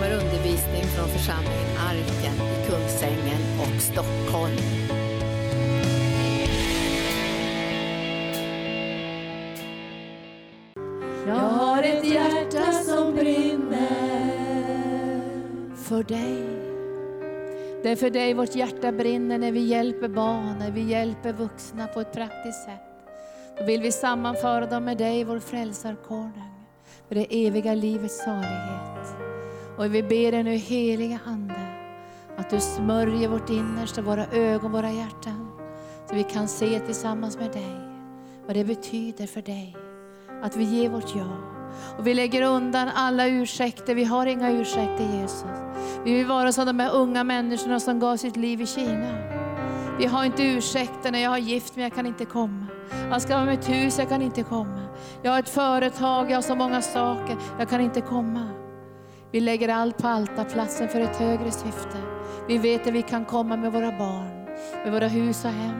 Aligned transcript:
kommer 0.00 0.14
undervisning 0.14 0.82
från 0.82 1.08
församlingen 1.08 1.76
Arken 1.78 2.34
i 2.34 2.66
Kungsängen 2.70 3.40
och 3.60 3.82
Stockholm. 3.82 4.56
Jag 11.26 11.34
har 11.34 11.82
ett 11.82 12.04
hjärta 12.04 12.72
som 12.72 13.14
brinner 13.14 13.88
för 15.76 16.02
dig. 16.02 16.46
Det 17.82 17.90
är 17.90 17.96
för 17.96 18.10
dig 18.10 18.34
vårt 18.34 18.54
hjärta 18.54 18.92
brinner 18.92 19.38
när 19.38 19.52
vi 19.52 19.60
hjälper 19.60 20.08
barn, 20.08 20.58
när 20.58 20.70
vi 20.70 20.80
hjälper 20.80 21.32
vuxna 21.32 21.86
på 21.86 22.00
ett 22.00 22.12
praktiskt 22.12 22.64
sätt. 22.64 22.80
Då 23.58 23.64
vill 23.64 23.80
vi 23.80 23.92
sammanföra 23.92 24.66
dem 24.66 24.84
med 24.84 24.98
dig, 24.98 25.24
vår 25.24 25.38
frälsarkonung, 25.38 26.54
för 27.08 27.14
det 27.14 27.46
eviga 27.46 27.74
livets 27.74 28.24
salighet. 28.24 29.19
Och 29.80 29.94
vi 29.94 30.02
ber 30.02 30.32
dig 30.32 30.42
nu 30.42 30.56
heliga 30.56 31.18
Ande, 31.24 31.60
att 32.36 32.50
du 32.50 32.60
smörjer 32.60 33.28
vårt 33.28 33.50
innersta, 33.50 34.02
våra 34.02 34.26
ögon, 34.26 34.72
våra 34.72 34.90
hjärtan, 34.90 35.48
så 36.08 36.14
vi 36.14 36.22
kan 36.22 36.48
se 36.48 36.80
tillsammans 36.80 37.38
med 37.38 37.52
dig 37.52 37.76
vad 38.46 38.56
det 38.56 38.64
betyder 38.64 39.26
för 39.26 39.42
dig. 39.42 39.76
Att 40.42 40.56
vi 40.56 40.64
ger 40.64 40.88
vårt 40.88 41.14
ja. 41.16 41.36
Och 41.98 42.06
vi 42.06 42.14
lägger 42.14 42.42
undan 42.42 42.88
alla 42.94 43.26
ursäkter, 43.26 43.94
vi 43.94 44.04
har 44.04 44.26
inga 44.26 44.50
ursäkter 44.50 45.20
Jesus. 45.20 45.44
Vi 46.04 46.14
vill 46.14 46.26
vara 46.26 46.52
som 46.52 46.66
de 46.66 46.78
här 46.78 46.94
unga 46.94 47.24
människorna 47.24 47.80
som 47.80 48.00
gav 48.00 48.16
sitt 48.16 48.36
liv 48.36 48.60
i 48.60 48.66
Kina. 48.66 49.14
Vi 49.98 50.06
har 50.06 50.24
inte 50.24 50.42
ursäkter 50.42 51.12
när 51.12 51.18
jag 51.18 51.30
har 51.30 51.38
gift 51.38 51.76
men 51.76 51.82
jag 51.82 51.94
kan 51.94 52.06
inte 52.06 52.24
komma. 52.24 52.66
Jag 53.10 53.22
ska 53.22 53.34
vara 53.34 53.44
med 53.44 53.58
ett 53.58 53.68
hus, 53.68 53.98
jag 53.98 54.08
kan 54.08 54.22
inte 54.22 54.42
komma. 54.42 54.80
Jag 55.22 55.32
har 55.32 55.38
ett 55.38 55.48
företag, 55.48 56.30
jag 56.30 56.36
har 56.36 56.42
så 56.42 56.54
många 56.54 56.82
saker, 56.82 57.36
jag 57.58 57.68
kan 57.68 57.80
inte 57.80 58.00
komma. 58.00 58.59
Vi 59.32 59.40
lägger 59.40 59.68
allt 59.68 59.98
på 59.98 60.08
altarplatsen 60.08 60.88
för 60.88 61.00
ett 61.00 61.16
högre 61.16 61.50
syfte. 61.50 61.98
Vi 62.48 62.58
vet 62.58 62.86
att 62.86 62.92
vi 62.92 63.02
kan 63.02 63.24
komma 63.24 63.56
med 63.56 63.72
våra 63.72 63.98
barn, 63.98 64.44
med 64.84 64.92
våra 64.92 65.08
hus 65.08 65.44
och 65.44 65.50
hem, 65.50 65.78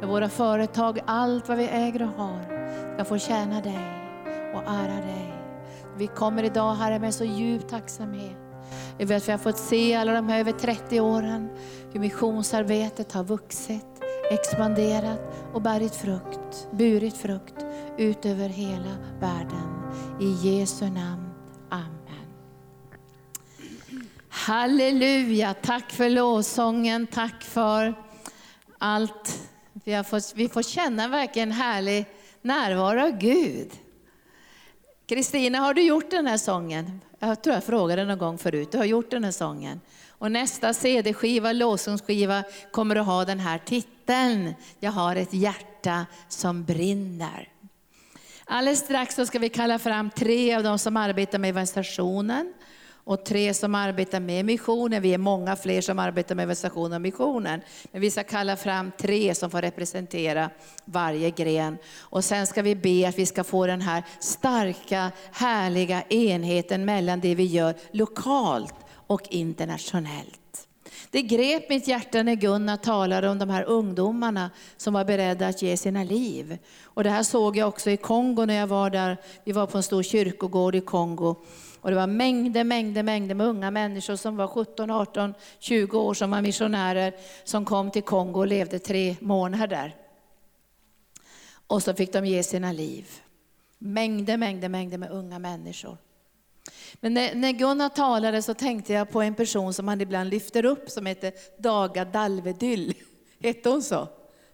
med 0.00 0.08
våra 0.08 0.28
företag, 0.28 0.98
allt 1.06 1.48
vad 1.48 1.58
vi 1.58 1.68
äger 1.68 2.02
och 2.02 2.08
har 2.08 2.52
ska 2.94 3.04
få 3.04 3.18
tjäna 3.18 3.60
dig 3.60 3.78
och 4.54 4.62
ära 4.66 5.06
dig. 5.06 5.32
Vi 5.96 6.06
kommer 6.06 6.42
idag 6.42 6.74
Herre 6.74 6.98
med 6.98 7.14
så 7.14 7.24
djup 7.24 7.68
tacksamhet. 7.68 8.36
Vi 8.98 9.04
vet 9.04 9.22
att 9.22 9.28
vi 9.28 9.32
har 9.32 9.38
fått 9.38 9.58
se 9.58 9.94
alla 9.94 10.12
de 10.12 10.28
här 10.28 10.40
över 10.40 10.52
30 10.52 11.00
åren 11.00 11.48
hur 11.92 12.00
missionsarbetet 12.00 13.12
har 13.12 13.24
vuxit, 13.24 13.86
expanderat 14.30 15.20
och 15.52 15.62
burit 15.62 15.94
frukt, 15.94 16.68
burit 16.70 17.16
frukt 17.16 17.64
ut 17.98 18.26
över 18.26 18.48
hela 18.48 18.96
världen. 19.20 19.82
I 20.20 20.26
Jesu 20.26 20.84
namn. 20.84 21.21
Halleluja, 24.34 25.54
tack 25.54 25.92
för 25.92 26.10
lovsången, 26.10 27.06
tack 27.06 27.42
för 27.42 27.94
allt. 28.78 29.48
Vi, 29.84 29.92
har 29.92 30.04
fått, 30.04 30.32
vi 30.34 30.48
får 30.48 30.62
känna 30.62 31.08
verkligen 31.08 31.52
härlig 31.52 32.06
närvaro 32.42 33.04
av 33.04 33.18
Gud. 33.18 33.70
Kristina, 35.06 35.58
har 35.58 35.74
du 35.74 35.82
gjort 35.82 36.10
den 36.10 36.26
här 36.26 36.36
sången? 36.36 37.00
Jag 37.18 37.42
tror 37.42 37.54
jag 37.54 37.64
frågade 37.64 38.04
någon 38.04 38.18
gång 38.18 38.38
förut. 38.38 38.72
Du 38.72 38.78
har 38.78 38.84
gjort 38.84 39.10
den 39.10 39.24
här 39.24 39.30
sången. 39.30 39.80
Och 40.08 40.32
nästa 40.32 40.74
CD-skiva, 40.74 41.52
lovsångsskiva, 41.52 42.44
kommer 42.70 42.96
att 42.96 43.06
ha 43.06 43.24
den 43.24 43.40
här 43.40 43.58
titeln. 43.58 44.54
Jag 44.80 44.92
har 44.92 45.16
ett 45.16 45.34
hjärta 45.34 46.06
som 46.28 46.64
brinner. 46.64 47.48
Alldeles 48.44 48.80
strax 48.80 49.14
så 49.14 49.26
ska 49.26 49.38
vi 49.38 49.48
kalla 49.48 49.78
fram 49.78 50.10
tre 50.10 50.54
av 50.54 50.62
de 50.62 50.78
som 50.78 50.96
arbetar 50.96 51.38
med 51.38 51.50
evangelisationen 51.50 52.52
och 53.04 53.24
tre 53.24 53.54
som 53.54 53.74
arbetar 53.74 54.20
med 54.20 54.44
missionen. 54.44 55.02
Vi 55.02 55.14
är 55.14 55.18
många 55.18 55.56
fler 55.56 55.80
som 55.80 55.98
arbetar 55.98 56.34
med 56.34 56.42
evangelisation 56.42 56.92
och 56.92 57.00
missionen. 57.00 57.60
Men 57.92 58.00
vi 58.00 58.10
ska 58.10 58.24
kalla 58.24 58.56
fram 58.56 58.92
tre 58.98 59.34
som 59.34 59.50
får 59.50 59.62
representera 59.62 60.50
varje 60.84 61.30
gren. 61.30 61.78
Och 61.98 62.24
sen 62.24 62.46
ska 62.46 62.62
vi 62.62 62.74
be 62.74 63.08
att 63.08 63.18
vi 63.18 63.26
ska 63.26 63.44
få 63.44 63.66
den 63.66 63.80
här 63.80 64.02
starka, 64.20 65.10
härliga 65.32 66.02
enheten 66.02 66.84
mellan 66.84 67.20
det 67.20 67.34
vi 67.34 67.44
gör 67.44 67.74
lokalt 67.92 68.74
och 69.06 69.22
internationellt. 69.30 70.38
Det 71.10 71.22
grep 71.22 71.68
mitt 71.68 71.88
hjärta 71.88 72.22
när 72.22 72.34
Gunnar 72.34 72.76
talade 72.76 73.28
om 73.28 73.38
de 73.38 73.50
här 73.50 73.64
ungdomarna 73.64 74.50
som 74.76 74.94
var 74.94 75.04
beredda 75.04 75.48
att 75.48 75.62
ge 75.62 75.76
sina 75.76 76.04
liv. 76.04 76.58
Och 76.84 77.04
det 77.04 77.10
här 77.10 77.22
såg 77.22 77.56
jag 77.56 77.68
också 77.68 77.90
i 77.90 77.96
Kongo 77.96 78.44
när 78.44 78.54
jag 78.54 78.66
var 78.66 78.90
där. 78.90 79.16
Vi 79.44 79.52
var 79.52 79.66
på 79.66 79.76
en 79.76 79.82
stor 79.82 80.02
kyrkogård 80.02 80.74
i 80.74 80.80
Kongo. 80.80 81.36
Och 81.82 81.90
det 81.90 81.96
var 81.96 82.06
mängder, 82.06 82.64
mängder, 82.64 83.02
mängder 83.02 83.34
med 83.34 83.46
unga 83.46 83.70
människor 83.70 84.16
som 84.16 84.36
var 84.36 84.46
17, 84.46 84.90
18, 84.90 85.34
20 85.58 85.98
år 85.98 86.14
som 86.14 86.30
var 86.30 86.42
missionärer 86.42 87.14
som 87.44 87.64
kom 87.64 87.90
till 87.90 88.02
Kongo 88.02 88.40
och 88.40 88.46
levde 88.46 88.78
tre 88.78 89.16
månader 89.20 89.66
där. 89.66 89.96
Och 91.66 91.82
så 91.82 91.94
fick 91.94 92.12
de 92.12 92.26
ge 92.26 92.42
sina 92.42 92.72
liv. 92.72 93.08
Mängder, 93.78 94.36
mängder, 94.36 94.68
mängder 94.68 94.98
med 94.98 95.10
unga 95.10 95.38
människor. 95.38 95.96
Men 96.94 97.14
när, 97.14 97.34
när 97.34 97.52
Gunnar 97.52 97.88
talade 97.88 98.42
så 98.42 98.54
tänkte 98.54 98.92
jag 98.92 99.10
på 99.10 99.22
en 99.22 99.34
person 99.34 99.74
som 99.74 99.88
han 99.88 100.00
ibland 100.00 100.30
lyfter 100.30 100.64
upp 100.64 100.90
som 100.90 101.06
heter 101.06 101.32
Daga 101.58 102.04
Dalvedyll. 102.04 102.94
Hette 103.40 103.68
hon 103.68 103.82
så? 103.82 104.08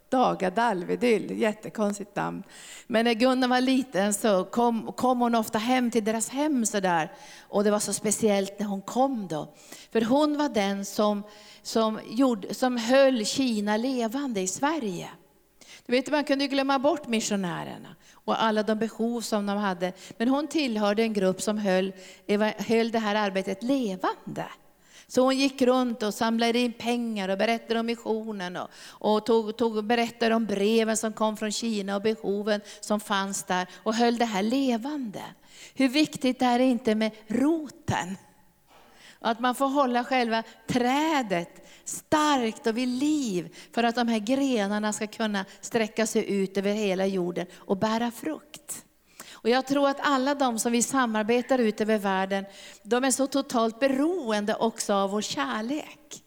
Daga 0.09 0.51
Dalvedyll, 0.51 1.39
jättekonstigt 1.39 2.17
namn. 2.17 2.43
Men 2.87 3.05
när 3.05 3.15
Gunnar 3.15 3.49
var 3.49 3.61
liten 3.61 4.15
så 4.15 4.45
kom, 4.45 4.93
kom 4.93 5.21
hon 5.21 5.35
ofta 5.35 5.59
hem 5.59 5.91
till 5.91 6.05
deras 6.05 6.29
hem 6.29 6.67
sådär. 6.67 7.13
Och 7.49 7.65
det 7.65 7.71
var 7.71 7.79
så 7.79 7.93
speciellt 7.93 8.59
när 8.59 8.67
hon 8.67 8.83
kom 8.83 9.29
då. 9.29 9.55
För 9.93 10.01
hon 10.01 10.39
var 10.39 10.49
den 10.49 10.85
som, 10.85 11.23
som, 11.63 12.01
gjorde, 12.07 12.55
som 12.55 12.77
höll 12.77 13.25
Kina 13.25 13.77
levande 13.77 14.41
i 14.41 14.47
Sverige. 14.47 15.09
Du 15.87 15.93
vet, 15.93 16.11
man 16.11 16.25
kunde 16.25 16.47
glömma 16.47 16.79
bort 16.79 17.07
missionärerna 17.07 17.97
och 18.13 18.43
alla 18.43 18.63
de 18.63 18.79
behov 18.79 19.21
som 19.21 19.47
de 19.47 19.57
hade. 19.59 19.93
Men 20.17 20.29
hon 20.29 20.47
tillhörde 20.49 21.03
en 21.03 21.13
grupp 21.13 21.43
som 21.43 21.59
höll, 21.59 21.93
höll 22.59 22.91
det 22.91 22.99
här 22.99 23.15
arbetet 23.15 23.63
levande. 23.63 24.45
Så 25.11 25.23
hon 25.23 25.37
gick 25.39 25.63
runt 25.63 26.03
och 26.03 26.15
samlade 26.15 26.59
in 26.59 26.73
pengar 26.73 27.29
och 27.29 27.39
berättade 27.39 27.81
om 27.81 27.87
missionen 27.87 28.57
och, 28.57 28.69
och 28.89 29.27
tog, 29.27 29.57
tog, 29.57 29.85
berättade 29.85 30.35
om 30.35 30.47
breven 30.47 30.97
som 30.97 31.13
kom 31.13 31.37
från 31.37 31.53
Kina 31.53 31.97
och 31.97 32.03
behoven 32.03 32.61
som 32.81 33.01
fanns 33.01 33.45
där 33.45 33.67
och 33.75 33.95
höll 33.95 34.19
det 34.19 34.25
här 34.25 34.43
levande. 34.43 35.23
Hur 35.75 35.89
viktigt 35.89 36.43
är 36.43 36.59
det 36.59 36.65
inte 36.65 36.95
med 36.95 37.11
roten? 37.27 38.17
Att 39.21 39.41
man 39.41 39.55
får 39.55 39.67
hålla 39.67 40.05
själva 40.05 40.43
trädet 40.67 41.69
starkt 41.85 42.67
och 42.67 42.77
vid 42.77 42.89
liv 42.89 43.57
för 43.73 43.83
att 43.83 43.95
de 43.95 44.09
här 44.09 44.19
grenarna 44.19 44.93
ska 44.93 45.07
kunna 45.07 45.45
sträcka 45.61 46.07
sig 46.07 46.31
ut 46.31 46.59
över 46.59 46.73
hela 46.73 47.07
jorden 47.07 47.47
och 47.55 47.77
bära 47.77 48.11
frukt. 48.11 48.85
Och 49.49 49.55
jag 49.55 49.67
tror 49.67 49.89
att 49.89 50.01
alla 50.01 50.35
de 50.35 50.59
som 50.59 50.73
vi 50.73 50.83
samarbetar 50.83 51.59
ut 51.59 51.81
över 51.81 51.99
världen, 51.99 52.45
de 52.83 53.05
är 53.05 53.11
så 53.11 53.27
totalt 53.27 53.81
beroende 53.81 54.55
också 54.55 54.95
av 54.95 55.11
vår 55.11 55.23
kärlek. 55.23 56.25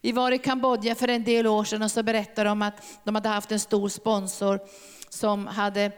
Vi 0.00 0.12
var 0.12 0.32
i 0.32 0.38
Kambodja 0.38 0.94
för 0.94 1.08
en 1.08 1.24
del 1.24 1.46
år 1.46 1.64
sedan 1.64 1.82
och 1.82 1.90
så 1.90 2.02
berättade 2.02 2.48
de 2.48 2.62
att 2.62 2.82
de 3.04 3.14
hade 3.14 3.28
haft 3.28 3.52
en 3.52 3.60
stor 3.60 3.88
sponsor 3.88 4.60
som 5.08 5.46
hade 5.46 5.92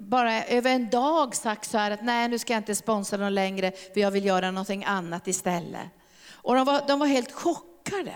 bara 0.00 0.44
över 0.44 0.70
en 0.70 0.90
dag 0.90 1.34
sagt 1.34 1.70
så 1.70 1.78
här 1.78 1.90
att 1.90 2.02
nej 2.02 2.28
nu 2.28 2.38
ska 2.38 2.52
jag 2.52 2.60
inte 2.60 2.74
sponsra 2.74 3.18
dem 3.18 3.32
längre 3.32 3.72
för 3.94 4.00
jag 4.00 4.10
vill 4.10 4.24
göra 4.24 4.50
någonting 4.50 4.84
annat 4.84 5.28
istället. 5.28 5.86
Och 6.32 6.54
de 6.54 6.64
var, 6.64 6.82
de 6.88 6.98
var 6.98 7.06
helt 7.06 7.32
chockade. 7.32 8.14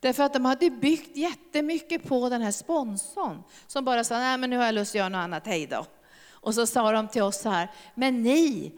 Därför 0.00 0.22
att 0.22 0.32
de 0.32 0.44
hade 0.44 0.70
byggt 0.70 1.16
jättemycket 1.16 2.08
på 2.08 2.28
den 2.28 2.42
här 2.42 2.52
sponsorn 2.52 3.42
som 3.66 3.84
bara 3.84 4.04
sa, 4.04 4.18
nej 4.18 4.38
men 4.38 4.50
nu 4.50 4.56
har 4.56 4.64
jag 4.64 4.74
lust 4.74 4.90
att 4.90 4.98
göra 4.98 5.08
något 5.08 5.18
annat, 5.18 5.46
hej 5.46 5.66
då. 5.66 5.86
Och 6.40 6.54
så 6.54 6.66
sa 6.66 6.92
de 6.92 7.08
till 7.08 7.22
oss 7.22 7.40
så 7.40 7.48
här, 7.48 7.70
men 7.94 8.22
ni, 8.22 8.72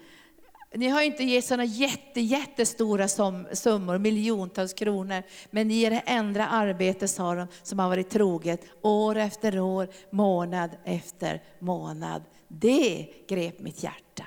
ni 0.75 0.89
har 0.89 1.03
inte 1.03 1.25
gett 1.25 1.45
sådana 1.45 1.65
jätte, 1.65 2.21
jättestora 2.21 3.09
summor, 3.53 3.99
miljontals 3.99 4.73
kronor, 4.73 5.23
men 5.51 5.69
ni 5.69 5.83
är 5.83 5.91
det 5.91 6.03
enda 6.07 6.47
arbete, 6.47 7.09
sa 7.09 7.35
de, 7.35 7.47
som 7.63 7.79
har 7.79 7.89
varit 7.89 8.11
troget 8.11 8.65
år 8.83 9.17
efter 9.17 9.61
år, 9.61 9.89
månad 10.11 10.71
efter 10.85 11.43
månad. 11.59 12.23
Det 12.49 13.09
grep 13.29 13.61
mitt 13.61 13.83
hjärta. 13.83 14.27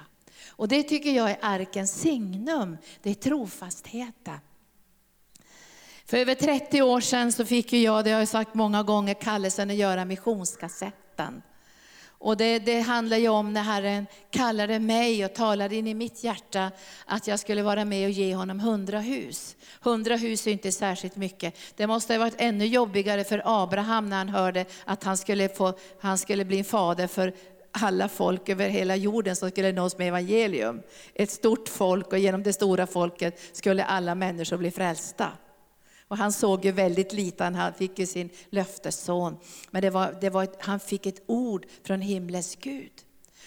Och 0.50 0.68
det 0.68 0.84
tycker 0.84 1.12
jag 1.12 1.32
är 1.32 1.38
arkens 1.42 2.00
signum, 2.02 2.78
det 3.04 3.10
är 3.10 3.14
trofastheten. 3.14 4.40
För 6.06 6.18
över 6.18 6.36
30 6.36 6.82
år 6.82 7.02
sedan 7.02 7.32
så 7.32 7.46
fick 7.46 7.74
jag, 7.74 8.04
det 8.04 8.12
har 8.12 8.20
jag 8.20 8.28
sagt 8.28 8.54
många 8.54 8.84
gånger, 8.84 9.14
kallelsen 9.14 9.70
att 9.70 9.76
göra 9.76 10.06
missionskassetten. 10.06 11.42
Och 12.18 12.38
det, 12.38 12.60
det 12.60 12.80
handlar 12.80 13.18
ju 13.18 13.30
om 13.30 13.54
när 13.54 13.62
Herren 13.62 14.08
kallade 14.32 14.80
mig 14.80 15.26
och 15.26 15.34
talade 15.34 15.76
in 15.76 15.88
i 15.88 15.94
mitt 15.94 16.24
hjärta 16.24 16.72
att 17.06 17.28
jag 17.28 17.40
skulle 17.40 17.64
vara 17.64 17.86
med 17.86 18.06
och 18.06 18.12
ge 18.12 18.36
honom 18.36 18.60
hundra 18.60 19.00
hus. 19.00 19.56
Hundra 19.82 20.16
hus 20.16 20.48
är 20.48 20.52
inte 20.52 20.72
särskilt 20.72 21.16
mycket. 21.16 21.58
Det 21.76 21.88
måste 21.88 22.14
ha 22.14 22.20
varit 22.20 22.36
ännu 22.38 22.66
jobbigare 22.66 23.24
för 23.24 23.42
Abraham 23.46 24.10
när 24.10 24.18
han 24.18 24.30
hörde 24.30 24.66
att 24.86 25.04
han 25.04 25.18
skulle, 25.18 25.50
få, 25.50 25.74
han 26.00 26.18
skulle 26.18 26.46
bli 26.46 26.60
en 26.60 26.66
fader 26.66 27.08
för 27.08 27.34
alla 27.72 28.10
folk 28.10 28.50
över 28.50 28.70
hela 28.70 28.96
jorden 28.96 29.36
som 29.36 29.50
skulle 29.50 29.72
nås 29.72 29.98
med 29.98 30.08
evangelium. 30.08 30.82
Ett 31.14 31.32
stort 31.32 31.70
folk 31.70 32.08
och 32.08 32.20
genom 32.20 32.44
det 32.44 32.54
stora 32.54 32.88
folket 32.88 33.40
skulle 33.54 33.84
alla 33.84 34.16
människor 34.16 34.58
bli 34.58 34.72
frälsta. 34.72 35.32
Och 36.08 36.18
han 36.18 36.32
såg 36.32 36.66
ju 36.66 36.72
väldigt 36.72 37.14
lite, 37.14 37.44
han 37.44 37.74
fick 37.74 38.00
ju 38.00 38.06
sin 38.06 38.30
löftesson. 38.50 39.38
Men 39.72 39.82
det 39.82 39.90
var, 39.90 40.18
det 40.22 40.30
var 40.30 40.44
ett, 40.44 40.58
han 40.60 40.80
fick 40.80 41.06
ett 41.06 41.24
ord 41.26 41.66
från 41.84 42.02
himlens 42.02 42.56
Gud. 42.56 42.92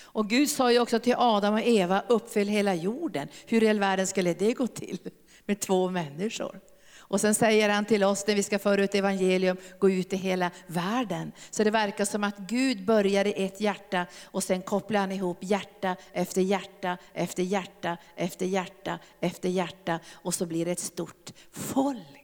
Och 0.00 0.28
Gud 0.28 0.50
sa 0.50 0.72
ju 0.72 0.80
också 0.80 0.98
till 0.98 1.14
Adam 1.18 1.54
och 1.54 1.62
Eva, 1.66 2.02
uppfyll 2.08 2.48
hela 2.48 2.74
jorden. 2.74 3.28
Hur 3.46 3.62
i 3.62 3.72
världen 3.72 4.06
skulle 4.06 4.34
det 4.34 4.52
gå 4.52 4.66
till 4.66 4.98
med 5.46 5.60
två 5.60 5.90
människor? 5.90 6.60
Och 7.08 7.20
sen 7.20 7.34
säger 7.34 7.68
han 7.68 7.84
till 7.84 8.04
oss 8.04 8.26
när 8.26 8.34
vi 8.34 8.42
ska 8.42 8.58
föra 8.58 8.84
ut 8.84 8.94
evangelium, 8.94 9.56
gå 9.78 9.90
ut 9.90 10.12
i 10.12 10.16
hela 10.16 10.50
världen. 10.66 11.32
Så 11.50 11.64
det 11.64 11.70
verkar 11.70 12.04
som 12.04 12.24
att 12.24 12.38
Gud 12.38 12.84
börjar 12.84 13.24
i 13.24 13.44
ett 13.44 13.60
hjärta 13.60 14.06
och 14.24 14.42
sen 14.42 14.62
kopplar 14.62 15.00
han 15.00 15.12
ihop 15.12 15.38
hjärta 15.40 15.96
efter 16.12 16.40
hjärta, 16.40 16.98
efter 17.12 17.42
hjärta, 17.42 17.96
efter 18.16 18.46
hjärta, 18.46 18.98
efter 19.20 19.48
hjärta. 19.48 20.00
Och 20.12 20.34
så 20.34 20.46
blir 20.46 20.64
det 20.64 20.70
ett 20.70 20.78
stort 20.78 21.32
folk. 21.52 22.17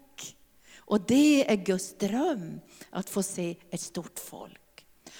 Och 0.86 1.00
det 1.00 1.50
är 1.52 1.56
Guds 1.56 1.98
dröm, 1.98 2.60
att 2.90 3.10
få 3.10 3.22
se 3.22 3.56
ett 3.70 3.80
stort 3.80 4.18
folk. 4.18 4.60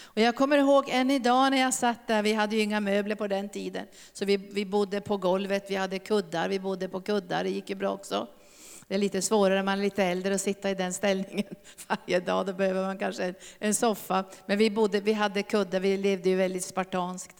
Och 0.02 0.20
jag 0.20 0.36
kommer 0.36 0.58
ihåg 0.58 0.88
än 0.88 1.10
idag 1.10 1.50
när 1.50 1.60
jag 1.60 1.74
satt 1.74 2.06
där, 2.06 2.22
vi 2.22 2.32
hade 2.32 2.56
ju 2.56 2.62
inga 2.62 2.80
möbler 2.80 3.14
på 3.14 3.26
den 3.26 3.48
tiden, 3.48 3.86
så 4.12 4.24
vi, 4.24 4.36
vi 4.36 4.66
bodde 4.66 5.00
på 5.00 5.16
golvet, 5.16 5.70
vi 5.70 5.74
hade 5.74 5.98
kuddar, 5.98 6.48
vi 6.48 6.60
bodde 6.60 6.88
på 6.88 7.00
kuddar, 7.00 7.44
det 7.44 7.50
gick 7.50 7.70
ju 7.70 7.76
bra 7.76 7.92
också. 7.92 8.28
Det 8.88 8.94
är 8.94 8.98
lite 8.98 9.22
svårare 9.22 9.54
när 9.54 9.62
man 9.62 9.78
är 9.78 9.82
lite 9.82 10.04
äldre 10.04 10.34
att 10.34 10.40
sitta 10.40 10.70
i 10.70 10.74
den 10.74 10.92
ställningen 10.92 11.54
varje 11.88 12.20
dag. 12.20 12.46
Då 12.46 12.52
behöver 12.52 12.86
man 12.86 12.98
kanske 12.98 13.24
en, 13.24 13.34
en 13.58 13.74
soffa. 13.74 14.24
Men 14.46 14.58
vi, 14.58 14.70
bodde, 14.70 15.00
vi 15.00 15.12
hade 15.12 15.42
kuddar, 15.42 15.80
vi 15.80 15.96
levde 15.96 16.28
ju 16.28 16.36
väldigt 16.36 16.64
spartanskt. 16.64 17.36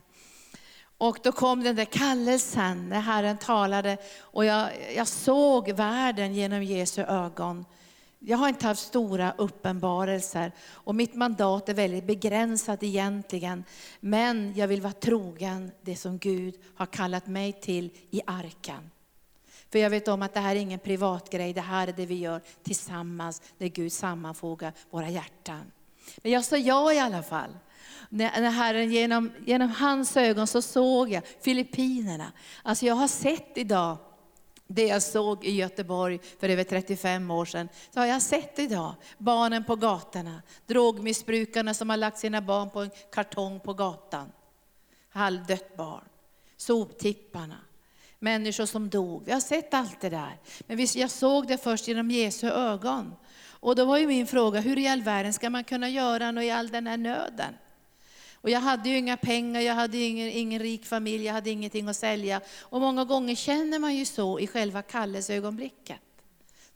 Och 0.98 1.18
då 1.22 1.32
kom 1.32 1.62
den 1.62 1.76
där 1.76 1.84
kallelsen 1.84 2.88
när 2.88 3.00
Herren 3.00 3.38
talade 3.38 3.96
och 4.20 4.44
jag, 4.44 4.68
jag 4.96 5.08
såg 5.08 5.70
världen 5.72 6.34
genom 6.34 6.62
Jesu 6.62 7.02
ögon. 7.02 7.64
Jag 8.26 8.38
har 8.38 8.48
inte 8.48 8.66
haft 8.66 8.82
stora 8.82 9.34
uppenbarelser 9.38 10.52
och 10.70 10.94
mitt 10.94 11.14
mandat 11.14 11.68
är 11.68 11.74
väldigt 11.74 12.06
begränsat 12.06 12.82
egentligen. 12.82 13.64
Men 14.00 14.52
jag 14.56 14.68
vill 14.68 14.80
vara 14.80 14.92
trogen 14.92 15.70
det 15.82 15.96
som 15.96 16.18
Gud 16.18 16.54
har 16.74 16.86
kallat 16.86 17.26
mig 17.26 17.52
till 17.52 17.90
i 18.10 18.20
arken. 18.26 18.90
För 19.72 19.78
jag 19.78 19.90
vet 19.90 20.08
om 20.08 20.22
att 20.22 20.34
det 20.34 20.40
här 20.40 20.56
är 20.56 20.60
ingen 20.60 20.78
privatgrej, 20.78 21.52
det 21.52 21.60
här 21.60 21.88
är 21.88 21.92
det 21.92 22.06
vi 22.06 22.14
gör 22.14 22.40
tillsammans 22.62 23.42
när 23.58 23.68
Gud 23.68 23.92
sammanfogar 23.92 24.72
våra 24.90 25.08
hjärtan. 25.08 25.72
Men 26.22 26.32
jag 26.32 26.44
sa 26.44 26.56
ja 26.56 26.92
i 26.92 26.98
alla 26.98 27.22
fall. 27.22 27.50
När 28.08 28.50
Herren 28.50 28.92
genom, 28.92 29.32
genom 29.46 29.70
hans 29.70 30.16
ögon 30.16 30.46
så 30.46 30.62
såg 30.62 31.08
jag 31.08 31.22
Filippinerna. 31.40 32.32
Alltså 32.62 32.86
jag 32.86 32.94
har 32.94 33.08
sett 33.08 33.52
idag 33.54 33.96
det 34.74 34.86
jag 34.86 35.02
såg 35.02 35.44
i 35.44 35.50
Göteborg 35.50 36.18
för 36.40 36.48
över 36.48 36.64
35 36.64 37.30
år 37.30 37.44
sedan, 37.44 37.68
så 37.90 38.00
har 38.00 38.06
jag 38.06 38.22
sett 38.22 38.58
idag. 38.58 38.94
Barnen 39.18 39.64
på 39.64 39.76
gatorna, 39.76 40.42
drogmissbrukarna 40.66 41.74
som 41.74 41.90
har 41.90 41.96
lagt 41.96 42.18
sina 42.18 42.40
barn 42.40 42.70
på 42.70 42.80
en 42.80 42.90
kartong 43.12 43.60
på 43.60 43.74
gatan. 43.74 44.32
Halvdött 45.08 45.76
barn. 45.76 46.04
Soptipparna 46.56 47.56
människor 48.24 48.66
som 48.66 48.90
dog. 48.90 49.22
Vi 49.24 49.32
har 49.32 49.40
sett 49.40 49.74
allt 49.74 50.00
det 50.00 50.08
där. 50.08 50.38
Men 50.66 50.86
jag 50.94 51.10
såg 51.10 51.46
det 51.46 51.58
först 51.58 51.88
genom 51.88 52.10
Jesu 52.10 52.48
ögon. 52.48 53.14
Och 53.46 53.76
då 53.76 53.84
var 53.84 53.98
ju 53.98 54.06
min 54.06 54.26
fråga, 54.26 54.60
hur 54.60 54.78
i 54.78 54.88
all 54.88 55.02
världen 55.02 55.32
ska 55.32 55.50
man 55.50 55.64
kunna 55.64 55.88
göra 55.88 56.30
något 56.30 56.44
i 56.44 56.50
all 56.50 56.68
den 56.68 56.86
här 56.86 56.96
nöden? 56.96 57.54
Och 58.44 58.50
jag 58.50 58.60
hade 58.60 58.88
ju 58.88 58.98
inga 58.98 59.16
pengar, 59.16 59.60
jag 59.60 59.74
hade 59.74 59.98
ingen, 59.98 60.28
ingen 60.28 60.62
rik 60.62 60.86
familj, 60.86 61.24
jag 61.24 61.32
hade 61.32 61.50
ingenting 61.50 61.88
att 61.88 61.96
sälja. 61.96 62.40
Och 62.60 62.80
många 62.80 63.04
gånger 63.04 63.34
känner 63.34 63.78
man 63.78 63.94
ju 63.94 64.04
så 64.04 64.38
i 64.38 64.46
själva 64.46 64.82
kallelseögonblicket. 64.82 65.98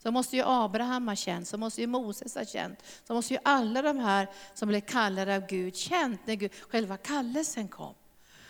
Så 0.03 0.11
måste 0.11 0.37
ju 0.37 0.43
Abraham 0.47 1.09
ha 1.09 1.17
känt, 1.17 1.49
så 1.49 1.59
måste 1.59 1.81
ju 1.81 1.87
Moses 1.87 2.35
ha 2.35 2.45
känt, 2.45 2.83
så 3.07 3.15
måste 3.15 3.35
ju 3.35 3.41
alla 3.43 3.83
de 3.83 3.99
här 3.99 4.29
som 4.55 4.69
blev 4.69 4.81
kallade 4.81 5.37
av 5.37 5.47
Gud 5.47 5.77
känt 5.77 6.21
när 6.25 6.35
Gud, 6.35 6.51
själva 6.69 6.97
kallelsen 6.97 7.69
kom. 7.69 7.95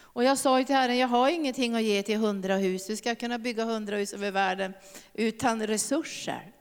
Och 0.00 0.24
jag 0.24 0.38
sa 0.38 0.58
ju 0.58 0.64
till 0.64 0.74
Herren, 0.74 0.98
jag 0.98 1.08
har 1.08 1.28
ingenting 1.28 1.74
att 1.74 1.82
ge 1.82 2.02
till 2.02 2.18
hundra 2.18 2.56
hus. 2.56 2.90
Hur 2.90 2.96
ska 2.96 3.08
jag 3.08 3.20
kunna 3.20 3.38
bygga 3.38 3.64
hundra 3.64 3.96
hus 3.96 4.12
över 4.12 4.30
världen 4.30 4.74
utan 5.14 5.66
resurser? 5.66 6.52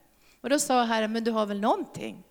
Och 0.42 0.50
då 0.50 0.60
sa 0.60 0.84
Herren, 0.84 1.12
men 1.12 1.24
du 1.24 1.32
har 1.32 1.46
väl 1.46 1.60
någonting? 1.60 2.24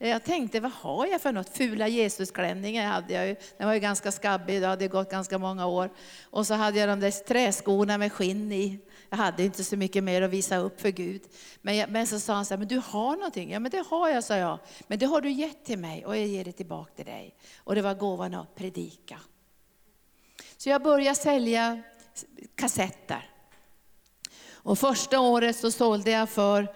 Eh, 0.00 0.08
jag 0.08 0.24
tänkte, 0.24 0.60
vad 0.60 0.72
har 0.72 1.06
jag 1.06 1.20
för 1.20 1.32
något? 1.32 1.56
Fula 1.56 1.88
Jesusklänningar 1.88 2.86
hade 2.86 3.14
jag 3.14 3.28
ju. 3.28 3.36
Den 3.58 3.66
var 3.66 3.74
ju 3.74 3.80
ganska 3.80 4.12
skabbig, 4.12 4.60
det 4.60 4.66
hade 4.66 4.88
gått 4.88 5.10
ganska 5.10 5.38
många 5.38 5.66
år. 5.66 5.90
Och 6.24 6.46
så 6.46 6.54
hade 6.54 6.78
jag 6.78 6.88
de 6.88 7.00
där 7.00 7.10
träskorna 7.10 7.98
med 7.98 8.12
skinn 8.12 8.52
i. 8.52 8.78
Jag 9.10 9.16
hade 9.16 9.44
inte 9.44 9.64
så 9.64 9.76
mycket 9.76 10.04
mer 10.04 10.22
att 10.22 10.30
visa 10.30 10.56
upp 10.56 10.80
för 10.80 10.88
Gud. 10.88 11.22
Men, 11.62 11.76
jag, 11.76 11.90
men 11.90 12.06
så 12.06 12.20
sa 12.20 12.34
han 12.34 12.46
så 12.46 12.54
här, 12.54 12.58
men 12.58 12.68
du 12.68 12.82
har 12.84 13.16
någonting. 13.16 13.50
Ja 13.50 13.60
men 13.60 13.70
det 13.70 13.84
har 13.90 14.08
jag, 14.08 14.24
sa 14.24 14.36
jag. 14.36 14.58
Men 14.86 14.98
det 14.98 15.06
har 15.06 15.20
du 15.20 15.30
gett 15.30 15.64
till 15.64 15.78
mig 15.78 16.06
och 16.06 16.16
jag 16.16 16.26
ger 16.26 16.44
det 16.44 16.52
tillbaka 16.52 16.92
till 16.96 17.06
dig. 17.06 17.36
Och 17.56 17.74
det 17.74 17.82
var 17.82 17.94
gåvan 17.94 18.34
att 18.34 18.54
predika. 18.54 19.18
Så 20.56 20.68
jag 20.68 20.82
började 20.82 21.14
sälja 21.14 21.82
kassetter. 22.54 23.30
Och 24.62 24.78
första 24.78 25.20
året 25.20 25.56
så 25.56 25.70
sålde 25.70 26.10
jag 26.10 26.28
för 26.28 26.68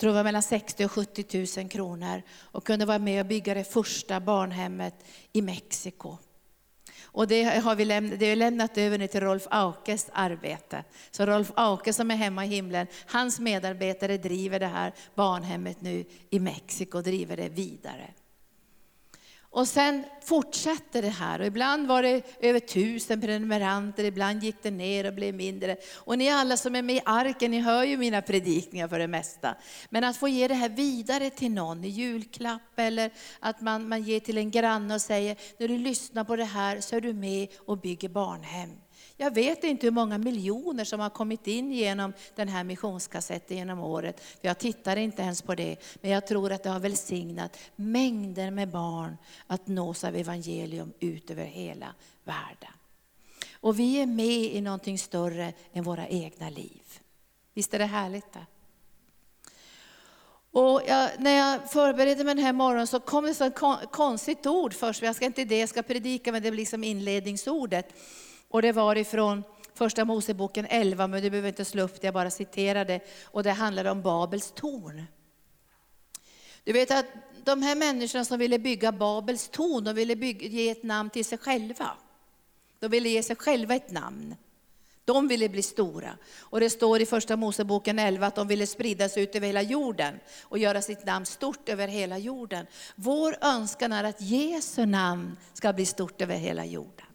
tror 0.00 0.10
det 0.10 0.14
var 0.14 0.24
mellan 0.24 0.42
60 0.42 0.84
och 0.84 0.92
70 0.92 1.60
000 1.60 1.68
kronor 1.68 2.22
och 2.40 2.64
kunde 2.64 2.86
vara 2.86 2.98
med 2.98 3.20
och 3.20 3.26
bygga 3.26 3.54
det 3.54 3.64
första 3.64 4.20
barnhemmet 4.20 4.94
i 5.32 5.42
Mexiko. 5.42 6.16
Och 7.12 7.26
det 7.26 7.42
har 7.42 7.74
vi 7.74 7.84
lämnat, 7.84 8.18
det 8.18 8.26
är 8.26 8.36
lämnat 8.36 8.78
över 8.78 8.98
nu 8.98 9.06
till 9.06 9.20
Rolf 9.20 9.46
Aukes 9.50 10.06
arbete. 10.12 10.84
Så 11.10 11.26
Rolf 11.26 11.52
Auke 11.54 11.92
som 11.92 12.10
är 12.10 12.16
hemma 12.16 12.44
i 12.44 12.48
himlen, 12.48 12.86
hans 13.06 13.40
medarbetare 13.40 14.16
driver 14.18 14.60
det 14.60 14.66
här 14.66 14.92
barnhemmet 15.14 15.80
nu 15.80 16.04
i 16.30 16.38
Mexiko 16.38 16.98
och 16.98 17.04
driver 17.04 17.36
det 17.36 17.48
vidare. 17.48 18.10
Och 19.52 19.68
sen 19.68 20.04
fortsatte 20.22 21.00
det 21.00 21.08
här 21.08 21.40
och 21.40 21.46
ibland 21.46 21.86
var 21.86 22.02
det 22.02 22.22
över 22.40 22.60
tusen 22.60 23.20
prenumeranter, 23.20 24.04
ibland 24.04 24.42
gick 24.42 24.62
det 24.62 24.70
ner 24.70 25.06
och 25.06 25.14
blev 25.14 25.34
mindre. 25.34 25.76
Och 25.96 26.18
ni 26.18 26.30
alla 26.30 26.56
som 26.56 26.76
är 26.76 26.82
med 26.82 26.96
i 26.96 27.00
arken, 27.04 27.50
ni 27.50 27.60
hör 27.60 27.84
ju 27.84 27.96
mina 27.96 28.22
predikningar 28.22 28.88
för 28.88 28.98
det 28.98 29.08
mesta. 29.08 29.54
Men 29.88 30.04
att 30.04 30.16
få 30.16 30.28
ge 30.28 30.48
det 30.48 30.54
här 30.54 30.68
vidare 30.68 31.30
till 31.30 31.50
någon 31.50 31.84
i 31.84 31.88
julklapp 31.88 32.78
eller 32.78 33.10
att 33.40 33.60
man, 33.60 33.88
man 33.88 34.02
ger 34.02 34.20
till 34.20 34.38
en 34.38 34.50
granne 34.50 34.94
och 34.94 35.00
säger, 35.00 35.36
när 35.58 35.68
du 35.68 35.78
lyssnar 35.78 36.24
på 36.24 36.36
det 36.36 36.44
här 36.44 36.80
så 36.80 36.96
är 36.96 37.00
du 37.00 37.12
med 37.12 37.48
och 37.66 37.78
bygger 37.78 38.08
barnhem. 38.08 38.70
Jag 39.20 39.34
vet 39.34 39.64
inte 39.64 39.86
hur 39.86 39.90
många 39.90 40.18
miljoner 40.18 40.84
som 40.84 41.00
har 41.00 41.10
kommit 41.10 41.46
in 41.46 41.72
genom 41.72 42.12
den 42.34 42.48
här 42.48 42.64
missionskassetten 42.64 43.56
genom 43.56 43.80
året. 43.80 44.22
Jag 44.40 44.58
tittar 44.58 44.96
inte 44.96 45.22
ens 45.22 45.42
på 45.42 45.54
det, 45.54 45.76
men 46.00 46.10
jag 46.10 46.26
tror 46.26 46.52
att 46.52 46.62
det 46.62 46.70
har 46.70 46.80
välsignat 46.80 47.58
mängder 47.76 48.50
med 48.50 48.68
barn 48.68 49.16
att 49.46 49.66
nås 49.66 50.04
av 50.04 50.16
evangelium 50.16 50.92
ut 51.00 51.30
över 51.30 51.44
hela 51.44 51.94
världen. 52.24 52.72
Och 53.54 53.78
vi 53.78 54.02
är 54.02 54.06
med 54.06 54.54
i 54.54 54.60
någonting 54.60 54.98
större 54.98 55.52
än 55.72 55.84
våra 55.84 56.08
egna 56.08 56.50
liv. 56.50 56.82
Visst 57.54 57.74
är 57.74 57.78
det 57.78 57.84
härligt? 57.84 58.32
Det? 58.32 58.46
Och 60.52 60.82
jag, 60.86 61.10
när 61.18 61.36
jag 61.36 61.72
förberedde 61.72 62.24
mig 62.24 62.34
den 62.34 62.44
här 62.44 62.52
morgonen 62.52 62.86
så 62.86 63.00
kom 63.00 63.24
det 63.24 63.40
ett 63.40 63.90
konstigt 63.92 64.46
ord 64.46 64.74
först. 64.74 65.02
Jag 65.02 65.16
ska 65.16 65.24
inte 65.24 65.44
det 65.44 65.58
jag 65.58 65.68
ska 65.68 65.82
predika, 65.82 66.32
men 66.32 66.42
det 66.42 66.50
blir 66.50 66.60
liksom 66.60 66.84
inledningsordet. 66.84 67.94
Och 68.50 68.62
det 68.62 68.72
var 68.72 68.96
ifrån 68.96 69.44
första 69.74 70.04
Moseboken 70.04 70.66
11, 70.70 71.06
men 71.06 71.22
du 71.22 71.30
behöver 71.30 71.48
inte 71.48 71.64
slå 71.64 71.82
upp 71.82 72.00
det, 72.00 72.06
jag 72.06 72.14
bara 72.14 72.30
citerar 72.30 72.84
det. 72.84 73.00
Och 73.24 73.42
det 73.42 73.52
handlade 73.52 73.90
om 73.90 74.02
Babels 74.02 74.52
torn. 74.52 75.04
Du 76.64 76.72
vet 76.72 76.90
att 76.90 77.06
de 77.44 77.62
här 77.62 77.76
människorna 77.76 78.24
som 78.24 78.38
ville 78.38 78.58
bygga 78.58 78.92
Babels 78.92 79.48
torn, 79.48 79.84
de 79.84 79.94
ville 79.94 80.16
bygga, 80.16 80.46
ge 80.46 80.70
ett 80.70 80.82
namn 80.82 81.10
till 81.10 81.24
sig 81.24 81.38
själva. 81.38 81.90
De 82.78 82.90
ville 82.90 83.08
ge 83.08 83.22
sig 83.22 83.36
själva 83.36 83.74
ett 83.74 83.90
namn. 83.90 84.36
De 85.04 85.28
ville 85.28 85.48
bli 85.48 85.62
stora. 85.62 86.16
Och 86.38 86.60
det 86.60 86.70
står 86.70 87.00
i 87.00 87.06
första 87.06 87.36
Moseboken 87.36 87.98
11 87.98 88.26
att 88.26 88.34
de 88.34 88.48
ville 88.48 88.66
sprida 88.66 89.08
sig 89.08 89.22
ut 89.22 89.34
över 89.34 89.46
hela 89.46 89.62
jorden 89.62 90.20
och 90.42 90.58
göra 90.58 90.82
sitt 90.82 91.06
namn 91.06 91.26
stort 91.26 91.68
över 91.68 91.88
hela 91.88 92.18
jorden. 92.18 92.66
Vår 92.94 93.36
önskan 93.40 93.92
är 93.92 94.04
att 94.04 94.20
Jesu 94.20 94.86
namn 94.86 95.36
ska 95.52 95.72
bli 95.72 95.86
stort 95.86 96.22
över 96.22 96.34
hela 96.34 96.64
jorden. 96.64 97.06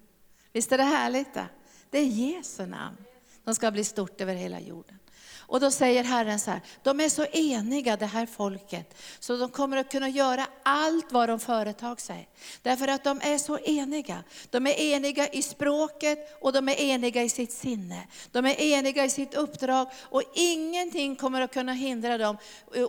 Visst 0.55 0.71
är 0.71 0.77
det 0.77 0.83
härligt? 0.83 1.33
Det, 1.33 1.47
det 1.89 1.97
är 1.97 2.05
Jesu 2.05 2.65
namn. 2.65 2.97
De 3.43 3.55
ska 3.55 3.71
bli 3.71 3.83
stort 3.83 4.21
över 4.21 4.35
hela 4.35 4.59
jorden. 4.59 4.99
Och 5.37 5.59
då 5.59 5.71
säger 5.71 6.03
Herren 6.03 6.39
så 6.39 6.51
här, 6.51 6.61
de 6.83 6.99
är 6.99 7.09
så 7.09 7.25
eniga 7.25 7.97
det 7.97 8.05
här 8.05 8.25
folket, 8.25 8.97
så 9.19 9.37
de 9.37 9.49
kommer 9.49 9.77
att 9.77 9.91
kunna 9.91 10.09
göra 10.09 10.47
allt 10.63 11.11
vad 11.11 11.29
de 11.29 11.39
företag 11.39 12.01
sig. 12.01 12.29
Därför 12.61 12.87
att 12.87 13.03
de 13.03 13.21
är 13.23 13.37
så 13.37 13.59
eniga. 13.59 14.23
De 14.49 14.67
är 14.67 14.79
eniga 14.79 15.27
i 15.27 15.41
språket 15.41 16.37
och 16.41 16.53
de 16.53 16.69
är 16.69 16.81
eniga 16.81 17.23
i 17.23 17.29
sitt 17.29 17.51
sinne. 17.51 18.07
De 18.31 18.45
är 18.45 18.61
eniga 18.61 19.05
i 19.05 19.09
sitt 19.09 19.33
uppdrag 19.33 19.87
och 20.01 20.23
ingenting 20.33 21.15
kommer 21.15 21.41
att 21.41 21.53
kunna 21.53 21.73
hindra 21.73 22.17
dem. 22.17 22.37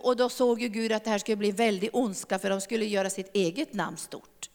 Och 0.03 0.17
då 0.17 0.29
såg 0.29 0.61
ju 0.61 0.67
Gud 0.67 0.91
att 0.91 1.03
det 1.03 1.09
här 1.09 1.19
skulle 1.19 1.37
bli 1.37 1.51
väldigt 1.51 1.93
ondska 1.93 2.39
för 2.39 2.49
de 2.49 2.61
skulle 2.61 2.85
göra 2.85 3.09
sitt 3.09 3.35
eget 3.35 3.73
namn 3.73 3.97
stort. 3.97 4.49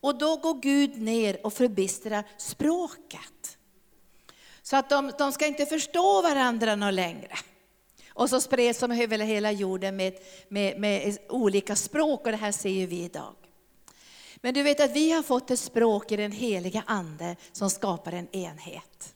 Och 0.00 0.18
då 0.18 0.36
går 0.36 0.60
Gud 0.60 1.02
ner 1.02 1.46
och 1.46 1.52
förbistrar 1.52 2.24
språket. 2.36 3.58
Så 4.62 4.76
att 4.76 4.90
de, 4.90 5.12
de 5.18 5.32
ska 5.32 5.46
inte 5.46 5.66
förstå 5.66 6.22
varandra 6.22 6.76
något 6.76 6.94
längre. 6.94 7.32
Och 8.08 8.30
så 8.30 8.40
spreds 8.40 8.80
de 8.80 8.90
över 8.92 9.18
hela 9.18 9.52
jorden 9.52 9.96
med, 9.96 10.14
med, 10.48 10.80
med 10.80 11.18
olika 11.28 11.76
språk 11.76 12.24
och 12.24 12.30
det 12.30 12.36
här 12.36 12.52
ser 12.52 12.70
ju 12.70 12.86
vi 12.86 13.04
idag. 13.04 13.34
Men 14.36 14.54
du 14.54 14.62
vet 14.62 14.80
att 14.80 14.92
vi 14.92 15.10
har 15.10 15.22
fått 15.22 15.50
ett 15.50 15.58
språk 15.58 16.12
i 16.12 16.16
den 16.16 16.32
heliga 16.32 16.82
Ande 16.86 17.36
som 17.52 17.70
skapar 17.70 18.12
en 18.12 18.36
enhet. 18.36 19.14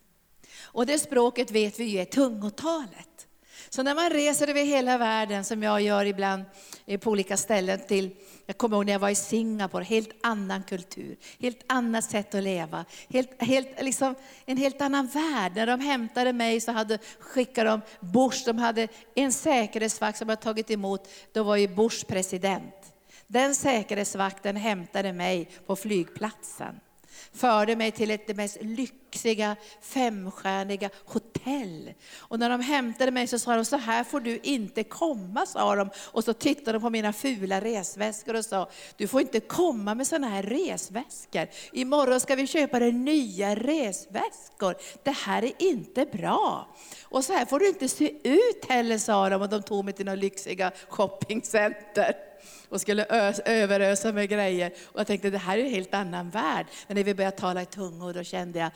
Och 0.63 0.87
det 0.87 0.99
språket 0.99 1.51
vet 1.51 1.79
vi 1.79 1.85
ju 1.85 1.99
är 1.99 2.05
tungotalet. 2.05 3.10
Så 3.73 3.83
när 3.83 3.95
man 3.95 4.11
reser 4.11 4.49
över 4.49 4.65
hela 4.65 4.99
världen, 4.99 5.45
som 5.45 5.63
jag 5.63 5.81
gör 5.81 6.05
ibland 6.05 6.45
eh, 6.87 7.01
på 7.01 7.11
olika 7.11 7.37
ställen, 7.37 7.81
till, 7.89 8.11
jag 8.47 8.59
kommer 8.59 8.77
ihåg 8.77 8.87
när 8.87 8.93
jag 8.93 9.01
var 9.01 9.09
i 9.09 9.15
Singapore, 9.15 9.85
helt 9.85 10.11
annan 10.23 10.63
kultur, 10.63 11.17
helt 11.41 11.65
annat 11.67 12.05
sätt 12.05 12.35
att 12.35 12.43
leva, 12.43 12.85
helt, 13.09 13.43
helt, 13.43 13.83
liksom, 13.83 14.15
en 14.45 14.57
helt 14.57 14.81
annan 14.81 15.07
värld. 15.07 15.53
När 15.55 15.67
de 15.67 15.81
hämtade 15.81 16.33
mig 16.33 16.61
så 16.61 16.73
hade, 16.73 16.99
skickade 17.19 17.71
de 17.71 17.81
Bush, 18.01 18.45
de 18.47 18.59
hade 18.59 18.89
en 19.15 19.33
säkerhetsvakt 19.33 20.19
som 20.19 20.29
hade 20.29 20.43
tagit 20.43 20.71
emot, 20.71 21.09
då 21.33 21.43
var 21.43 21.57
ju 21.57 21.69
Bush 21.69 22.07
president. 22.07 22.93
Den 23.27 23.55
säkerhetsvakten 23.55 24.57
hämtade 24.57 25.13
mig 25.13 25.51
på 25.67 25.77
flygplatsen 25.77 26.81
förde 27.33 27.77
mig 27.77 27.91
till 27.91 28.11
ett 28.11 28.27
det 28.27 28.35
mest 28.35 28.59
lyxiga 28.61 29.57
femstjärniga 29.81 30.91
hotell. 31.05 31.93
Och 32.19 32.39
när 32.39 32.51
de 32.51 32.61
hämtade 32.61 33.11
mig 33.11 33.27
så 33.27 33.39
sa 33.39 33.57
de, 33.57 33.65
så 33.65 33.77
här 33.77 34.05
får 34.05 34.21
du 34.21 34.39
inte 34.43 34.85
komma, 34.85 35.47
sa 35.47 35.77
de. 35.77 35.91
Och 35.97 36.25
så 36.25 36.33
tittade 36.33 36.73
de 36.73 36.83
på 36.83 36.91
mina 36.91 37.13
fula 37.13 37.61
resväskor 37.61 38.37
och 38.37 38.45
sa, 38.45 38.71
du 38.97 39.09
får 39.09 39.21
inte 39.21 39.41
komma 39.41 39.95
med 39.95 40.07
sådana 40.07 40.29
här 40.29 40.43
resväskor. 40.43 41.47
Imorgon 41.73 42.21
ska 42.21 42.35
vi 42.35 42.47
köpa 42.47 42.79
dig 42.79 42.93
nya 42.93 43.55
resväskor. 43.55 44.75
Det 45.03 45.11
här 45.11 45.45
är 45.45 45.53
inte 45.59 46.07
bra. 46.07 46.69
Och 47.03 47.25
så 47.25 47.33
här 47.33 47.47
får 47.47 47.59
du 47.59 47.69
inte 47.69 47.89
se 47.89 48.13
ut 48.29 48.65
heller, 48.69 48.99
sa 48.99 49.29
de. 49.29 49.43
Och 49.43 49.49
de 49.49 49.63
tog 49.63 49.85
mig 49.85 49.95
till 49.95 50.07
några 50.07 50.17
lyxiga 50.17 50.73
shoppingcenter 50.89 52.30
och 52.69 52.81
skulle 52.81 53.05
överösa 53.45 54.13
med 54.13 54.29
grejer. 54.29 54.73
Och 54.85 55.01
jag 55.01 55.07
tänkte, 55.07 55.31
det 55.31 55.39
här 55.39 55.59
är 55.59 55.65
en 55.65 55.71
helt 55.71 55.95
annan 55.95 56.31
värld. 56.31 56.67
Men 56.87 56.97
när 56.97 57.05
vi 57.05 57.15
började 57.15 57.37
tala 57.37 57.63
i 57.63 57.67
tungor, 57.67 58.15
då 58.15 58.23
kände 58.23 58.59
jag, 58.59 58.71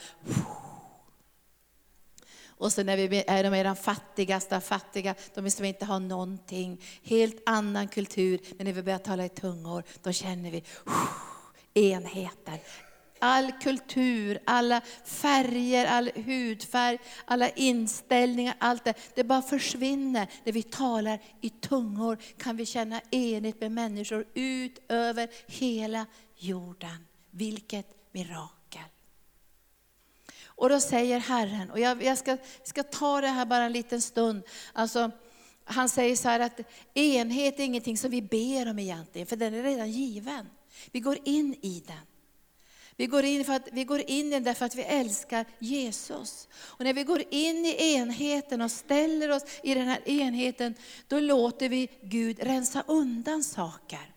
och 2.56 2.72
så 2.72 2.82
när 2.82 2.96
vi 2.96 3.24
är 3.26 3.44
de 3.44 3.54
är 3.54 3.64
de 3.64 3.76
fattigaste 3.76 4.56
av 4.56 4.60
fattiga, 4.60 5.14
de 5.34 5.50
som 5.50 5.64
inte 5.64 5.84
ha 5.84 5.98
någonting. 5.98 6.80
Helt 7.02 7.42
annan 7.46 7.88
kultur. 7.88 8.40
Men 8.56 8.66
när 8.66 8.72
vi 8.72 8.82
börjar 8.82 8.98
tala 8.98 9.24
i 9.24 9.28
tungor, 9.28 9.82
då 10.02 10.12
känner 10.12 10.50
vi 10.50 10.64
enheten 11.74 12.58
all 13.18 13.52
kultur, 13.52 14.38
alla 14.44 14.80
färger, 15.04 15.86
all 15.86 16.10
hudfärg, 16.14 16.98
alla 17.24 17.48
inställningar, 17.48 18.54
allt 18.58 18.84
det. 18.84 18.94
Det 19.14 19.24
bara 19.24 19.42
försvinner. 19.42 20.28
När 20.44 20.52
vi 20.52 20.62
talar 20.62 21.18
i 21.40 21.50
tungor 21.50 22.18
kan 22.38 22.56
vi 22.56 22.66
känna 22.66 23.00
enhet 23.10 23.60
med 23.60 23.72
människor 23.72 24.26
ut 24.34 24.78
över 24.88 25.28
hela 25.46 26.06
jorden. 26.36 27.06
Vilket 27.30 28.12
mirakel. 28.12 28.82
Och 30.46 30.68
då 30.68 30.80
säger 30.80 31.18
Herren, 31.18 31.70
och 31.70 31.80
jag, 31.80 32.02
jag 32.02 32.18
ska, 32.18 32.36
ska 32.62 32.82
ta 32.82 33.20
det 33.20 33.28
här 33.28 33.46
bara 33.46 33.64
en 33.64 33.72
liten 33.72 34.02
stund. 34.02 34.42
Alltså, 34.72 35.10
han 35.64 35.88
säger 35.88 36.16
så 36.16 36.28
här 36.28 36.40
att 36.40 36.60
enhet 36.94 37.60
är 37.60 37.64
ingenting 37.64 37.98
som 37.98 38.10
vi 38.10 38.22
ber 38.22 38.70
om 38.70 38.78
egentligen, 38.78 39.26
för 39.26 39.36
den 39.36 39.54
är 39.54 39.62
redan 39.62 39.90
given. 39.90 40.46
Vi 40.90 41.00
går 41.00 41.18
in 41.24 41.54
i 41.62 41.82
den. 41.86 42.13
Vi 42.96 43.06
går, 43.06 43.24
in 43.24 43.44
för 43.44 43.52
att, 43.52 43.68
vi 43.72 43.84
går 43.84 44.10
in 44.10 44.26
i 44.26 44.30
den 44.30 44.44
därför 44.44 44.66
att 44.66 44.74
vi 44.74 44.82
älskar 44.82 45.44
Jesus. 45.58 46.48
Och 46.54 46.84
när 46.84 46.92
vi 46.92 47.02
går 47.02 47.22
in 47.30 47.66
i 47.66 47.94
enheten 47.94 48.62
och 48.62 48.70
ställer 48.70 49.30
oss 49.30 49.44
i 49.62 49.74
den 49.74 49.88
här 49.88 50.08
enheten, 50.08 50.74
då 51.08 51.20
låter 51.20 51.68
vi 51.68 51.88
Gud 52.02 52.38
rensa 52.42 52.84
undan 52.86 53.44
saker. 53.44 54.14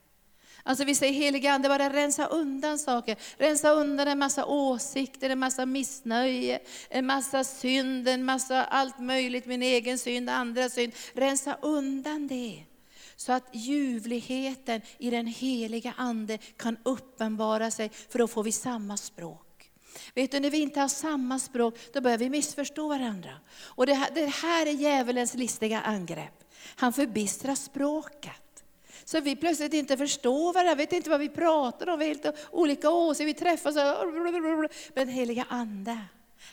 Alltså 0.63 0.83
vi 0.83 0.95
säger 0.95 1.13
heliga 1.13 1.53
Ande, 1.53 1.69
bara 1.69 1.89
rensa 1.89 2.25
undan 2.25 2.79
saker. 2.79 3.17
Rensa 3.37 3.71
undan 3.71 4.07
en 4.07 4.19
massa 4.19 4.45
åsikter, 4.45 5.29
en 5.29 5.39
massa 5.39 5.65
missnöje, 5.65 6.59
en 6.89 7.05
massa 7.05 7.43
synd, 7.43 8.07
en 8.07 8.25
massa 8.25 8.63
allt 8.63 8.99
möjligt, 8.99 9.45
min 9.45 9.63
egen 9.63 9.97
synd, 9.97 10.29
andra 10.29 10.69
synd. 10.69 10.93
Rensa 11.13 11.57
undan 11.61 12.27
det. 12.27 12.63
Så 13.17 13.31
att 13.31 13.49
ljuvligheten 13.51 14.81
i 14.97 15.09
den 15.09 15.27
heliga 15.27 15.93
Ande 15.97 16.37
kan 16.37 16.77
uppenbara 16.83 17.71
sig, 17.71 17.89
för 17.89 18.19
då 18.19 18.27
får 18.27 18.43
vi 18.43 18.51
samma 18.51 18.97
språk. 18.97 19.71
Vet 20.13 20.31
du, 20.31 20.39
när 20.39 20.49
vi 20.49 20.57
inte 20.57 20.79
har 20.79 20.87
samma 20.87 21.39
språk, 21.39 21.79
då 21.93 22.01
börjar 22.01 22.17
vi 22.17 22.29
missförstå 22.29 22.87
varandra. 22.87 23.31
Och 23.59 23.85
det 23.85 23.93
här, 23.93 24.11
det 24.13 24.25
här 24.25 24.65
är 24.65 24.71
djävulens 24.71 25.33
listiga 25.33 25.81
angrepp. 25.81 26.43
Han 26.75 26.93
förbistrar 26.93 27.55
språket. 27.55 28.63
Så 29.05 29.21
vi 29.21 29.35
plötsligt 29.35 29.73
inte 29.73 29.97
förstår 29.97 30.53
varandra, 30.53 30.75
vet 30.75 30.93
inte 30.93 31.09
vad 31.09 31.19
vi 31.19 31.29
pratar 31.29 31.89
om, 31.89 31.99
vi 31.99 32.05
har 32.05 32.15
helt 32.15 32.49
olika 32.51 32.89
åsikter, 32.89 33.25
vi 33.25 33.33
träffas 33.33 33.75
och... 33.75 34.71
Men 34.93 35.07
heliga 35.07 35.45
Ande, 35.49 35.97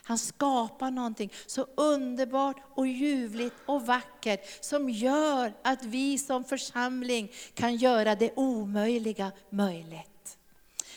han 0.02 0.18
skapar 0.18 0.90
någonting 0.90 1.32
så 1.46 1.66
underbart 1.74 2.56
och 2.74 2.86
ljuvligt 2.86 3.54
och 3.66 3.86
vackert 3.86 4.64
som 4.64 4.90
gör 4.90 5.52
att 5.62 5.84
vi 5.84 6.18
som 6.18 6.44
församling 6.44 7.32
kan 7.54 7.76
göra 7.76 8.14
det 8.14 8.30
omöjliga 8.36 9.32
möjligt. 9.50 10.38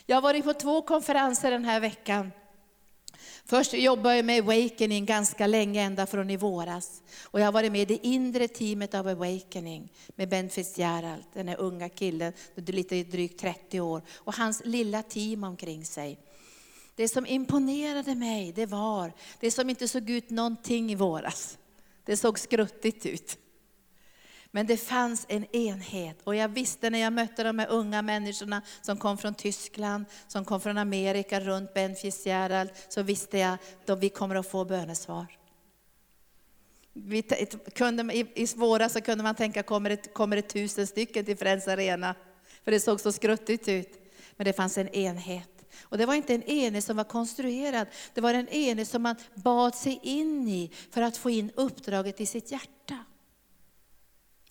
Jag 0.06 0.18
har 0.18 0.22
varit 0.22 0.44
på 0.44 0.54
två 0.54 0.82
konferenser 0.82 1.52
den 1.52 1.66
här 1.66 1.80
veckan. 1.80 2.32
Först 3.46 3.74
jobbade 3.74 4.16
jag 4.16 4.26
med 4.26 4.40
Awakening 4.40 5.06
ganska 5.06 5.48
länge, 5.48 5.82
ända 5.82 6.06
från 6.06 6.30
i 6.30 6.38
våras. 6.38 7.02
Och 7.24 7.40
jag 7.40 7.46
har 7.46 7.52
varit 7.52 7.72
med 7.72 7.82
i 7.82 7.86
det 7.86 8.08
inre 8.08 8.48
teamet 8.48 8.94
av 8.94 9.08
Awakening 9.08 9.92
med 10.16 10.30
Ben 10.30 10.50
Fitzgerald, 10.50 11.24
den 11.34 11.48
här 11.48 11.60
unga 11.60 11.90
killen, 11.90 12.34
lite 12.56 13.04
drygt 13.04 13.40
30 13.40 13.80
år, 13.82 14.02
och 14.16 14.36
hans 14.36 14.62
lilla 14.66 15.04
team 15.04 15.44
omkring 15.44 15.86
sig. 15.86 16.20
Det 16.98 17.08
som 17.08 17.26
imponerade 17.26 18.16
mig, 18.16 18.52
det 18.52 18.66
var 18.66 19.14
det 19.40 19.52
som 19.52 19.70
inte 19.70 19.88
såg 19.88 20.10
ut 20.10 20.30
någonting 20.30 20.92
i 20.92 20.96
våras. 20.96 21.58
Det 22.06 22.18
såg 22.18 22.40
skruttigt 22.40 23.06
ut. 23.06 23.38
Men 24.52 24.68
det 24.68 24.78
fanns 24.78 25.26
en 25.30 25.56
enhet 25.56 26.22
och 26.24 26.36
jag 26.36 26.48
visste 26.50 26.90
när 26.90 27.00
jag 27.00 27.14
mötte 27.14 27.44
de 27.44 27.60
här 27.60 27.68
unga 27.68 28.02
människorna 28.02 28.62
som 28.82 28.98
kom 28.98 29.18
från 29.18 29.34
Tyskland, 29.34 30.06
som 30.28 30.46
kom 30.46 30.62
från 30.62 30.78
Amerika 30.78 31.40
runt 31.40 31.74
Ben 31.74 31.96
Fitzgerald, 31.96 32.70
så 32.90 33.02
visste 33.02 33.38
jag 33.38 33.58
att 33.88 34.00
vi 34.00 34.10
kommer 34.10 34.36
att 34.36 34.52
få 34.52 34.66
bönesvar. 34.66 35.26
Vi 36.94 37.22
kunde, 37.76 38.14
i, 38.14 38.28
I 38.36 38.46
våras 38.56 38.94
så 38.94 39.02
kunde 39.02 39.24
man 39.24 39.36
tänka, 39.36 39.64
kommer 39.64 39.90
det, 39.90 40.14
kommer 40.14 40.36
det 40.36 40.42
tusen 40.42 40.88
stycken 40.88 41.26
till 41.26 41.38
Friends 41.38 41.68
Arena? 41.68 42.16
För 42.64 42.72
det 42.72 42.80
såg 42.80 43.00
så 43.00 43.12
skruttigt 43.12 43.68
ut. 43.68 43.90
Men 44.38 44.46
det 44.46 44.54
fanns 44.54 44.78
en 44.78 44.90
enhet. 44.90 45.57
Och 45.82 45.98
det 45.98 46.06
var 46.06 46.14
inte 46.14 46.36
en 46.36 46.44
enhet 46.44 46.84
som 46.84 46.98
var 46.98 47.04
konstruerad, 47.04 47.88
det 48.14 48.22
var 48.22 48.34
en 48.34 48.50
enhet 48.50 48.88
som 48.88 49.02
man 49.02 49.16
bad 49.34 49.76
sig 49.76 50.00
in 50.04 50.50
i 50.50 50.72
för 50.92 51.02
att 51.02 51.18
få 51.18 51.30
in 51.30 51.52
uppdraget 51.56 52.22
i 52.22 52.26
sitt 52.26 52.52
hjärta. 52.52 53.06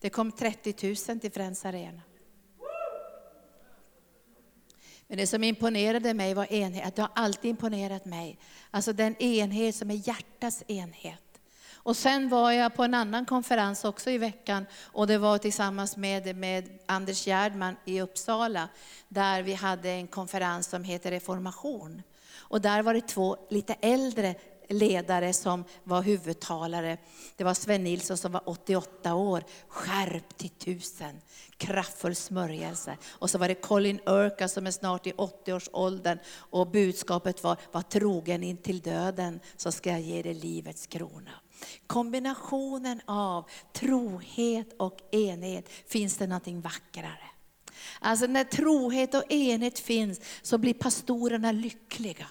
Det 0.01 0.11
kom 0.11 0.33
30 0.33 0.87
000 1.09 1.21
till 1.21 1.33
Friends 1.33 1.65
Arena. 1.65 2.03
Men 5.07 5.19
det 5.19 5.27
som 5.27 5.45
imponerade 5.45 6.15
mig 6.15 6.35
var 6.35 6.53
enhet, 6.53 6.97
det 6.97 7.03
har 7.03 7.11
alltid 7.15 7.51
imponerat 7.51 8.05
mig. 8.05 8.39
Alltså 8.71 8.93
den 8.93 9.17
enhet 9.23 9.75
som 9.75 9.91
är 9.91 10.09
hjärtats 10.09 10.65
enhet. 10.67 11.26
Och 11.87 11.97
sen 11.97 12.29
var 12.29 12.53
jag 12.53 12.75
på 12.75 12.85
en 12.85 12.95
annan 12.95 13.25
konferens 13.25 13.85
också 13.85 14.11
i 14.11 14.19
veckan 14.19 14.67
och 14.83 15.07
det 15.07 15.19
var 15.19 15.39
tillsammans 15.39 15.97
med, 15.97 16.37
med 16.37 16.79
Anders 16.87 17.27
Gärdman 17.27 17.77
i 17.85 18.01
Uppsala 18.01 18.69
där 19.09 19.43
vi 19.43 19.55
hade 19.55 19.91
en 19.91 20.07
konferens 20.07 20.67
som 20.67 20.85
heter 20.85 21.11
Reformation. 21.11 22.03
Och 22.37 22.61
där 22.61 22.83
var 22.83 22.95
det 22.95 23.01
två 23.01 23.37
lite 23.51 23.75
äldre 23.81 24.35
ledare 24.69 25.33
som 25.33 25.65
var 25.85 26.03
huvudtalare. 26.03 26.99
Det 27.37 27.45
var 27.45 27.55
Sven 27.55 27.85
Nilsson 27.85 28.17
som 28.17 28.33
var 28.33 28.43
88 28.47 29.15
år, 29.15 29.45
skärp 29.69 30.37
till 30.37 30.51
tusen, 30.51 31.21
kraftfull 31.57 32.17
smörjelse. 32.17 32.97
Och 33.11 33.31
så 33.31 33.39
var 33.39 33.49
det 33.49 33.55
Colin 33.55 34.01
Urka 34.07 34.49
som 34.49 34.67
är 34.67 34.71
snart 34.71 35.07
i 35.07 35.13
80-årsåldern 35.13 36.19
och 36.39 36.71
budskapet 36.71 37.43
var, 37.43 37.57
var 37.73 37.83
trogen 37.83 38.43
in 38.43 38.57
till 38.57 38.81
döden 38.81 39.41
så 39.57 39.73
ska 39.73 39.91
jag 39.91 40.01
ge 40.01 40.23
dig 40.23 40.35
livets 40.35 40.87
krona. 40.87 41.31
Kombinationen 41.87 43.01
av 43.05 43.51
trohet 43.73 44.75
och 44.77 44.99
enhet 45.15 45.69
finns 45.87 46.17
det 46.17 46.27
någonting 46.27 46.61
vackrare. 46.61 47.31
Alltså 48.01 48.27
när 48.27 48.45
trohet 48.45 49.15
och 49.15 49.33
enhet 49.33 49.79
finns 49.79 50.21
så 50.43 50.59
blir 50.59 50.75
pastorerna 50.75 51.53
lyckliga. 51.53 52.27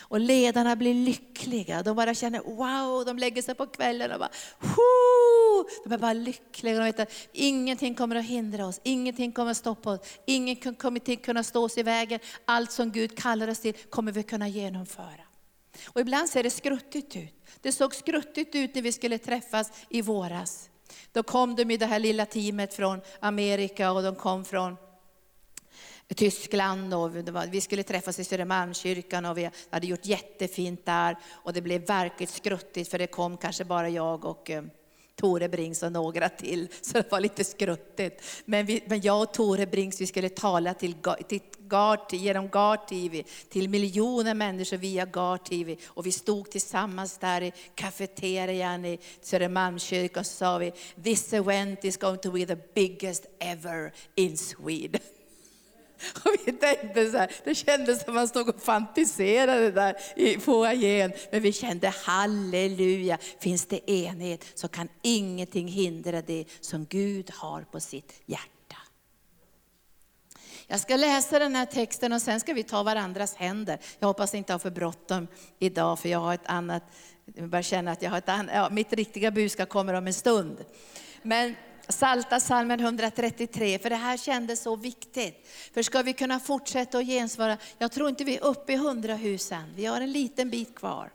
Och 0.00 0.20
ledarna 0.20 0.76
blir 0.76 0.94
lyckliga. 0.94 1.82
De 1.82 1.96
bara 1.96 2.14
känner 2.14 2.40
wow, 2.40 3.04
de 3.04 3.18
lägger 3.18 3.42
sig 3.42 3.54
på 3.54 3.66
kvällen 3.66 4.12
och 4.12 4.18
bara 4.18 4.30
Hoo! 4.58 5.68
De 5.84 5.92
är 5.92 5.98
bara 5.98 6.12
lyckliga. 6.12 6.74
De 6.74 6.84
vet 6.84 7.00
att 7.00 7.12
ingenting 7.32 7.94
kommer 7.94 8.16
att 8.16 8.24
hindra 8.24 8.66
oss, 8.66 8.80
ingenting 8.82 9.32
kommer 9.32 9.50
att 9.50 9.56
stoppa 9.56 9.90
oss, 9.90 10.00
ingenting 10.26 10.74
kommer 10.74 11.12
att 11.12 11.22
kunna 11.22 11.42
stå 11.42 11.64
oss 11.64 11.78
i 11.78 11.82
vägen. 11.82 12.20
Allt 12.44 12.72
som 12.72 12.92
Gud 12.92 13.18
kallar 13.18 13.48
oss 13.48 13.60
till 13.60 13.74
kommer 13.90 14.12
vi 14.12 14.22
kunna 14.22 14.48
genomföra. 14.48 15.27
Och 15.86 16.00
ibland 16.00 16.28
ser 16.28 16.42
det 16.42 16.50
skruttigt 16.50 17.16
ut. 17.16 17.34
Det 17.60 17.72
såg 17.72 17.94
skruttigt 17.94 18.54
ut 18.54 18.74
när 18.74 18.82
vi 18.82 18.92
skulle 18.92 19.18
träffas 19.18 19.72
i 19.88 20.02
våras. 20.02 20.70
Då 21.12 21.22
kom 21.22 21.56
de 21.56 21.70
i 21.70 21.76
det 21.76 21.86
här 21.86 21.98
lilla 21.98 22.26
teamet 22.26 22.74
från 22.74 23.00
Amerika 23.20 23.92
och 23.92 24.02
de 24.02 24.14
kom 24.14 24.44
från 24.44 24.76
Tyskland 26.14 26.94
och 26.94 27.10
vi 27.50 27.60
skulle 27.60 27.82
träffas 27.82 28.18
i 28.18 28.24
Södermalmskyrkan 28.24 29.24
och 29.24 29.38
vi 29.38 29.50
hade 29.70 29.86
gjort 29.86 30.06
jättefint 30.06 30.86
där. 30.86 31.16
Och 31.28 31.52
det 31.52 31.60
blev 31.60 31.86
verkligt 31.86 32.30
skruttigt 32.30 32.90
för 32.90 32.98
det 32.98 33.06
kom 33.06 33.36
kanske 33.36 33.64
bara 33.64 33.88
jag 33.88 34.24
och 34.24 34.50
eh, 34.50 34.62
Tore 35.18 35.48
Brings 35.48 35.82
och 35.82 35.92
några 35.92 36.28
till, 36.28 36.68
så 36.80 36.92
det 36.92 37.10
var 37.10 37.20
lite 37.20 37.44
skruttigt. 37.44 38.22
Men, 38.44 38.66
vi, 38.66 38.82
men 38.86 39.00
jag 39.00 39.22
och 39.22 39.34
Tore 39.34 39.66
Brings 39.66 40.00
vi 40.00 40.06
skulle 40.06 40.28
tala 40.28 40.74
till, 40.74 40.94
till 41.28 41.40
GAR, 41.58 42.00
genom 42.10 42.48
GAR 42.48 42.76
TV 42.76 43.22
till 43.48 43.68
miljoner 43.68 44.34
människor 44.34 44.76
via 44.76 45.04
GAR 45.04 45.38
TV. 45.38 45.76
Och 45.86 46.06
vi 46.06 46.12
stod 46.12 46.50
tillsammans 46.50 47.18
där 47.18 47.42
i 47.42 47.52
kafeterian 47.74 48.84
i 48.84 48.98
Södermalmskyrkan 49.20 50.20
och 50.20 50.26
så 50.26 50.32
sa 50.32 50.58
vi, 50.58 50.72
this 51.04 51.32
event 51.32 51.84
is 51.84 51.96
going 51.96 52.18
to 52.18 52.30
be 52.30 52.46
the 52.46 52.58
biggest 52.74 53.26
ever 53.38 53.92
in 54.14 54.36
Sweden. 54.36 55.00
Och 56.24 56.32
vi 56.46 56.52
tänkte 56.52 57.10
så 57.10 57.18
här, 57.18 57.32
det 57.44 57.54
kändes 57.54 58.04
som 58.04 58.14
man 58.14 58.28
stod 58.28 58.48
och 58.48 58.62
fantiserade 58.62 59.70
där 59.70 59.96
i 60.16 60.38
foajén. 60.38 61.12
Men 61.30 61.42
vi 61.42 61.52
kände 61.52 61.88
halleluja, 61.88 63.18
finns 63.40 63.66
det 63.66 63.90
enhet 63.90 64.44
så 64.54 64.68
kan 64.68 64.88
ingenting 65.02 65.68
hindra 65.68 66.22
det 66.22 66.44
som 66.60 66.84
Gud 66.84 67.30
har 67.30 67.62
på 67.62 67.80
sitt 67.80 68.22
hjärta. 68.26 68.48
Jag 70.66 70.80
ska 70.80 70.96
läsa 70.96 71.38
den 71.38 71.54
här 71.54 71.66
texten 71.66 72.12
och 72.12 72.22
sen 72.22 72.40
ska 72.40 72.52
vi 72.52 72.62
ta 72.62 72.82
varandras 72.82 73.34
händer. 73.34 73.78
Jag 73.98 74.08
hoppas 74.08 74.34
inte 74.34 74.52
ha 74.52 74.58
för 74.58 74.70
bråttom 74.70 75.26
idag 75.58 75.98
för 75.98 76.08
jag 76.08 76.18
har 76.18 76.34
ett 76.34 76.46
annat, 76.46 76.82
jag 77.34 77.48
börjar 77.48 77.62
känna 77.62 77.92
att 77.92 78.02
jag 78.02 78.10
har 78.10 78.18
ett 78.18 78.28
annat, 78.28 78.54
ja, 78.54 78.68
mitt 78.70 78.92
riktiga 78.92 79.30
budskap 79.30 79.68
kommer 79.68 79.94
om 79.94 80.06
en 80.06 80.14
stund. 80.14 80.64
Men 81.22 81.54
Salta 81.88 82.40
salmen 82.40 82.80
133, 82.80 83.78
för 83.78 83.90
det 83.90 83.96
här 83.96 84.16
kändes 84.16 84.62
så 84.62 84.76
viktigt. 84.76 85.48
För 85.74 85.82
ska 85.82 86.02
vi 86.02 86.12
kunna 86.12 86.40
fortsätta 86.40 86.98
att 86.98 87.06
gensvara, 87.06 87.56
jag 87.78 87.92
tror 87.92 88.08
inte 88.08 88.24
vi 88.24 88.36
är 88.36 88.44
uppe 88.44 88.72
i 88.72 88.76
hundra 88.76 89.14
husen, 89.14 89.72
vi 89.76 89.86
har 89.86 90.00
en 90.00 90.12
liten 90.12 90.50
bit 90.50 90.74
kvar. 90.74 91.12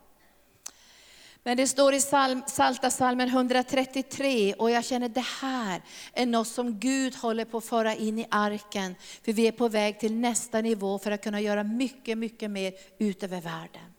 Men 1.43 1.57
det 1.57 1.67
står 1.67 1.93
i 1.93 2.01
salm, 2.01 2.43
Salta 2.47 2.91
salmen 2.91 3.29
133 3.29 4.53
och 4.53 4.71
jag 4.71 4.85
känner 4.85 5.09
det 5.09 5.25
här 5.41 5.81
är 6.13 6.25
något 6.25 6.47
som 6.47 6.79
Gud 6.79 7.15
håller 7.15 7.45
på 7.45 7.57
att 7.57 7.65
föra 7.65 7.95
in 7.95 8.19
i 8.19 8.27
arken. 8.29 8.95
För 9.25 9.33
vi 9.33 9.47
är 9.47 9.51
på 9.51 9.67
väg 9.67 9.99
till 9.99 10.13
nästa 10.13 10.61
nivå 10.61 10.99
för 10.99 11.11
att 11.11 11.23
kunna 11.23 11.41
göra 11.41 11.63
mycket, 11.63 12.17
mycket 12.17 12.51
mer 12.51 12.73
utöver 12.97 13.41
världen. 13.41 13.93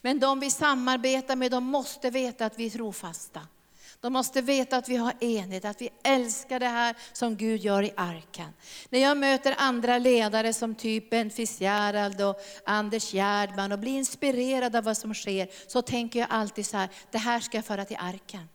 Men 0.00 0.20
de 0.20 0.40
vi 0.40 0.50
samarbetar 0.50 1.36
med, 1.36 1.50
de 1.50 1.64
måste 1.64 2.10
veta 2.10 2.46
att 2.46 2.58
vi 2.58 2.66
är 2.66 2.70
trofasta. 2.70 3.40
De 4.04 4.12
måste 4.12 4.40
veta 4.40 4.76
att 4.76 4.88
vi 4.88 4.96
har 4.96 5.24
enhet, 5.24 5.64
att 5.64 5.80
vi 5.80 5.90
älskar 6.02 6.60
det 6.60 6.68
här 6.68 6.96
som 7.12 7.36
Gud 7.36 7.60
gör 7.60 7.82
i 7.82 7.92
arken. 7.96 8.52
När 8.88 8.98
jag 8.98 9.16
möter 9.16 9.54
andra 9.58 9.98
ledare 9.98 10.52
som 10.52 10.74
typ 10.74 11.10
Ben 11.10 11.30
Fitzgerald 11.30 12.20
och 12.20 12.40
Anders 12.64 13.14
Gerdman 13.14 13.72
och 13.72 13.78
blir 13.78 13.92
inspirerad 13.92 14.76
av 14.76 14.84
vad 14.84 14.96
som 14.96 15.14
sker, 15.14 15.48
så 15.66 15.82
tänker 15.82 16.20
jag 16.20 16.28
alltid 16.30 16.66
så 16.66 16.76
här, 16.76 16.88
det 17.10 17.18
här 17.18 17.40
ska 17.40 17.58
jag 17.58 17.64
föra 17.64 17.84
till 17.84 17.96
arken. 18.00 18.48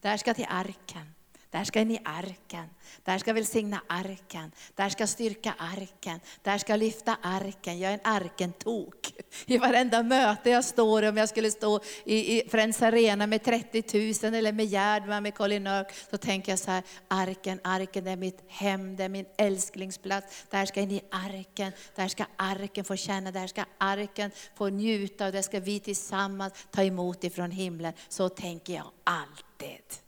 Det 0.00 0.08
här 0.08 0.16
ska 0.16 0.34
till 0.34 0.46
arken. 0.48 1.11
Där 1.52 1.64
ska 1.64 1.80
in 1.80 1.90
i 1.90 2.00
arken. 2.04 2.68
Där 3.04 3.18
ska 3.18 3.32
välsigna 3.32 3.82
arken. 3.86 4.52
Där 4.74 4.88
ska 4.88 5.06
styrka 5.06 5.54
arken. 5.58 6.20
Där 6.42 6.58
ska 6.58 6.76
lyfta 6.76 7.16
arken. 7.22 7.78
Jag 7.78 7.90
är 7.90 7.94
en 7.94 8.00
arkentok. 8.04 9.14
I 9.46 9.58
varenda 9.58 10.02
möte 10.02 10.50
jag 10.50 10.64
står, 10.64 11.08
om 11.08 11.16
jag 11.16 11.28
skulle 11.28 11.50
stå 11.50 11.80
i, 12.04 12.38
i 12.38 12.48
Friends 12.48 12.82
Arena 12.82 13.26
med 13.26 13.44
30 13.44 14.24
000 14.24 14.34
eller 14.34 14.52
med 14.52 14.66
Gerdman, 14.66 15.22
med 15.22 15.34
Colin 15.34 15.66
Örk, 15.66 15.94
så 16.10 16.18
tänker 16.18 16.52
jag 16.52 16.58
så 16.58 16.70
här, 16.70 16.82
arken, 17.08 17.60
arken 17.64 18.04
det 18.04 18.10
är 18.10 18.16
mitt 18.16 18.44
hem, 18.48 18.96
det 18.96 19.04
är 19.04 19.08
min 19.08 19.26
älsklingsplats. 19.36 20.46
Där 20.50 20.66
ska 20.66 20.80
in 20.80 20.90
i 20.90 21.02
arken. 21.10 21.72
Där 21.94 22.08
ska 22.08 22.24
arken 22.36 22.84
få 22.84 22.96
känna, 22.96 23.30
där 23.30 23.46
ska 23.46 23.64
arken 23.78 24.30
få 24.54 24.68
njuta 24.68 25.26
och 25.26 25.32
där 25.32 25.42
ska 25.42 25.60
vi 25.60 25.80
tillsammans 25.80 26.52
ta 26.70 26.82
emot 26.82 27.24
ifrån 27.24 27.50
himlen. 27.50 27.92
Så 28.08 28.28
tänker 28.28 28.74
jag 28.74 28.90
alltid. 29.04 30.02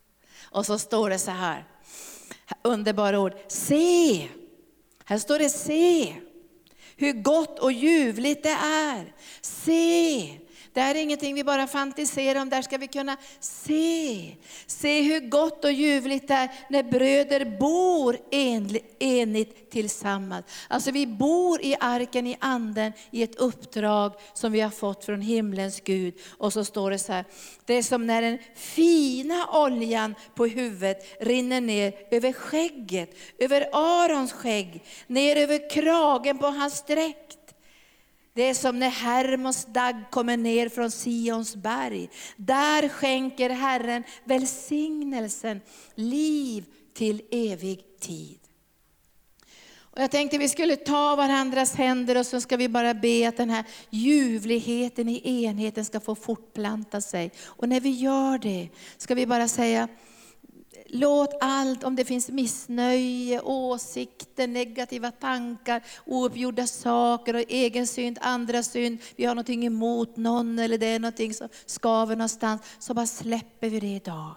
Och 0.55 0.67
så 0.67 0.79
står 0.79 1.11
det 1.11 1.19
så 1.19 1.31
här, 1.31 1.65
underbara 2.63 3.21
ord. 3.21 3.33
Se! 3.49 4.29
Här 5.05 5.19
står 5.19 5.39
det 5.39 5.51
se! 5.51 6.17
Hur 6.97 7.13
gott 7.13 7.59
och 7.59 7.73
ljuvligt 7.73 8.43
det 8.43 8.59
är. 8.65 9.13
Se! 9.41 10.39
Det 10.75 10.81
här 10.81 10.95
är 10.95 11.03
ingenting 11.03 11.35
vi 11.35 11.45
bara 11.45 11.67
fantiserar 11.67 12.43
om, 12.43 12.49
där 12.49 12.63
ska 12.63 12.79
vi 12.79 12.87
kunna 12.87 13.17
se. 13.41 14.37
Se 14.67 15.03
hur 15.03 15.21
gott 15.21 15.65
och 15.65 15.73
ljuvligt 15.73 16.29
det 16.29 16.35
är 16.35 16.49
när 16.69 16.83
bröder 16.83 17.59
bor 17.59 18.19
enigt 19.01 19.71
tillsammans. 19.71 20.47
Alltså 20.69 20.91
vi 20.91 21.07
bor 21.07 21.63
i 21.63 21.77
arken 21.81 22.27
i 22.27 22.37
anden 22.41 22.93
i 23.11 23.23
ett 23.23 23.35
uppdrag 23.35 24.13
som 24.33 24.53
vi 24.53 24.61
har 24.61 24.71
fått 24.71 25.05
från 25.05 25.21
himlens 25.21 25.81
Gud. 25.81 26.15
Och 26.39 26.53
så 26.53 26.65
står 26.65 26.91
det 26.91 26.99
så 26.99 27.13
här, 27.13 27.25
det 27.65 27.75
är 27.75 27.83
som 27.83 28.07
när 28.07 28.23
den 28.23 28.39
fina 28.55 29.49
oljan 29.53 30.15
på 30.35 30.47
huvudet 30.47 31.17
rinner 31.21 31.61
ner 31.61 31.95
över 32.11 32.33
skägget, 32.33 33.17
över 33.39 33.69
Arons 33.73 34.33
skägg, 34.33 34.85
ner 35.07 35.37
över 35.37 35.71
kragen 35.71 36.39
på 36.39 36.47
hans 36.47 36.83
dräkt. 36.83 37.44
Det 38.35 38.43
är 38.43 38.55
som 38.55 38.79
när 38.79 38.91
Hermos 38.91 39.65
dag 39.65 40.05
kommer 40.11 40.37
ner 40.37 40.69
från 40.69 40.91
Sions 40.91 41.57
berg. 41.57 42.11
Där 42.37 42.89
skänker 42.89 43.51
Herren 43.51 44.05
välsignelsen, 44.25 45.61
liv 45.95 46.65
till 46.95 47.23
evig 47.31 48.01
tid. 48.01 48.39
Och 49.77 50.03
jag 50.03 50.11
tänkte 50.11 50.39
vi 50.39 50.49
skulle 50.49 50.77
ta 50.77 51.17
varandras 51.17 51.75
händer 51.75 52.19
och 52.19 52.27
så 52.27 52.41
ska 52.41 52.57
vi 52.57 52.69
bara 52.69 52.95
be 52.95 53.29
att 53.29 53.37
den 53.37 53.51
här 53.51 53.65
ljuvligheten 53.91 55.09
i 55.09 55.45
enheten 55.45 55.85
ska 55.85 56.01
få 56.01 56.15
fortplanta 56.15 57.01
sig. 57.01 57.33
Och 57.45 57.69
när 57.69 57.81
vi 57.81 57.91
gör 57.91 58.39
det 58.39 58.69
ska 58.97 59.15
vi 59.15 59.27
bara 59.27 59.49
säga, 59.49 59.89
Låt 60.97 61.37
allt, 61.41 61.85
om 61.85 61.97
det 61.97 62.05
finns 62.05 62.29
missnöje, 62.29 63.41
åsikter, 63.41 64.47
negativa 64.47 65.11
tankar, 65.11 65.83
ouppgjorda 66.07 66.67
saker, 66.67 67.35
och 67.35 67.45
egen 67.49 67.87
synd, 67.87 68.19
andra 68.21 68.63
synd, 68.63 68.99
vi 69.17 69.25
har 69.25 69.35
någonting 69.35 69.67
emot 69.67 70.17
någon 70.17 70.59
eller 70.59 70.79
det 70.79 70.87
är 70.87 70.99
någonting 70.99 71.35
som 71.35 71.49
skaver 71.67 72.17
någonstans, 72.17 72.63
så 72.79 72.95
bara 72.95 73.07
släpper 73.07 73.69
vi 73.69 73.81
det 73.81 73.87
idag. 73.87 74.35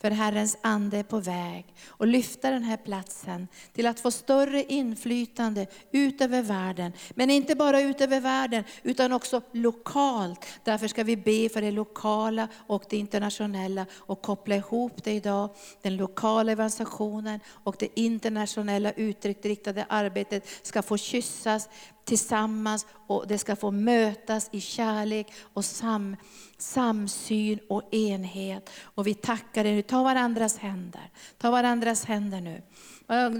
För 0.00 0.10
Herrens 0.10 0.56
ande 0.62 0.98
är 0.98 1.02
på 1.02 1.20
väg 1.20 1.74
och 1.86 2.06
lyfta 2.06 2.50
den 2.50 2.62
här 2.62 2.76
platsen 2.76 3.48
till 3.72 3.86
att 3.86 4.00
få 4.00 4.10
större 4.10 4.64
inflytande 4.64 5.66
ut 5.92 6.20
över 6.20 6.42
världen. 6.42 6.92
Men 7.10 7.30
inte 7.30 7.54
bara 7.54 7.80
ut 7.80 8.00
över 8.00 8.20
världen 8.20 8.64
utan 8.82 9.12
också 9.12 9.42
lokalt. 9.52 10.46
Därför 10.64 10.88
ska 10.88 11.04
vi 11.04 11.16
be 11.16 11.48
för 11.48 11.60
det 11.60 11.70
lokala 11.70 12.48
och 12.66 12.84
det 12.90 12.96
internationella 12.96 13.86
och 13.92 14.22
koppla 14.22 14.56
ihop 14.56 15.04
det 15.04 15.12
idag. 15.12 15.50
Den 15.82 15.96
lokala 15.96 16.52
evangelisationen 16.52 17.40
och 17.48 17.76
det 17.78 18.00
internationella 18.00 18.92
utriktade 18.92 19.86
arbetet 19.88 20.48
ska 20.62 20.82
få 20.82 20.96
kyssas 20.96 21.68
tillsammans 22.08 22.86
och 23.06 23.24
det 23.28 23.38
ska 23.38 23.56
få 23.56 23.70
mötas 23.70 24.48
i 24.52 24.60
kärlek 24.60 25.32
och 25.52 25.64
sam, 25.64 26.16
samsyn 26.58 27.58
och 27.68 27.94
enhet. 27.94 28.70
Och 28.82 29.06
vi 29.06 29.14
tackar 29.14 29.64
dig 29.64 29.74
nu. 29.74 29.82
Ta 29.82 30.02
varandras 30.02 30.58
händer. 30.58 31.10
Ta 31.38 31.50
varandras 31.50 32.04
händer 32.04 32.40
nu. 32.40 32.62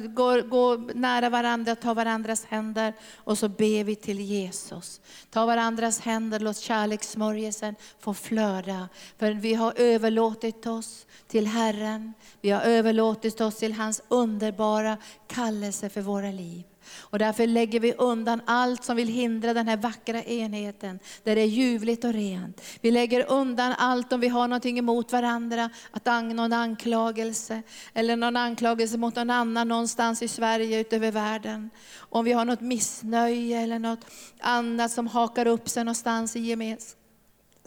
Gå, 0.08 0.42
gå 0.42 0.76
nära 0.94 1.30
varandra, 1.30 1.76
ta 1.76 1.94
varandras 1.94 2.44
händer 2.44 2.92
och 3.16 3.38
så 3.38 3.48
ber 3.48 3.84
vi 3.84 3.96
till 3.96 4.20
Jesus. 4.20 5.00
Ta 5.30 5.46
varandras 5.46 6.00
händer, 6.00 6.40
låt 6.40 6.56
kärlekssmörjelsen 6.56 7.74
få 8.00 8.14
flöda. 8.14 8.88
För 9.18 9.32
vi 9.32 9.54
har 9.54 9.72
överlåtit 9.76 10.66
oss 10.66 11.06
till 11.26 11.46
Herren. 11.46 12.14
Vi 12.40 12.50
har 12.50 12.60
överlåtit 12.60 13.40
oss 13.40 13.56
till 13.56 13.72
hans 13.72 14.02
underbara 14.08 14.96
kallelse 15.26 15.88
för 15.88 16.00
våra 16.00 16.30
liv. 16.30 16.64
Och 17.00 17.18
därför 17.18 17.46
lägger 17.46 17.80
vi 17.80 17.92
undan 17.92 18.40
allt 18.46 18.84
som 18.84 18.96
vill 18.96 19.08
hindra 19.08 19.54
den 19.54 19.68
här 19.68 19.76
vackra 19.76 20.22
enheten, 20.22 20.98
där 21.22 21.36
det 21.36 21.42
är 21.42 21.46
ljuvligt 21.46 22.04
och 22.04 22.12
rent. 22.12 22.60
Vi 22.80 22.90
lägger 22.90 23.30
undan 23.30 23.74
allt 23.78 24.12
om 24.12 24.20
vi 24.20 24.28
har 24.28 24.48
någonting 24.48 24.78
emot 24.78 25.12
varandra, 25.12 25.70
att 25.90 26.06
någon 26.06 26.52
anklagelse, 26.52 27.62
eller 27.94 28.16
någon 28.16 28.36
anklagelse 28.36 28.98
mot 28.98 29.16
någon 29.16 29.30
annan 29.30 29.68
någonstans 29.68 30.22
i 30.22 30.28
Sverige, 30.28 30.80
utöver 30.80 31.10
världen. 31.10 31.70
Om 31.98 32.24
vi 32.24 32.32
har 32.32 32.44
något 32.44 32.60
missnöje 32.60 33.60
eller 33.60 33.78
något 33.78 34.04
annat 34.40 34.90
som 34.90 35.06
hakar 35.06 35.46
upp 35.46 35.68
sig 35.68 35.84
någonstans 35.84 36.36
i 36.36 36.40
gemenskap 36.40 36.97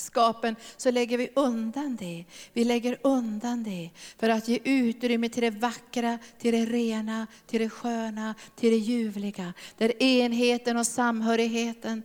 skapen 0.02 0.56
så 0.78 0.92
lägger 0.92 1.18
vi 1.18 1.30
undan 1.36 1.96
det. 1.96 2.26
Vi 2.54 2.64
lägger 2.64 2.98
undan 3.02 3.64
det 3.64 3.90
för 4.18 4.30
att 4.30 4.48
ge 4.48 4.60
utrymme 4.64 5.30
till 5.30 5.42
det 5.42 5.50
vackra, 5.50 6.18
till 6.40 6.54
det 6.54 6.66
rena, 6.66 7.28
till 7.48 7.62
det 7.62 7.70
sköna, 7.70 8.36
till 8.56 8.72
det 8.72 8.78
ljuvliga. 8.78 9.54
Där 9.78 10.04
enheten 10.04 10.78
och 10.78 10.88
samhörigheten, 10.88 12.04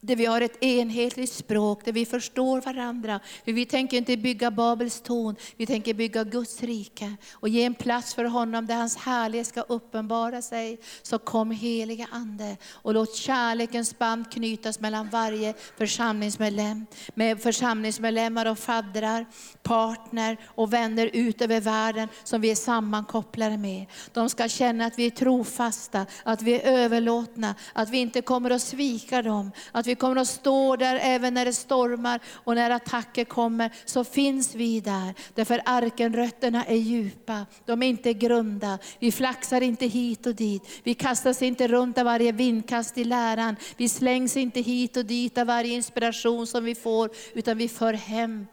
där 0.00 0.16
vi 0.16 0.26
har 0.26 0.40
ett 0.40 0.64
enhetligt 0.64 1.32
språk, 1.32 1.84
där 1.84 1.92
vi 1.92 2.06
förstår 2.06 2.60
varandra. 2.60 3.20
För 3.44 3.52
vi 3.52 3.66
tänker 3.66 3.96
inte 3.96 4.16
bygga 4.16 4.50
Babels 4.50 5.00
torn, 5.00 5.36
vi 5.56 5.66
tänker 5.66 5.94
bygga 5.94 6.24
Guds 6.24 6.62
rike 6.62 7.16
och 7.32 7.48
ge 7.48 7.64
en 7.64 7.74
plats 7.74 8.14
för 8.14 8.24
honom 8.24 8.66
där 8.66 8.74
hans 8.74 8.96
härlighet 8.96 9.46
ska 9.46 9.60
uppenbara 9.60 10.42
sig. 10.42 10.80
Så 11.02 11.18
kom 11.18 11.50
heliga 11.50 12.08
Ande 12.12 12.56
och 12.72 12.94
låt 12.94 13.14
kärlekens 13.14 13.98
band 13.98 14.32
knytas 14.32 14.80
mellan 14.80 15.08
varje 15.08 15.54
församlingsmedlem, 15.78 16.86
med 17.14 17.42
församlingsmedlemmar 17.42 18.46
och 18.46 18.58
faddrar, 18.58 19.26
partner 19.62 20.36
och 20.44 20.72
vänner 20.72 21.10
ut 21.12 21.42
över 21.42 21.60
världen 21.60 22.08
som 22.24 22.40
vi 22.40 22.50
är 22.50 22.54
sammankopplade 22.54 23.58
med. 23.58 23.86
De 24.12 24.28
ska 24.28 24.48
känna 24.48 24.86
att 24.86 24.98
vi 24.98 25.06
är 25.06 25.10
trofasta, 25.10 26.06
att 26.22 26.42
vi 26.42 26.54
är 26.54 26.72
överlåtna, 26.72 27.54
att 27.72 27.90
vi 27.90 27.98
inte 27.98 28.22
kommer 28.22 28.50
att 28.50 28.62
svika 28.62 29.22
dem, 29.22 29.50
att 29.72 29.86
vi 29.90 29.94
kommer 29.94 30.20
att 30.20 30.28
stå 30.28 30.76
där 30.76 30.98
även 31.02 31.34
när 31.34 31.44
det 31.44 31.52
stormar 31.52 32.20
och 32.32 32.54
när 32.54 32.70
attacker 32.70 33.24
kommer, 33.24 33.70
så 33.84 34.04
finns 34.04 34.54
vi 34.54 34.80
där. 34.80 35.14
Därför 35.34 35.60
arkenrötterna 35.64 36.64
är 36.64 36.76
djupa, 36.76 37.46
de 37.66 37.82
är 37.82 37.86
inte 37.86 38.12
grunda. 38.12 38.78
Vi 38.98 39.12
flaxar 39.12 39.60
inte 39.60 39.86
hit 39.86 40.26
och 40.26 40.34
dit. 40.34 40.62
Vi 40.82 40.94
kastas 40.94 41.42
inte 41.42 41.68
runt 41.68 41.98
av 41.98 42.04
varje 42.04 42.32
vindkast 42.32 42.98
i 42.98 43.04
läran. 43.04 43.56
Vi 43.76 43.88
slängs 43.88 44.36
inte 44.36 44.60
hit 44.60 44.96
och 44.96 45.04
dit 45.04 45.38
av 45.38 45.46
varje 45.46 45.74
inspiration 45.74 46.46
som 46.46 46.64
vi 46.64 46.74
får, 46.74 47.10
utan 47.34 47.58
vi 47.58 47.68
för 47.68 47.92
hem 47.92 48.46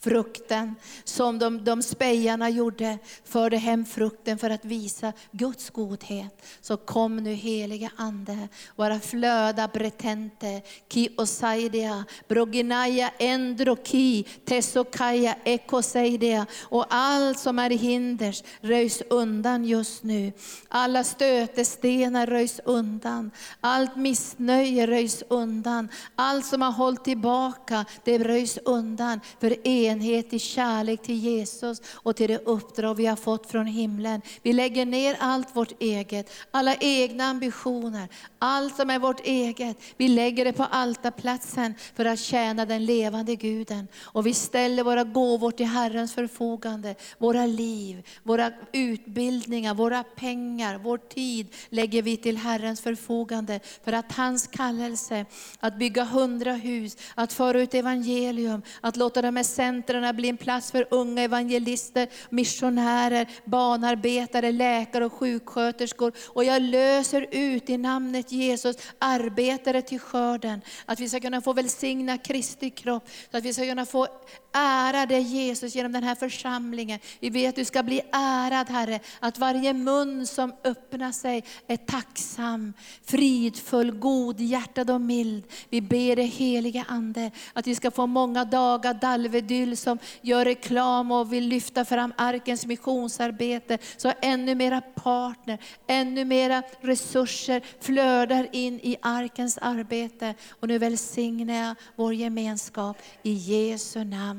frukten 0.00 0.74
som 1.04 1.38
de, 1.38 1.64
de 1.64 1.82
spejarna 1.82 2.50
gjorde, 2.50 2.98
förde 3.24 3.56
hem 3.56 3.84
frukten 3.84 4.38
för 4.38 4.50
att 4.50 4.64
visa 4.64 5.12
Guds 5.32 5.70
godhet. 5.70 6.42
Så 6.60 6.76
kom 6.76 7.16
nu 7.16 7.32
heliga 7.32 7.90
Ande, 7.96 8.48
vara 8.76 9.00
flöda 9.00 9.68
bretente, 9.68 10.62
ki 10.88 11.08
osaidia, 11.16 12.04
broginaya 12.28 13.10
endroki, 13.18 14.26
tesokaya 14.44 15.36
ekoseidia. 15.44 16.46
Och 16.62 16.86
allt 16.88 17.38
som 17.38 17.58
är 17.58 17.70
hinders 17.70 18.42
röjs 18.60 19.02
undan 19.10 19.64
just 19.64 20.02
nu. 20.02 20.32
Alla 20.68 21.04
stötestenar 21.04 22.26
röjs 22.26 22.60
undan, 22.64 23.30
allt 23.60 23.96
missnöje 23.96 24.86
röjs 24.86 25.22
undan, 25.28 25.88
allt 26.14 26.46
som 26.46 26.62
har 26.62 26.72
hållit 26.72 27.04
tillbaka, 27.04 27.84
det 28.04 28.18
röjs 28.18 28.58
undan. 28.64 29.20
För 29.40 29.66
enhet 29.88 30.32
i 30.32 30.38
kärlek 30.38 31.02
till 31.02 31.18
Jesus 31.18 31.82
och 31.94 32.16
till 32.16 32.28
det 32.28 32.38
uppdrag 32.38 32.94
vi 32.94 33.06
har 33.06 33.16
fått 33.16 33.50
från 33.50 33.66
himlen. 33.66 34.22
Vi 34.42 34.52
lägger 34.52 34.86
ner 34.86 35.16
allt 35.20 35.56
vårt 35.56 35.82
eget, 35.82 36.30
alla 36.50 36.74
egna 36.74 37.24
ambitioner, 37.24 38.08
allt 38.38 38.76
som 38.76 38.90
är 38.90 38.98
vårt 38.98 39.20
eget. 39.20 39.76
Vi 39.96 40.08
lägger 40.08 40.44
det 40.44 40.52
på 40.52 40.64
altarplatsen 40.64 41.74
för 41.94 42.04
att 42.04 42.18
tjäna 42.18 42.66
den 42.66 42.84
levande 42.84 43.34
Guden. 43.36 43.88
Och 44.00 44.26
vi 44.26 44.34
ställer 44.34 44.84
våra 44.84 45.04
gåvor 45.04 45.50
till 45.50 45.66
Herrens 45.66 46.14
förfogande. 46.14 46.94
Våra 47.18 47.46
liv, 47.46 48.06
våra 48.22 48.52
utbildningar, 48.72 49.74
våra 49.74 50.04
pengar, 50.04 50.78
vår 50.78 50.98
tid 50.98 51.54
lägger 51.68 52.02
vi 52.02 52.16
till 52.16 52.36
Herrens 52.36 52.80
förfogande. 52.80 53.60
För 53.84 53.92
att 53.92 54.12
hans 54.12 54.46
kallelse, 54.46 55.26
att 55.60 55.78
bygga 55.78 56.04
hundra 56.04 56.52
hus, 56.52 56.96
att 57.14 57.32
föra 57.32 57.60
ut 57.60 57.74
evangelium, 57.74 58.62
att 58.80 58.96
låta 58.96 59.22
de 59.22 59.36
här 59.36 59.44
centren 59.78 60.16
bli 60.16 60.28
en 60.28 60.36
plats 60.36 60.70
för 60.70 60.86
unga 60.90 61.22
evangelister, 61.22 62.08
missionärer, 62.30 63.26
barnarbetare, 63.44 64.52
läkare 64.52 65.04
och 65.04 65.12
sjuksköterskor. 65.12 66.12
Och 66.26 66.44
jag 66.44 66.62
löser 66.62 67.26
ut 67.30 67.70
i 67.70 67.76
namnet 67.76 68.32
Jesus 68.32 68.76
arbetare 68.98 69.82
till 69.82 70.00
skörden. 70.00 70.60
Att 70.86 71.00
vi 71.00 71.08
ska 71.08 71.20
kunna 71.20 71.40
få 71.40 71.52
välsigna 71.52 72.18
Kristi 72.18 72.70
kropp, 72.70 73.08
så 73.30 73.36
att 73.36 73.44
vi 73.44 73.54
ska 73.54 73.64
kunna 73.64 73.86
få 73.86 74.06
ära 74.52 75.06
dig 75.06 75.22
Jesus 75.22 75.74
genom 75.74 75.92
den 75.92 76.02
här 76.02 76.14
församlingen. 76.14 76.98
Vi 77.20 77.30
ber 77.30 77.48
att 77.48 77.56
du 77.56 77.64
ska 77.64 77.82
bli 77.82 78.02
ärad 78.12 78.68
Herre, 78.70 79.00
att 79.20 79.38
varje 79.38 79.72
mun 79.72 80.26
som 80.26 80.52
öppnar 80.64 81.12
sig 81.12 81.44
är 81.66 81.76
tacksam, 81.76 82.72
fridfull, 83.04 83.90
godhjärtad 83.90 84.90
och 84.90 85.00
mild. 85.00 85.44
Vi 85.68 85.80
ber 85.80 86.16
dig 86.16 86.26
heliga 86.26 86.84
Ande 86.88 87.30
att 87.52 87.66
vi 87.66 87.74
ska 87.74 87.90
få 87.90 88.06
många 88.06 88.44
dagar 88.44 88.94
Dalvedyll 88.94 89.76
som 89.76 89.98
gör 90.20 90.44
reklam 90.44 91.12
och 91.12 91.32
vill 91.32 91.48
lyfta 91.48 91.84
fram 91.84 92.12
Arkens 92.16 92.66
missionsarbete. 92.66 93.78
Så 93.96 94.12
ännu 94.22 94.54
mera 94.54 94.80
partner, 94.80 95.58
ännu 95.86 96.24
mera 96.24 96.62
resurser 96.80 97.62
flödar 97.80 98.48
in 98.52 98.80
i 98.82 98.96
Arkens 99.02 99.58
arbete. 99.58 100.34
Och 100.60 100.68
nu 100.68 100.78
välsignar 100.78 101.54
jag 101.54 101.74
vår 101.96 102.14
gemenskap 102.14 102.96
i 103.22 103.32
Jesu 103.32 104.04
namn. 104.04 104.37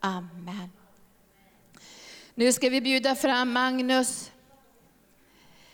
Amen. 0.00 0.70
Nu 2.34 2.52
ska 2.52 2.68
vi 2.68 2.80
bjuda 2.80 3.14
fram 3.14 3.52
Magnus, 3.52 4.32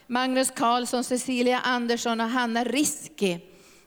Magnus 0.06 0.50
Karlsson, 0.50 1.04
Cecilia 1.04 1.60
Andersson 1.60 2.20
och 2.20 2.28
Hanna 2.28 2.64
Riski. 2.64 3.40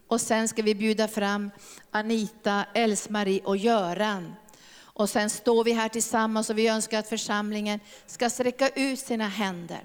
Och 0.08 0.22
sen 0.22 0.48
ska 0.48 0.62
vi 0.62 0.76
bjuda 0.76 1.08
fram 1.08 1.52
Anita, 1.92 2.66
Elsmarie 2.74 3.42
och 3.44 3.58
Göran. 3.58 4.34
Och 4.82 5.10
sen 5.10 5.30
står 5.30 5.64
vi 5.64 5.72
här 5.72 5.90
tillsammans 5.90 6.50
och 6.50 6.58
vi 6.58 6.68
önskar 6.68 7.00
att 7.00 7.10
församlingen 7.10 7.80
ska 8.06 8.30
sträcka 8.30 8.70
ut 8.70 9.00
sina 9.00 9.28
händer. 9.28 9.84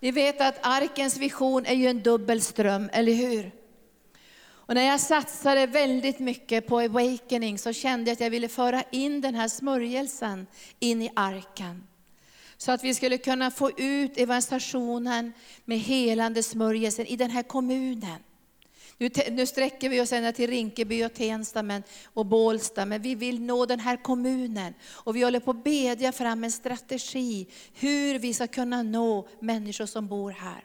Ni 0.00 0.10
vet 0.10 0.40
att 0.40 0.58
arkens 0.62 1.16
vision 1.16 1.66
är 1.66 1.74
ju 1.74 1.86
en 1.86 2.02
dubbel 2.02 2.40
ström, 2.40 2.90
eller 2.92 3.12
hur? 3.12 3.61
Och 4.66 4.74
när 4.74 4.86
jag 4.86 5.00
satsade 5.00 5.66
väldigt 5.66 6.18
mycket 6.18 6.66
på 6.66 6.78
awakening 6.78 7.58
så 7.58 7.72
kände 7.72 8.10
jag 8.10 8.12
att 8.12 8.20
jag 8.20 8.30
ville 8.30 8.48
föra 8.48 8.82
in 8.90 9.20
den 9.20 9.34
här 9.34 9.48
smörjelsen 9.48 10.46
in 10.80 11.02
i 11.02 11.10
arken. 11.16 11.86
Så 12.56 12.72
att 12.72 12.84
vi 12.84 12.94
skulle 12.94 13.18
kunna 13.18 13.50
få 13.50 13.70
ut 13.70 14.18
evangelisationen 14.18 15.32
med 15.64 15.78
helande 15.78 16.42
smörjelsen 16.42 17.06
i 17.06 17.16
den 17.16 17.30
här 17.30 17.42
kommunen. 17.42 18.18
Nu, 18.98 19.10
nu 19.30 19.46
sträcker 19.46 19.88
vi 19.88 20.00
oss 20.00 20.12
ända 20.12 20.32
till 20.32 20.50
Rinkeby 20.50 21.04
och 21.04 21.14
Tensta 21.14 21.62
men, 21.62 21.82
och 22.04 22.26
Bålsta, 22.26 22.86
men 22.86 23.02
vi 23.02 23.14
vill 23.14 23.42
nå 23.42 23.66
den 23.66 23.80
här 23.80 23.96
kommunen. 23.96 24.74
Och 24.90 25.16
vi 25.16 25.22
håller 25.22 25.40
på 25.40 25.50
att 25.50 25.64
bedja 25.64 26.12
fram 26.12 26.44
en 26.44 26.52
strategi 26.52 27.46
hur 27.74 28.18
vi 28.18 28.34
ska 28.34 28.46
kunna 28.46 28.82
nå 28.82 29.28
människor 29.40 29.86
som 29.86 30.06
bor 30.06 30.30
här. 30.30 30.64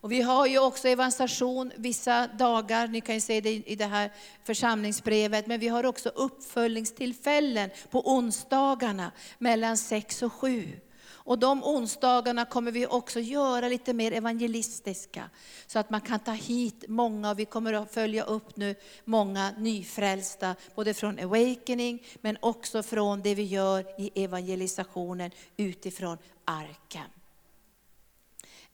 Och 0.00 0.12
vi 0.12 0.22
har 0.22 0.46
ju 0.46 0.58
också 0.58 0.88
evangelisation 0.88 1.72
vissa 1.76 2.26
dagar, 2.26 2.88
ni 2.88 3.00
kan 3.00 3.14
ju 3.14 3.20
se 3.20 3.40
det 3.40 3.50
i 3.50 3.76
det 3.76 3.84
här 3.84 4.12
församlingsbrevet, 4.44 5.46
men 5.46 5.60
vi 5.60 5.68
har 5.68 5.86
också 5.86 6.08
uppföljningstillfällen 6.08 7.70
på 7.90 8.12
onsdagarna 8.14 9.12
mellan 9.38 9.76
6 9.76 10.22
och 10.22 10.32
7. 10.32 10.80
Och 11.28 11.38
de 11.38 11.64
onsdagarna 11.64 12.44
kommer 12.44 12.72
vi 12.72 12.86
också 12.86 13.20
göra 13.20 13.68
lite 13.68 13.92
mer 13.92 14.12
evangelistiska. 14.12 15.30
Så 15.66 15.78
att 15.78 15.90
man 15.90 16.00
kan 16.00 16.20
ta 16.20 16.32
hit 16.32 16.84
många, 16.88 17.34
vi 17.34 17.44
kommer 17.44 17.72
att 17.72 17.94
följa 17.94 18.24
upp 18.24 18.56
nu 18.56 18.74
många 19.04 19.50
nyfrälsta, 19.58 20.54
både 20.74 20.94
från 20.94 21.18
Awakening, 21.18 22.06
men 22.20 22.38
också 22.40 22.82
från 22.82 23.22
det 23.22 23.34
vi 23.34 23.42
gör 23.42 24.00
i 24.00 24.24
evangelisationen 24.24 25.30
utifrån 25.56 26.18
arken. 26.44 27.04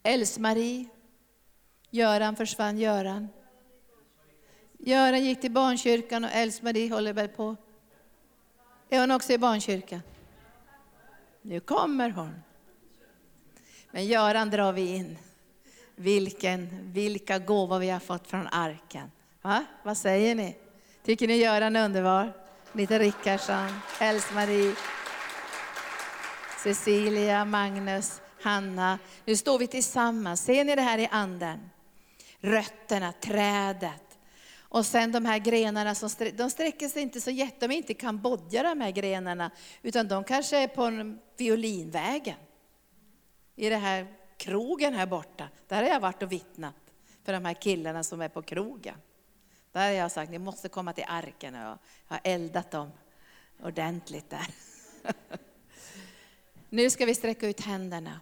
Else-Marie, 0.02 0.86
Göran 1.94 2.36
försvann, 2.36 2.78
Göran. 2.78 3.28
Göran 4.78 5.24
gick 5.24 5.40
till 5.40 5.50
barnkyrkan 5.50 6.24
och 6.24 6.30
Else-Marie 6.32 6.92
håller 6.92 7.12
väl 7.12 7.28
på. 7.28 7.56
Är 8.88 9.00
hon 9.00 9.10
också 9.10 9.32
i 9.32 9.38
barnkyrkan? 9.38 10.00
Nu 11.42 11.60
kommer 11.60 12.10
hon. 12.10 12.34
Men 13.90 14.06
Göran 14.06 14.50
drar 14.50 14.72
vi 14.72 14.96
in. 14.96 15.18
Vilken, 15.94 16.92
vilka 16.92 17.38
gåvor 17.38 17.78
vi 17.78 17.90
har 17.90 18.00
fått 18.00 18.28
från 18.28 18.46
arken. 18.46 19.10
Va? 19.42 19.64
Vad 19.82 19.96
säger 19.96 20.34
ni? 20.34 20.56
Tycker 21.04 21.26
ni 21.26 21.36
Göran 21.36 21.76
är 21.76 21.84
underbar? 21.84 22.32
Lite 22.72 22.98
Rickardsson, 22.98 23.80
Else-Marie... 24.00 24.74
Cecilia, 26.62 27.44
Magnus, 27.44 28.20
Hanna. 28.42 28.98
Nu 29.24 29.36
står 29.36 29.58
vi 29.58 29.66
tillsammans. 29.66 30.44
Ser 30.44 30.64
ni 30.64 30.76
det 30.76 30.82
här 30.82 30.98
i 30.98 31.08
anden? 31.10 31.70
Rötterna, 32.44 33.12
trädet. 33.12 34.18
Och 34.58 34.86
sen 34.86 35.12
de 35.12 35.24
här 35.24 35.38
grenarna, 35.38 35.94
som 35.94 36.10
de 36.34 36.50
sträcker 36.50 36.88
sig 36.88 37.02
inte 37.02 37.20
så 37.20 37.30
jätte, 37.30 37.66
de 37.66 37.74
är 37.74 37.76
inte 37.76 37.92
i 37.92 37.94
Kambodja 37.94 38.62
de 38.62 38.80
här 38.80 38.90
grenarna, 38.90 39.50
utan 39.82 40.08
de 40.08 40.24
kanske 40.24 40.58
är 40.58 40.68
på 40.68 41.16
violinvägen. 41.36 42.36
I 43.56 43.68
den 43.68 43.80
här 43.80 44.06
krogen 44.36 44.94
här 44.94 45.06
borta, 45.06 45.48
där 45.68 45.82
har 45.82 45.88
jag 45.88 46.00
varit 46.00 46.22
och 46.22 46.32
vittnat 46.32 46.74
för 47.24 47.32
de 47.32 47.44
här 47.44 47.54
killarna 47.54 48.02
som 48.02 48.20
är 48.20 48.28
på 48.28 48.42
krogen. 48.42 48.96
Där 49.72 49.86
har 49.86 49.94
jag 49.94 50.12
sagt, 50.12 50.30
ni 50.30 50.38
måste 50.38 50.68
komma 50.68 50.92
till 50.92 51.04
arken 51.08 51.54
och 51.54 51.60
jag 51.60 51.78
har 52.06 52.20
eldat 52.24 52.70
dem 52.70 52.90
ordentligt 53.62 54.30
där. 54.30 54.46
Nu 56.68 56.90
ska 56.90 57.06
vi 57.06 57.14
sträcka 57.14 57.48
ut 57.48 57.60
händerna. 57.60 58.20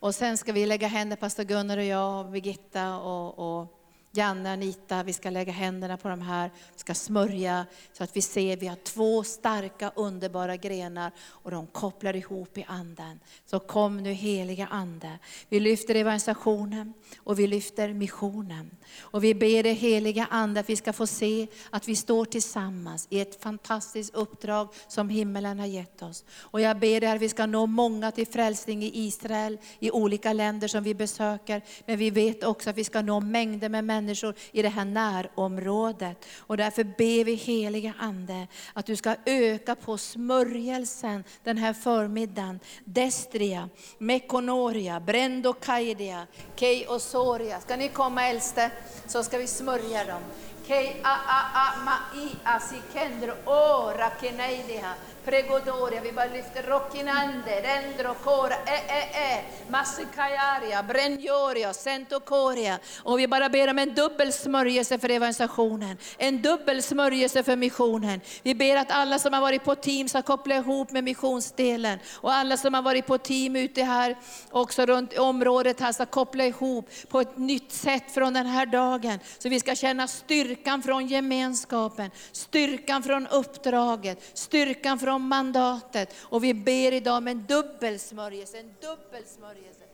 Och 0.00 0.14
sen 0.14 0.38
ska 0.38 0.52
vi 0.52 0.66
lägga 0.66 0.88
händer, 0.88 1.16
pastor 1.16 1.44
Gunnar 1.44 1.78
och 1.78 1.84
jag, 1.84 2.26
och 2.26 2.32
Birgitta 2.32 2.96
och, 2.98 3.60
och 3.60 3.75
Janne, 4.16 4.52
Anita, 4.52 5.02
vi 5.02 5.12
ska 5.12 5.30
lägga 5.30 5.52
händerna 5.52 5.96
på 5.96 6.08
de 6.08 6.20
här, 6.20 6.50
vi 6.72 6.78
ska 6.78 6.94
smörja 6.94 7.66
så 7.92 8.04
att 8.04 8.16
vi 8.16 8.22
ser, 8.22 8.56
vi 8.56 8.66
har 8.66 8.76
två 8.76 9.24
starka 9.24 9.92
underbara 9.94 10.56
grenar 10.56 11.12
och 11.28 11.50
de 11.50 11.66
kopplar 11.66 12.16
ihop 12.16 12.58
i 12.58 12.64
anden. 12.68 13.20
Så 13.46 13.58
kom 13.58 13.96
nu 13.96 14.12
heliga 14.12 14.66
ande. 14.66 15.18
Vi 15.48 15.60
lyfter 15.60 15.94
evangelisationen 15.94 16.94
och 17.18 17.38
vi 17.38 17.46
lyfter 17.46 17.92
missionen. 17.92 18.70
Och 18.98 19.24
vi 19.24 19.34
ber 19.34 19.62
det 19.62 19.72
heliga 19.72 20.26
ande 20.30 20.60
att 20.60 20.70
vi 20.70 20.76
ska 20.76 20.92
få 20.92 21.06
se 21.06 21.46
att 21.70 21.88
vi 21.88 21.96
står 21.96 22.24
tillsammans 22.24 23.06
i 23.10 23.20
ett 23.20 23.42
fantastiskt 23.42 24.14
uppdrag 24.14 24.68
som 24.88 25.08
himmelen 25.08 25.58
har 25.58 25.66
gett 25.66 26.02
oss. 26.02 26.24
Och 26.38 26.60
jag 26.60 26.78
ber 26.78 27.00
dig 27.00 27.10
att 27.10 27.22
vi 27.22 27.28
ska 27.28 27.46
nå 27.46 27.66
många 27.66 28.10
till 28.10 28.26
frälsning 28.26 28.82
i 28.82 28.90
Israel, 28.94 29.58
i 29.78 29.90
olika 29.90 30.32
länder 30.32 30.68
som 30.68 30.84
vi 30.84 30.94
besöker. 30.94 31.62
Men 31.86 31.98
vi 31.98 32.10
vet 32.10 32.44
också 32.44 32.70
att 32.70 32.76
vi 32.76 32.84
ska 32.84 33.02
nå 33.02 33.20
mängder 33.20 33.68
med 33.68 33.84
människor 33.84 34.05
människor 34.06 34.34
i 34.52 34.62
det 34.62 34.68
här 34.68 34.84
närområdet. 34.84 36.26
Och 36.38 36.56
därför 36.56 36.84
ber 36.84 37.24
vi 37.24 37.34
heliga 37.34 37.94
Ande 37.98 38.46
att 38.72 38.86
du 38.86 38.96
ska 38.96 39.16
öka 39.26 39.74
på 39.74 39.98
smörjelsen 39.98 41.24
den 41.44 41.58
här 41.58 41.72
förmiddagen. 41.72 42.60
Destria, 42.84 43.68
Mekonoria, 43.98 45.00
Brendo 45.00 45.52
Kaidia, 45.52 46.26
Kei 46.56 46.86
Osoria. 46.88 47.60
Ska 47.60 47.76
ni 47.76 47.88
komma 47.88 48.28
äldste 48.28 48.70
så 49.06 49.22
ska 49.22 49.38
vi 49.38 49.46
smörja 49.46 50.04
dem. 50.04 50.22
Kei 50.66 51.00
a 51.02 51.16
a 51.26 51.40
a 51.54 51.66
ma 51.84 52.20
i 52.20 52.28
a 52.44 52.60
si 52.60 52.76
kendro 52.92 53.32
o 53.44 53.92
rakeneidia. 53.98 54.94
Pregodoria, 55.26 56.00
vi 56.00 56.12
bara 56.12 56.26
lyfter 56.26 56.62
Rockinande, 56.62 57.60
Rendro, 57.62 58.14
kora, 58.14 58.54
e, 58.54 58.78
e, 58.88 59.00
e, 59.00 59.44
Massikajaria, 59.70 60.82
Brenjoria, 60.82 61.72
Sentokoria. 61.74 62.78
Och 63.02 63.18
vi 63.18 63.28
bara 63.28 63.48
ber 63.48 63.70
om 63.70 63.78
en 63.78 63.94
dubbel 63.94 64.32
smörjelse 64.32 64.98
för 64.98 65.08
evangelisationen, 65.08 65.96
en 66.18 66.42
dubbel 66.42 66.82
smörjelse 66.82 67.42
för 67.42 67.56
missionen. 67.56 68.20
Vi 68.42 68.54
ber 68.54 68.76
att 68.76 68.90
alla 68.90 69.18
som 69.18 69.32
har 69.32 69.40
varit 69.40 69.64
på 69.64 69.74
team 69.74 70.08
ska 70.08 70.22
koppla 70.22 70.56
ihop 70.56 70.90
med 70.90 71.04
missionsdelen. 71.04 71.98
Och 72.14 72.32
alla 72.32 72.56
som 72.56 72.74
har 72.74 72.82
varit 72.82 73.06
på 73.06 73.18
team 73.18 73.56
ute 73.56 73.82
här, 73.82 74.16
också 74.50 74.86
runt 74.86 75.18
området 75.18 75.80
här, 75.80 75.92
ska 75.92 76.06
koppla 76.06 76.44
ihop 76.44 76.90
på 77.08 77.20
ett 77.20 77.38
nytt 77.38 77.72
sätt 77.72 78.14
från 78.14 78.32
den 78.34 78.46
här 78.46 78.66
dagen. 78.66 79.18
Så 79.38 79.48
vi 79.48 79.60
ska 79.60 79.74
känna 79.74 80.08
styrkan 80.08 80.82
från 80.82 81.06
gemenskapen, 81.06 82.10
styrkan 82.32 83.02
från 83.02 83.26
uppdraget, 83.26 84.38
styrkan 84.38 84.98
från 84.98 85.15
om 85.16 85.28
mandatet. 85.28 86.14
Och 86.22 86.44
vi 86.44 86.54
ber 86.54 86.92
idag 86.92 87.16
om 87.16 87.28
en 87.28 87.46
dubbel 87.46 87.98
smörjelse, 87.98 88.58
en 88.58 88.74
dubbel 88.80 89.22
smörjelse. 89.26 89.84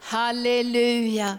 Halleluja. 0.00 1.38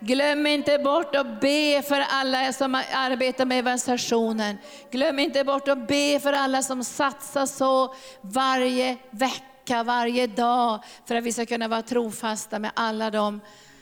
Glöm 0.00 0.46
inte 0.46 0.78
bort 0.78 1.14
att 1.14 1.40
be 1.40 1.82
för 1.82 2.04
alla 2.10 2.52
som 2.52 2.74
arbetar 2.92 3.44
med 3.44 3.58
evangelisationen. 3.58 4.56
Glöm 4.90 5.18
inte 5.18 5.44
bort 5.44 5.68
att 5.68 5.88
be 5.88 6.20
för 6.22 6.32
alla 6.32 6.62
som 6.62 6.84
satsar 6.84 7.46
så 7.46 7.94
varje 8.20 8.96
vecka, 9.10 9.82
varje 9.82 10.26
dag, 10.26 10.84
för 11.06 11.14
att 11.14 11.24
vi 11.24 11.32
ska 11.32 11.46
kunna 11.46 11.68
vara 11.68 11.82
trofasta 11.82 12.58
med 12.58 12.70
alla 12.74 13.10
de 13.10 13.40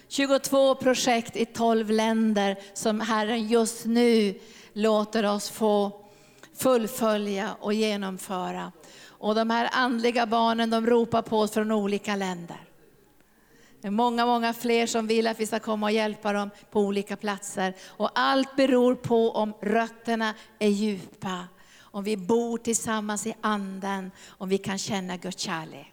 22 0.09 0.75
projekt 0.75 1.37
i 1.37 1.47
12 1.47 1.91
länder 1.91 2.57
som 2.75 3.01
Herren 3.01 3.49
just 3.49 3.85
nu 3.85 4.35
låter 4.73 5.27
oss 5.27 5.51
få 5.51 6.02
fullfölja 6.57 7.57
och 7.61 7.75
genomföra. 7.75 8.73
Och 9.07 9.35
de 9.35 9.51
här 9.51 9.69
andliga 9.73 10.27
barnen 10.27 10.71
de 10.71 10.87
ropar 10.87 11.23
på 11.23 11.39
oss 11.39 11.53
från 11.53 11.73
olika 11.73 12.17
länder. 12.17 12.61
Det 13.81 13.89
är 13.89 13.93
många, 13.93 14.27
många 14.27 14.53
fler 14.53 14.87
som 14.87 15.07
vill 15.07 15.27
att 15.27 15.41
vi 15.41 15.47
ska 15.47 15.59
komma 15.59 15.87
och 15.87 15.93
hjälpa 15.93 16.33
dem 16.33 16.51
på 16.71 16.81
olika 16.81 17.17
platser. 17.17 17.75
Och 17.87 18.11
allt 18.15 18.57
beror 18.57 18.95
på 18.95 19.31
om 19.31 19.55
rötterna 19.61 20.35
är 20.59 20.69
djupa, 20.69 21.49
om 21.81 22.05
vi 22.05 22.17
bor 22.17 22.59
tillsammans 22.59 23.27
i 23.27 23.35
anden, 23.41 24.11
om 24.29 24.49
vi 24.49 24.59
kan 24.59 24.79
känna 24.79 25.17
Guds 25.17 25.43
kärlek. 25.43 25.93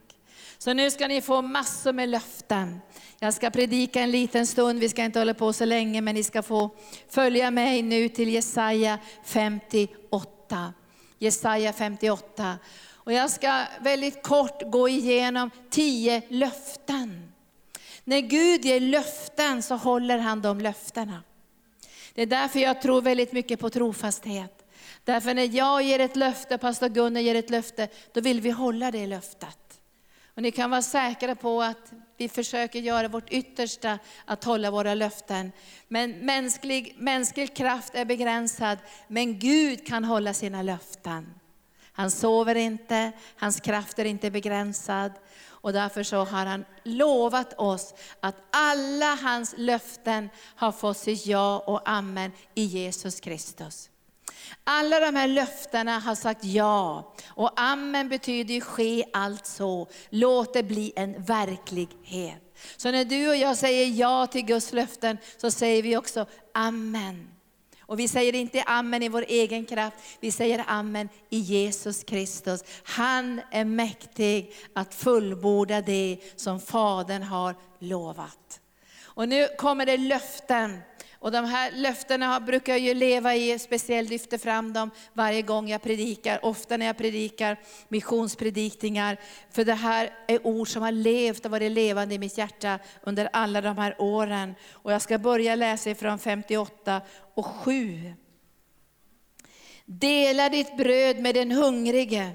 Så 0.58 0.74
nu 0.74 0.92
ska 0.92 1.08
ni 1.08 1.22
få 1.22 1.42
massor 1.42 1.94
med 1.94 2.10
löften. 2.10 2.82
Jag 3.20 3.34
ska 3.34 3.50
predika 3.50 4.02
en 4.02 4.12
liten 4.12 4.48
stund, 4.48 4.80
vi 4.80 4.90
ska 4.90 5.04
inte 5.04 5.20
hålla 5.20 5.34
på 5.34 5.54
så 5.54 5.66
länge, 5.66 6.02
men 6.02 6.16
ni 6.16 6.24
ska 6.24 6.42
få 6.42 6.70
följa 7.10 7.52
mig 7.52 7.82
nu 7.82 8.10
till 8.10 8.30
Jesaja 8.30 9.00
58. 9.24 10.39
Jesaja 11.18 11.74
58. 11.74 12.58
Och 12.94 13.14
jag 13.14 13.30
ska 13.30 13.66
väldigt 13.80 14.24
kort 14.24 14.62
gå 14.72 14.90
igenom 14.90 15.52
tio 15.70 16.22
löften. 16.30 17.32
När 18.04 18.20
Gud 18.20 18.66
ger 18.66 18.80
löften 18.80 19.64
så 19.64 19.76
håller 19.76 20.18
han 20.18 20.42
de 20.42 20.62
löftena. 20.62 21.24
Det 22.14 22.22
är 22.22 22.26
därför 22.26 22.60
jag 22.60 22.82
tror 22.82 23.02
väldigt 23.02 23.32
mycket 23.32 23.60
på 23.60 23.70
trofasthet. 23.70 24.66
Därför 25.04 25.34
när 25.34 25.56
jag 25.56 25.84
ger 25.84 26.00
ett 26.00 26.16
löfte, 26.16 26.58
pastor 26.58 26.90
Gunnar 26.90 27.22
ger 27.22 27.36
ett 27.36 27.50
löfte, 27.50 27.88
då 28.14 28.22
vill 28.22 28.42
vi 28.42 28.50
hålla 28.50 28.92
det 28.92 29.08
löftet. 29.08 29.82
Och 30.36 30.42
ni 30.42 30.52
kan 30.52 30.70
vara 30.70 30.82
säkra 30.82 31.36
på 31.36 31.62
att 31.62 31.92
vi 32.20 32.30
försöker 32.30 32.80
göra 32.80 33.08
vårt 33.08 33.30
yttersta 33.30 34.00
att 34.26 34.44
hålla 34.44 34.72
våra 34.72 34.94
löften. 34.94 35.52
Men 35.88 36.12
mänsklig, 36.12 36.96
mänsklig 36.98 37.56
kraft 37.56 37.96
är 37.96 38.06
begränsad, 38.06 38.78
men 39.08 39.40
Gud 39.40 39.88
kan 39.88 40.04
hålla 40.04 40.34
sina 40.34 40.62
löften. 40.62 41.34
Han 41.92 42.12
sover 42.12 42.56
inte, 42.56 43.12
hans 43.36 43.60
kraft 43.60 44.00
är 44.00 44.06
inte 44.06 44.32
begränsad. 44.32 45.12
Och 45.46 45.74
därför 45.74 46.04
så 46.04 46.18
har 46.18 46.46
han 46.46 46.66
lovat 46.84 47.54
oss 47.60 47.94
att 48.20 48.36
alla 48.52 49.16
hans 49.16 49.56
löften 49.58 50.30
har 50.56 50.72
fått 50.72 50.98
sitt 50.98 51.26
ja 51.26 51.60
och 51.60 51.90
amen 51.90 52.32
i 52.56 52.64
Jesus 52.64 53.20
Kristus. 53.20 53.90
Alla 54.64 55.00
de 55.00 55.16
här 55.16 55.28
löftena 55.28 56.00
har 56.00 56.16
sagt 56.16 56.44
ja. 56.44 57.14
Och 57.28 57.62
amen 57.62 58.10
betyder 58.10 58.54
ju 58.54 58.62
ske 58.62 59.06
alltså. 59.14 59.88
Låt 60.10 60.54
det 60.54 60.64
bli 60.64 60.94
en 60.96 61.24
verklighet. 61.24 62.42
Så 62.78 62.92
när 62.92 63.06
du 63.06 63.30
och 63.30 63.36
jag 63.36 63.58
säger 63.58 63.86
ja 63.86 64.28
till 64.28 64.46
Guds 64.46 64.74
löften 64.74 65.18
så 65.38 65.52
säger 65.52 65.84
vi 65.84 65.98
också 65.98 66.26
amen. 66.54 67.28
Och 67.82 68.00
vi 68.00 68.08
säger 68.08 68.36
inte 68.36 68.64
amen 68.64 69.04
i 69.04 69.10
vår 69.10 69.26
egen 69.28 69.66
kraft, 69.66 69.98
vi 70.20 70.32
säger 70.32 70.64
amen 70.68 71.10
i 71.30 71.38
Jesus 71.38 72.04
Kristus. 72.04 72.64
Han 72.84 73.42
är 73.52 73.66
mäktig 73.66 74.54
att 74.76 74.96
fullborda 74.96 75.82
det 75.82 76.18
som 76.36 76.60
Fadern 76.60 77.24
har 77.24 77.56
lovat. 77.80 78.60
Och 79.02 79.30
nu 79.30 79.48
kommer 79.58 79.86
det 79.86 79.98
löften 79.98 80.80
och 81.20 81.32
de 81.32 81.46
här 81.46 81.72
löftena 81.72 82.40
brukar 82.40 82.74
jag 82.74 82.80
ju 82.80 82.94
leva 82.94 83.36
i, 83.36 83.60
speciellt 83.60 84.10
lyfter 84.10 84.38
fram 84.38 84.74
dem 84.74 84.92
varje 85.14 85.42
gång 85.42 85.70
jag 85.70 85.82
predikar, 85.82 86.46
ofta 86.46 86.78
när 86.78 86.86
jag 86.86 86.98
predikar 86.98 87.58
missionspredikningar. 87.88 89.18
För 89.52 89.66
det 89.66 89.74
här 89.74 90.14
är 90.28 90.48
ord 90.48 90.70
som 90.70 90.82
har 90.82 90.92
levt 90.92 91.46
och 91.46 91.52
varit 91.52 91.72
levande 91.72 92.16
i 92.16 92.20
mitt 92.20 92.38
hjärta 92.38 92.80
under 93.04 93.30
alla 93.34 93.62
de 93.62 93.78
här 93.78 93.96
åren. 93.98 94.56
Och 94.72 94.92
jag 94.92 95.02
ska 95.02 95.18
börja 95.18 95.56
läsa 95.56 95.90
ifrån 95.90 96.20
58 96.20 97.02
och 97.34 97.46
7. 97.46 98.14
Dela 99.86 100.50
ditt 100.50 100.78
bröd 100.78 101.20
med 101.20 101.36
den 101.36 101.52
hungrige, 101.52 102.32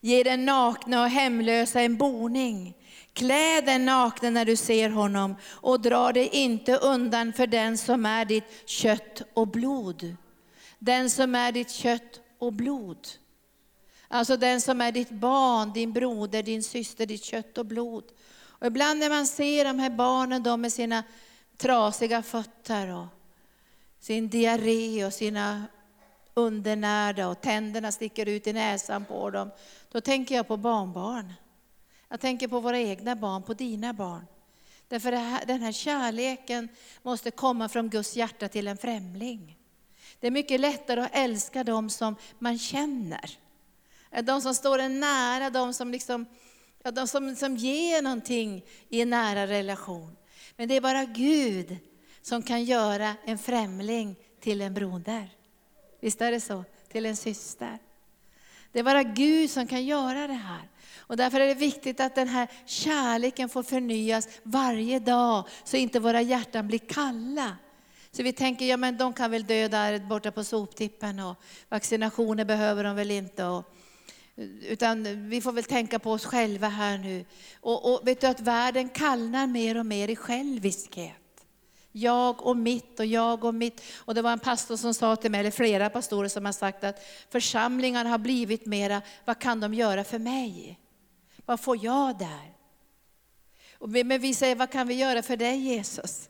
ge 0.00 0.22
den 0.22 0.44
nakna 0.44 1.02
och 1.02 1.10
hemlösa 1.10 1.80
en 1.80 1.96
boning. 1.96 2.74
Klä 3.18 3.60
den 3.60 3.84
nakna 3.84 4.30
när 4.30 4.44
du 4.44 4.56
ser 4.56 4.90
honom 4.90 5.36
och 5.44 5.80
dra 5.80 6.12
dig 6.12 6.28
inte 6.32 6.76
undan 6.76 7.32
för 7.32 7.46
den 7.46 7.78
som 7.78 8.06
är 8.06 8.24
ditt 8.24 8.68
kött 8.68 9.22
och 9.34 9.48
blod. 9.48 10.16
Den 10.78 11.10
som 11.10 11.34
är 11.34 11.52
ditt 11.52 11.70
kött 11.70 12.20
och 12.38 12.52
blod. 12.52 13.08
Alltså 14.08 14.36
den 14.36 14.60
som 14.60 14.80
är 14.80 14.92
ditt 14.92 15.10
barn, 15.10 15.72
din 15.72 15.92
broder, 15.92 16.42
din 16.42 16.62
syster, 16.62 17.06
ditt 17.06 17.24
kött 17.24 17.58
och 17.58 17.66
blod. 17.66 18.04
Och 18.38 18.66
ibland 18.66 19.00
när 19.00 19.10
man 19.10 19.26
ser 19.26 19.64
de 19.64 19.78
här 19.78 19.90
barnen 19.90 20.42
då 20.42 20.56
med 20.56 20.72
sina 20.72 21.02
trasiga 21.56 22.22
fötter 22.22 22.94
och 22.94 23.06
sin 24.00 24.28
diarré 24.28 25.04
och 25.04 25.12
sina 25.12 25.64
undernärda 26.34 27.28
och 27.28 27.40
tänderna 27.40 27.92
sticker 27.92 28.26
ut 28.26 28.46
i 28.46 28.52
näsan 28.52 29.04
på 29.04 29.30
dem. 29.30 29.50
Då 29.92 30.00
tänker 30.00 30.34
jag 30.34 30.48
på 30.48 30.56
barnbarn. 30.56 31.34
Jag 32.08 32.20
tänker 32.20 32.48
på 32.48 32.60
våra 32.60 32.78
egna 32.78 33.16
barn, 33.16 33.42
på 33.42 33.54
dina 33.54 33.92
barn. 33.92 34.26
Därför 34.88 35.12
här, 35.12 35.46
den 35.46 35.62
här 35.62 35.72
kärleken 35.72 36.68
måste 37.02 37.30
komma 37.30 37.68
från 37.68 37.90
Guds 37.90 38.16
hjärta 38.16 38.48
till 38.48 38.68
en 38.68 38.76
främling. 38.76 39.58
Det 40.20 40.26
är 40.26 40.30
mycket 40.30 40.60
lättare 40.60 41.00
att 41.00 41.10
älska 41.12 41.64
dem 41.64 41.90
som 41.90 42.16
man 42.38 42.58
känner. 42.58 43.38
De 44.22 44.42
som 44.42 44.54
står 44.54 44.78
en 44.78 45.00
nära, 45.00 45.50
de 45.50 45.74
som, 45.74 45.90
liksom, 45.90 46.26
ja, 46.82 46.90
de 46.90 47.08
som, 47.08 47.36
som 47.36 47.56
ger 47.56 48.02
någonting 48.02 48.64
i 48.88 49.00
en 49.00 49.10
nära 49.10 49.46
relation. 49.46 50.16
Men 50.56 50.68
det 50.68 50.74
är 50.74 50.80
bara 50.80 51.04
Gud 51.04 51.76
som 52.22 52.42
kan 52.42 52.64
göra 52.64 53.14
en 53.24 53.38
främling 53.38 54.16
till 54.40 54.60
en 54.60 54.74
broder. 54.74 55.30
Visst 56.00 56.20
är 56.20 56.30
det 56.30 56.40
så? 56.40 56.64
Till 56.88 57.06
en 57.06 57.16
syster. 57.16 57.78
Det 58.72 58.78
är 58.78 58.84
bara 58.84 59.02
Gud 59.02 59.50
som 59.50 59.66
kan 59.66 59.84
göra 59.84 60.26
det 60.26 60.32
här. 60.32 60.68
Och 61.08 61.16
därför 61.16 61.40
är 61.40 61.46
det 61.46 61.54
viktigt 61.54 62.00
att 62.00 62.14
den 62.14 62.28
här 62.28 62.48
kärleken 62.66 63.48
får 63.48 63.62
förnyas 63.62 64.28
varje 64.42 64.98
dag, 64.98 65.48
så 65.64 65.76
inte 65.76 66.00
våra 66.00 66.22
hjärtan 66.22 66.68
blir 66.68 66.78
kalla. 66.78 67.56
Så 68.10 68.22
vi 68.22 68.32
tänker, 68.32 68.66
ja 68.66 68.76
men 68.76 68.96
de 68.96 69.12
kan 69.12 69.30
väl 69.30 69.44
dö 69.44 69.68
där 69.68 69.98
borta 69.98 70.30
på 70.30 70.44
soptippen 70.44 71.20
och 71.20 71.36
vaccinationer 71.68 72.44
behöver 72.44 72.84
de 72.84 72.96
väl 72.96 73.10
inte. 73.10 73.44
Och, 73.44 73.74
utan 74.62 75.28
vi 75.28 75.40
får 75.40 75.52
väl 75.52 75.64
tänka 75.64 75.98
på 75.98 76.12
oss 76.12 76.24
själva 76.24 76.68
här 76.68 76.98
nu. 76.98 77.24
Och, 77.60 77.92
och 77.92 78.08
vet 78.08 78.20
du 78.20 78.26
att 78.26 78.40
världen 78.40 78.88
kallnar 78.88 79.46
mer 79.46 79.78
och 79.78 79.86
mer 79.86 80.08
i 80.08 80.16
själviskhet. 80.16 81.14
Jag 81.92 82.46
och 82.46 82.56
mitt 82.56 83.00
och 83.00 83.06
jag 83.06 83.44
och 83.44 83.54
mitt. 83.54 83.82
Och 83.96 84.14
det 84.14 84.22
var 84.22 84.32
en 84.32 84.38
pastor 84.38 84.76
som 84.76 84.94
sa 84.94 85.16
till 85.16 85.30
mig, 85.30 85.40
eller 85.40 85.50
flera 85.50 85.90
pastorer 85.90 86.28
som 86.28 86.44
har 86.44 86.52
sagt 86.52 86.84
att 86.84 87.02
församlingarna 87.30 88.10
har 88.10 88.18
blivit 88.18 88.66
mera, 88.66 89.02
vad 89.24 89.38
kan 89.38 89.60
de 89.60 89.74
göra 89.74 90.04
för 90.04 90.18
mig? 90.18 90.78
Vad 91.48 91.60
får 91.60 91.84
jag 91.84 92.18
där? 92.18 92.54
Men 94.04 94.20
vi 94.20 94.34
säger, 94.34 94.56
vad 94.56 94.70
kan 94.70 94.88
vi 94.88 94.94
göra 94.94 95.22
för 95.22 95.36
dig 95.36 95.56
Jesus? 95.56 96.28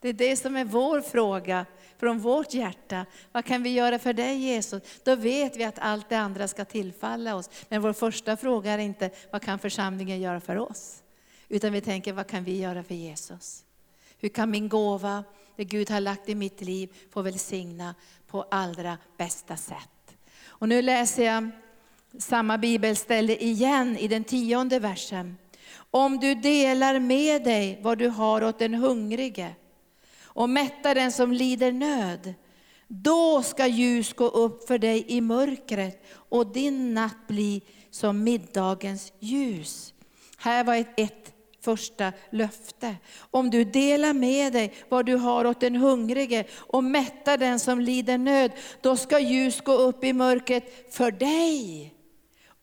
Det 0.00 0.08
är 0.08 0.12
det 0.12 0.36
som 0.36 0.56
är 0.56 0.64
vår 0.64 1.00
fråga 1.00 1.66
från 1.98 2.18
vårt 2.18 2.54
hjärta. 2.54 3.06
Vad 3.32 3.44
kan 3.44 3.62
vi 3.62 3.70
göra 3.70 3.98
för 3.98 4.12
dig 4.12 4.36
Jesus? 4.36 4.82
Då 5.04 5.16
vet 5.16 5.56
vi 5.56 5.64
att 5.64 5.78
allt 5.78 6.08
det 6.08 6.18
andra 6.18 6.48
ska 6.48 6.64
tillfalla 6.64 7.34
oss. 7.34 7.50
Men 7.68 7.82
vår 7.82 7.92
första 7.92 8.36
fråga 8.36 8.72
är 8.72 8.78
inte, 8.78 9.10
vad 9.32 9.42
kan 9.42 9.58
församlingen 9.58 10.20
göra 10.20 10.40
för 10.40 10.56
oss? 10.56 11.02
Utan 11.48 11.72
vi 11.72 11.80
tänker, 11.80 12.12
vad 12.12 12.26
kan 12.26 12.44
vi 12.44 12.58
göra 12.58 12.82
för 12.82 12.94
Jesus? 12.94 13.64
Hur 14.18 14.28
kan 14.28 14.50
min 14.50 14.68
gåva, 14.68 15.24
det 15.56 15.64
Gud 15.64 15.90
har 15.90 16.00
lagt 16.00 16.28
i 16.28 16.34
mitt 16.34 16.60
liv, 16.60 16.96
få 17.10 17.22
välsigna 17.22 17.94
på 18.26 18.42
allra 18.42 18.98
bästa 19.16 19.56
sätt? 19.56 20.16
Och 20.46 20.68
nu 20.68 20.82
läser 20.82 21.24
jag 21.24 21.50
samma 22.18 22.58
bibelställe 22.58 23.36
igen 23.36 23.96
i 23.98 24.08
den 24.08 24.24
tionde 24.24 24.78
versen. 24.78 25.36
Om 25.90 26.18
du 26.18 26.34
delar 26.34 26.98
med 26.98 27.44
dig 27.44 27.78
vad 27.82 27.98
du 27.98 28.08
har 28.08 28.44
åt 28.44 28.58
den 28.58 28.74
hungrige 28.74 29.54
och 30.24 30.50
mättar 30.50 30.94
den 30.94 31.12
som 31.12 31.32
lider 31.32 31.72
nöd, 31.72 32.34
då 32.88 33.42
ska 33.42 33.66
ljus 33.66 34.12
gå 34.12 34.24
upp 34.24 34.66
för 34.66 34.78
dig 34.78 35.04
i 35.08 35.20
mörkret 35.20 36.04
och 36.12 36.46
din 36.46 36.94
natt 36.94 37.26
bli 37.28 37.62
som 37.90 38.24
middagens 38.24 39.12
ljus. 39.20 39.94
Här 40.36 40.64
var 40.64 40.74
ett, 40.74 41.00
ett 41.00 41.32
första 41.60 42.12
löfte. 42.30 42.96
Om 43.18 43.50
du 43.50 43.64
delar 43.64 44.12
med 44.12 44.52
dig 44.52 44.74
vad 44.88 45.06
du 45.06 45.16
har 45.16 45.44
åt 45.44 45.60
den 45.60 45.76
hungrige 45.76 46.44
och 46.52 46.84
mättar 46.84 47.38
den 47.38 47.60
som 47.60 47.80
lider 47.80 48.18
nöd, 48.18 48.52
då 48.80 48.96
ska 48.96 49.18
ljus 49.18 49.60
gå 49.60 49.72
upp 49.72 50.04
i 50.04 50.12
mörkret 50.12 50.94
för 50.94 51.10
dig. 51.10 51.93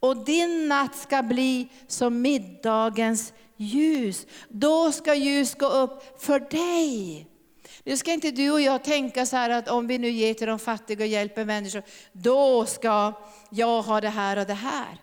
Och 0.01 0.25
din 0.25 0.67
natt 0.67 0.95
ska 0.95 1.23
bli 1.23 1.67
som 1.87 2.21
middagens 2.21 3.33
ljus. 3.57 4.27
Då 4.49 4.91
ska 4.91 5.15
ljus 5.15 5.55
gå 5.55 5.65
upp 5.65 6.21
för 6.21 6.39
dig. 6.39 7.27
Nu 7.83 7.97
ska 7.97 8.13
inte 8.13 8.31
du 8.31 8.51
och 8.51 8.61
jag 8.61 8.83
tänka 8.83 9.25
så 9.25 9.35
här 9.35 9.49
att 9.49 9.67
om 9.67 9.87
vi 9.87 9.97
nu 9.97 10.09
ger 10.09 10.33
till 10.33 10.47
de 10.47 10.59
fattiga 10.59 11.03
och 11.03 11.07
hjälper 11.07 11.45
människor, 11.45 11.83
då 12.11 12.65
ska 12.65 13.13
jag 13.49 13.81
ha 13.81 14.01
det 14.01 14.09
här 14.09 14.37
och 14.37 14.45
det 14.45 14.53
här. 14.53 14.97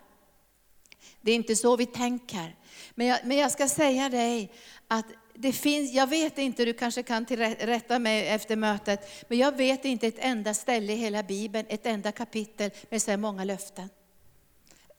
Det 1.20 1.32
är 1.32 1.36
inte 1.36 1.56
så 1.56 1.76
vi 1.76 1.86
tänker. 1.86 2.56
Men 2.94 3.06
jag, 3.06 3.18
men 3.24 3.36
jag 3.36 3.50
ska 3.50 3.68
säga 3.68 4.08
dig 4.08 4.52
att 4.88 5.06
det 5.34 5.52
finns, 5.52 5.92
jag 5.92 6.06
vet 6.06 6.38
inte, 6.38 6.64
du 6.64 6.72
kanske 6.72 7.02
kan 7.02 7.24
rätta 7.24 7.98
mig 7.98 8.28
efter 8.28 8.56
mötet, 8.56 9.28
men 9.28 9.38
jag 9.38 9.56
vet 9.56 9.84
inte 9.84 10.06
ett 10.06 10.18
enda 10.18 10.54
ställe 10.54 10.92
i 10.92 10.96
hela 10.96 11.22
Bibeln, 11.22 11.66
ett 11.68 11.86
enda 11.86 12.12
kapitel 12.12 12.70
med 12.90 13.02
så 13.02 13.10
här 13.10 13.18
många 13.18 13.44
löften. 13.44 13.88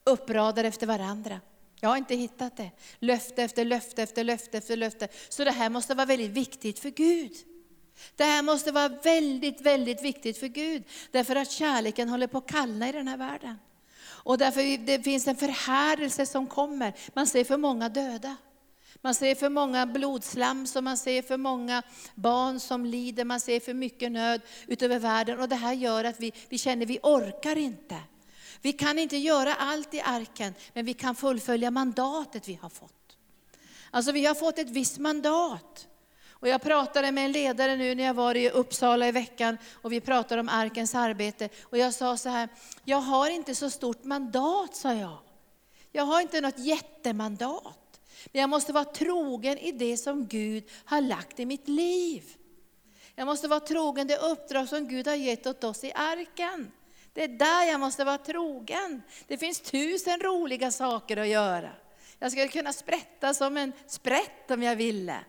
Uppradade 0.10 0.68
efter 0.68 0.88
varandra. 0.88 1.40
Jag 1.80 1.90
har 1.90 1.98
inte 1.98 2.16
hittat 2.16 2.58
det. 2.58 2.72
Löfte 3.00 3.44
efter 3.44 3.66
löfte 3.66 4.04
efter 4.04 4.24
löfte 4.24 4.58
efter 4.58 4.78
löfte. 4.78 5.08
Så 5.30 5.44
det 5.44 5.52
här 5.52 5.70
måste 5.70 5.96
vara 5.96 6.06
väldigt 6.06 6.32
viktigt 6.32 6.80
för 6.80 6.90
Gud. 6.90 7.32
Det 8.16 8.24
här 8.24 8.42
måste 8.42 8.72
vara 8.72 8.90
väldigt, 8.90 9.62
väldigt 9.62 10.04
viktigt 10.04 10.38
för 10.38 10.48
Gud. 10.48 10.84
Därför 11.12 11.36
att 11.36 11.52
kärleken 11.52 12.10
håller 12.10 12.28
på 12.28 12.38
att 12.38 12.48
kallna 12.48 12.90
i 12.90 12.92
den 12.92 13.08
här 13.08 13.18
världen. 13.18 13.56
Och 14.02 14.38
därför 14.38 14.86
det 14.86 15.04
finns 15.04 15.28
en 15.28 15.36
förhärdelse 15.36 16.26
som 16.26 16.48
kommer. 16.48 16.94
Man 17.14 17.28
ser 17.28 17.44
för 17.44 17.58
många 17.58 17.90
döda. 17.90 18.36
Man 19.02 19.16
ser 19.16 19.36
för 19.36 19.50
många 19.50 19.86
blodslam, 19.86 20.68
så 20.68 20.82
man 20.82 20.98
ser 20.98 21.22
för 21.22 21.38
många 21.38 21.84
barn 22.16 22.60
som 22.60 22.86
lider, 22.86 23.26
man 23.26 23.40
ser 23.40 23.60
för 23.60 23.74
mycket 23.74 24.12
nöd 24.12 24.42
utöver 24.68 25.00
världen. 25.00 25.40
Och 25.40 25.50
det 25.50 25.56
här 25.56 25.74
gör 25.74 26.04
att 26.04 26.20
vi, 26.20 26.34
vi 26.50 26.58
känner 26.58 26.86
att 26.86 26.90
vi 26.90 27.00
orkar 27.04 27.56
inte. 27.56 27.96
Vi 28.62 28.74
kan 28.74 29.00
inte 29.00 29.18
göra 29.18 29.56
allt 29.56 29.94
i 29.94 30.02
arken, 30.02 30.54
men 30.74 30.86
vi 30.86 30.94
kan 30.94 31.16
fullfölja 31.16 31.72
mandatet 31.72 32.48
vi 32.48 32.60
har 32.62 32.70
fått. 32.70 33.18
Alltså 33.92 34.12
vi 34.12 34.26
har 34.26 34.36
fått 34.36 34.60
ett 34.60 34.70
visst 34.70 34.98
mandat. 34.98 35.88
Och 36.30 36.48
jag 36.48 36.62
pratade 36.62 37.12
med 37.12 37.26
en 37.26 37.32
ledare 37.32 37.76
nu 37.76 37.96
när 37.96 38.04
jag 38.04 38.14
var 38.14 38.36
i 38.36 38.50
Uppsala 38.50 39.08
i 39.08 39.12
veckan 39.12 39.58
och 39.74 39.92
vi 39.92 40.02
pratade 40.02 40.42
om 40.42 40.50
arkens 40.50 40.96
arbete. 40.96 41.50
Och 41.62 41.78
jag 41.78 41.94
sa 41.94 42.18
så 42.18 42.30
här, 42.30 42.50
jag 42.84 42.98
har 42.98 43.30
inte 43.30 43.56
så 43.56 43.70
stort 43.70 44.04
mandat, 44.04 44.76
sa 44.76 44.94
jag. 44.94 45.18
Jag 45.92 46.04
har 46.04 46.22
inte 46.22 46.42
något 46.42 46.60
jättemandat. 46.60 48.00
Men 48.32 48.42
jag 48.42 48.50
måste 48.50 48.74
vara 48.74 48.86
trogen 48.86 49.58
i 49.58 49.72
det 49.72 49.98
som 49.98 50.28
Gud 50.28 50.64
har 50.86 51.02
lagt 51.02 51.40
i 51.40 51.46
mitt 51.46 51.68
liv. 51.68 52.24
Jag 53.16 53.26
måste 53.26 53.48
vara 53.48 53.60
trogen 53.60 54.08
det 54.08 54.18
uppdrag 54.18 54.70
som 54.70 54.88
Gud 54.88 55.08
har 55.08 55.16
gett 55.16 55.48
åt 55.48 55.64
oss 55.64 55.84
i 55.84 55.92
arken. 55.96 56.72
Det 57.14 57.24
är 57.24 57.28
där 57.28 57.64
jag 57.72 57.80
måste 57.80 58.04
vara 58.04 58.18
trogen. 58.18 59.02
Det 59.28 59.38
finns 59.38 59.62
tusen 59.62 60.20
roliga 60.20 60.72
saker 60.72 61.18
att 61.18 61.28
göra. 61.28 61.72
Jag 62.20 62.32
skulle 62.32 62.48
kunna 62.48 62.74
sprätta 62.74 63.34
som 63.34 63.58
en 63.58 63.74
sprätt 63.88 64.52
om 64.52 64.64
jag 64.64 64.76
ville. 64.76 65.20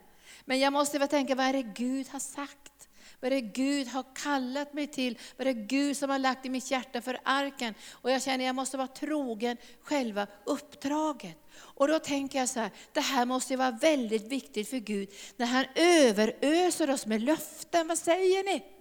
Men 0.45 0.61
jag 0.61 0.73
måste 0.73 0.99
väl 0.99 1.09
tänka, 1.09 1.35
vad 1.35 1.47
är 1.47 1.53
det 1.53 1.63
Gud 1.63 2.09
har 2.09 2.19
sagt? 2.19 2.89
Vad 3.21 3.33
är 3.33 3.35
det 3.35 3.41
Gud 3.41 3.89
har 3.89 4.05
kallat 4.15 4.73
mig 4.73 4.87
till? 4.87 5.19
Vad 5.37 5.47
är 5.47 5.55
det 5.55 5.61
Gud 5.61 5.97
som 5.97 6.11
har 6.11 6.19
lagt 6.19 6.47
i 6.47 6.51
mitt 6.51 6.71
hjärta 6.71 7.03
för 7.03 7.21
arken? 7.23 7.75
Och 7.91 8.11
jag 8.11 8.23
känner 8.23 8.39
att 8.39 8.47
jag 8.47 8.55
måste 8.55 8.77
vara 8.77 8.89
trogen 8.89 9.57
själva 9.83 10.27
uppdraget. 10.45 11.37
Och 11.59 11.89
då 11.89 11.99
tänker 11.99 12.39
jag 12.39 12.49
så 12.49 12.61
här, 12.61 12.71
det 12.93 13.01
här 13.01 13.27
måste 13.27 13.57
vara 13.57 13.71
väldigt 13.71 14.33
viktigt 14.33 14.71
för 14.71 14.77
Gud 14.77 15.09
när 15.37 15.47
han 15.47 15.65
överöser 15.75 16.91
oss 16.91 17.07
med 17.07 17.23
löften. 17.23 17.89
Vad 17.89 17.99
säger 17.99 18.45
ni? 18.45 18.80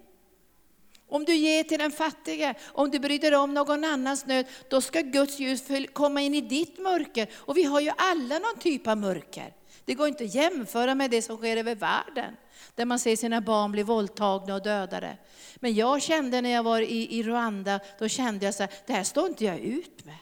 Om 1.10 1.26
du 1.26 1.36
ger 1.36 1.63
till 1.63 1.80
den 1.80 1.91
fattige, 1.91 2.54
om 2.67 2.91
du 2.91 3.00
bryr 3.00 3.19
dig 3.19 3.36
om 3.36 3.54
någon 3.54 3.84
annans 3.84 4.26
nöd, 4.26 4.45
då 4.69 4.82
ska 4.82 5.02
Guds 5.02 5.39
ljus 5.39 5.63
komma 5.93 6.22
in 6.22 6.36
i 6.36 6.41
ditt 6.41 6.80
mörker. 6.80 7.28
Och 7.36 7.58
vi 7.58 7.63
har 7.63 7.80
ju 7.80 7.91
alla 7.98 8.39
någon 8.39 8.60
typ 8.60 8.88
av 8.88 8.98
mörker. 8.98 9.54
Det 9.86 9.93
går 9.93 10.08
inte 10.08 10.24
att 10.24 10.36
jämföra 10.36 10.95
med 10.95 11.12
det 11.12 11.22
som 11.22 11.38
sker 11.38 11.58
över 11.58 11.76
världen, 11.76 12.36
där 12.76 12.86
man 12.86 13.00
ser 13.00 13.15
sina 13.15 13.41
barn 13.41 13.72
bli 13.72 13.84
våldtagna 13.84 14.56
och 14.56 14.63
dödade. 14.63 15.17
Men 15.56 15.74
jag 15.74 16.02
kände 16.02 16.41
när 16.41 16.50
jag 16.50 16.63
var 16.63 16.82
i, 16.82 17.19
i 17.19 17.24
Rwanda, 17.24 17.80
då 18.00 18.08
kände 18.08 18.45
jag 18.45 18.56
så 18.56 18.63
här, 18.63 18.74
det 18.88 18.93
här 18.93 19.04
står 19.04 19.28
inte 19.28 19.45
jag 19.45 19.60
ut 19.60 20.06
med. 20.06 20.17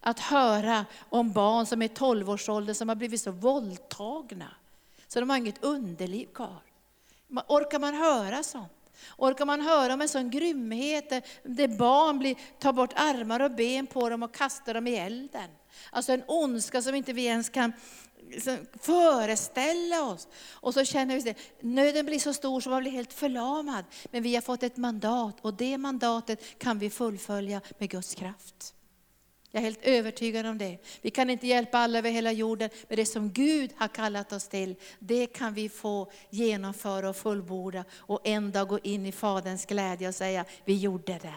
Att 0.00 0.20
höra 0.20 0.84
om 1.08 1.32
barn 1.32 1.66
som 1.66 1.82
är 1.82 1.88
12-årsåldern 1.88 2.74
som 2.74 2.88
har 2.88 2.96
blivit 2.96 3.20
så 3.20 3.30
våldtagna, 3.30 4.48
så 5.08 5.20
de 5.20 5.30
har 5.30 5.36
inget 5.36 5.64
underliv 5.64 6.26
kvar. 6.26 6.62
Orkar 7.48 7.78
man 7.78 7.94
höra 7.94 8.42
sånt? 8.42 8.79
Orkar 9.16 9.46
man 9.46 9.60
höra 9.60 9.94
om 9.94 10.00
en 10.00 10.08
sån 10.08 10.30
grymhet 10.30 11.08
där 11.42 11.68
barn 11.68 12.18
blir, 12.18 12.36
tar 12.58 12.72
bort 12.72 12.92
armar 12.96 13.40
och 13.40 13.50
ben 13.50 13.86
på 13.86 14.08
dem 14.08 14.22
och 14.22 14.34
kastar 14.34 14.74
dem 14.74 14.86
i 14.86 14.96
elden? 14.96 15.50
Alltså 15.90 16.12
en 16.12 16.22
ondska 16.26 16.82
som 16.82 16.94
inte 16.94 17.12
vi 17.12 17.24
ens 17.24 17.48
kan 17.48 17.72
liksom, 18.30 18.58
föreställa 18.80 20.04
oss. 20.04 20.28
Och 20.50 20.74
så 20.74 20.84
känner 20.84 21.20
vi 21.20 21.30
att 21.30 21.36
nöden 21.60 22.06
blir 22.06 22.18
så 22.18 22.32
stor 22.32 22.60
så 22.60 22.70
man 22.70 22.82
blir 22.82 22.92
helt 22.92 23.12
förlamad. 23.12 23.84
Men 24.10 24.22
vi 24.22 24.34
har 24.34 24.42
fått 24.42 24.62
ett 24.62 24.76
mandat 24.76 25.36
och 25.40 25.54
det 25.54 25.78
mandatet 25.78 26.58
kan 26.58 26.78
vi 26.78 26.90
fullfölja 26.90 27.60
med 27.78 27.90
Guds 27.90 28.14
kraft. 28.14 28.74
Jag 29.52 29.60
är 29.60 29.64
helt 29.64 29.82
övertygad 29.82 30.46
om 30.46 30.58
det. 30.58 30.78
Vi 31.02 31.10
kan 31.10 31.30
inte 31.30 31.46
hjälpa 31.46 31.78
alla 31.78 31.98
över 31.98 32.10
hela 32.10 32.32
jorden, 32.32 32.70
men 32.88 32.96
det 32.96 33.06
som 33.06 33.30
Gud 33.30 33.70
har 33.76 33.88
kallat 33.88 34.32
oss 34.32 34.48
till, 34.48 34.74
det 34.98 35.26
kan 35.26 35.54
vi 35.54 35.68
få 35.68 36.10
genomföra 36.30 37.08
och 37.08 37.16
fullborda 37.16 37.84
och 37.92 38.20
en 38.24 38.50
dag 38.50 38.68
gå 38.68 38.78
in 38.78 39.06
i 39.06 39.12
Faderns 39.12 39.66
glädje 39.66 40.08
och 40.08 40.14
säga, 40.14 40.44
vi 40.64 40.76
gjorde 40.76 41.12
det. 41.12 41.34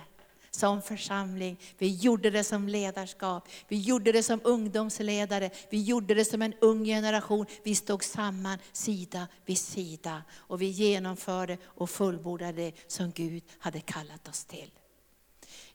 som 0.51 0.81
församling. 0.81 1.57
Vi 1.77 1.95
gjorde 1.95 2.29
det 2.29 2.43
som 2.43 2.67
ledarskap, 2.67 3.47
vi 3.67 3.77
gjorde 3.77 4.11
det 4.11 4.23
som 4.23 4.39
ungdomsledare, 4.43 5.49
vi 5.69 5.81
gjorde 5.81 6.13
det 6.13 6.25
som 6.25 6.41
en 6.41 6.53
ung 6.61 6.85
generation. 6.85 7.45
Vi 7.63 7.75
stod 7.75 8.03
samman 8.03 8.59
sida 8.71 9.27
vid 9.45 9.57
sida 9.57 10.23
och 10.33 10.61
vi 10.61 10.65
genomförde 10.65 11.57
och 11.63 11.89
fullbordade 11.89 12.61
det 12.61 12.71
som 12.87 13.11
Gud 13.11 13.43
hade 13.59 13.79
kallat 13.79 14.27
oss 14.27 14.45
till. 14.45 14.71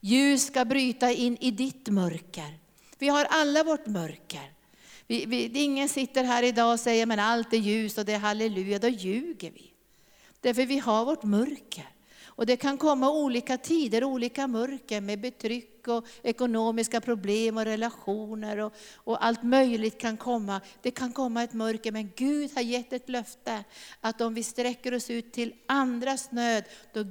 Ljus 0.00 0.46
ska 0.46 0.64
bryta 0.64 1.10
in 1.12 1.36
i 1.40 1.50
ditt 1.50 1.88
mörker. 1.88 2.58
Vi 2.98 3.08
har 3.08 3.24
alla 3.24 3.64
vårt 3.64 3.86
mörker. 3.86 4.52
Vi, 5.06 5.26
vi, 5.26 5.62
ingen 5.62 5.88
sitter 5.88 6.24
här 6.24 6.42
idag 6.42 6.72
och 6.72 6.80
säger 6.80 7.06
men 7.06 7.18
allt 7.18 7.52
är 7.52 7.56
ljus 7.56 7.98
och 7.98 8.04
det 8.04 8.12
är 8.12 8.18
halleluja, 8.18 8.78
då 8.78 8.88
ljuger 8.88 9.50
vi. 9.50 9.72
Därför 10.40 10.66
vi 10.66 10.78
har 10.78 11.04
vårt 11.04 11.22
mörker. 11.22 11.88
Och 12.38 12.46
det 12.46 12.56
kan 12.56 12.78
komma 12.78 13.10
olika 13.10 13.58
tider, 13.58 14.04
olika 14.04 14.46
mörker 14.46 15.00
med 15.00 15.20
betryck 15.20 15.88
och 15.88 16.06
ekonomiska 16.22 17.00
problem 17.00 17.56
och 17.56 17.64
relationer 17.64 18.58
och, 18.58 18.72
och, 18.94 19.24
allt 19.24 19.42
möjligt 19.42 19.98
kan 20.00 20.16
komma. 20.16 20.60
Det 20.82 20.90
kan 20.90 21.12
komma 21.12 21.42
ett 21.42 21.52
mörker, 21.52 21.92
men 21.92 22.10
Gud 22.16 22.50
har 22.54 22.62
gett 22.62 22.92
ett 22.92 23.08
löfte 23.08 23.64
att 24.00 24.20
om 24.20 24.34
vi 24.34 24.42
sträcker 24.42 24.94
oss 24.94 25.10
ut 25.10 25.32
till 25.32 25.54
andras 25.66 26.32
nöd, 26.32 26.64
då 26.92 27.02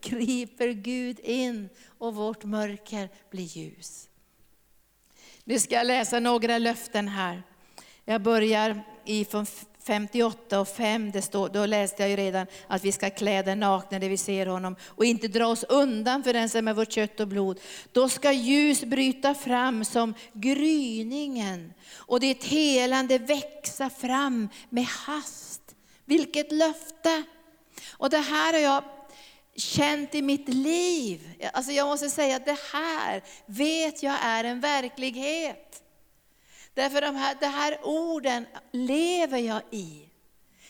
griper 0.00 0.72
Gud 0.72 1.20
in 1.20 1.68
och 1.98 2.14
vårt 2.14 2.44
mörker 2.44 3.08
blir 3.30 3.44
ljus. 3.44 4.08
Nu 5.44 5.58
ska 5.58 5.74
jag 5.74 5.86
läsa 5.86 6.20
några 6.20 6.58
löften 6.58 7.08
här. 7.08 7.42
Jag 8.04 8.22
börjar 8.22 8.82
ifrån 9.04 9.46
58 9.90 10.60
och 10.60 10.68
5, 10.68 11.10
det 11.10 11.22
står, 11.22 11.48
då 11.48 11.66
läste 11.66 12.02
jag 12.02 12.10
ju 12.10 12.16
redan 12.16 12.46
att 12.66 12.84
vi 12.84 12.92
ska 12.92 13.10
klä 13.10 13.42
den 13.42 13.60
nakna 13.60 13.98
när 13.98 14.08
vi 14.08 14.16
ser 14.16 14.46
honom 14.46 14.76
och 14.86 15.04
inte 15.04 15.28
dra 15.28 15.46
oss 15.46 15.64
undan 15.68 16.22
för 16.22 16.32
den 16.32 16.48
som 16.48 16.68
är 16.68 16.74
vårt 16.74 16.92
kött 16.92 17.20
och 17.20 17.28
blod. 17.28 17.60
Då 17.92 18.08
ska 18.08 18.32
ljus 18.32 18.84
bryta 18.84 19.34
fram 19.34 19.84
som 19.84 20.14
gryningen 20.32 21.72
och 21.94 22.20
ditt 22.20 22.44
helande 22.44 23.18
växa 23.18 23.90
fram 23.90 24.48
med 24.68 24.84
hast. 24.84 25.62
Vilket 26.04 26.52
löfte! 26.52 27.22
Och 27.90 28.10
det 28.10 28.18
här 28.18 28.52
har 28.52 28.60
jag 28.60 28.84
känt 29.56 30.14
i 30.14 30.22
mitt 30.22 30.48
liv. 30.48 31.30
Alltså 31.52 31.72
jag 31.72 31.86
måste 31.86 32.10
säga 32.10 32.36
att 32.36 32.46
det 32.46 32.58
här 32.72 33.22
vet 33.46 34.02
jag 34.02 34.16
är 34.22 34.44
en 34.44 34.60
verklighet. 34.60 35.82
Därför 36.74 37.00
de 37.00 37.16
här, 37.16 37.36
de 37.40 37.46
här 37.46 37.78
orden 37.82 38.46
lever 38.72 39.38
jag 39.38 39.62
i. 39.70 40.10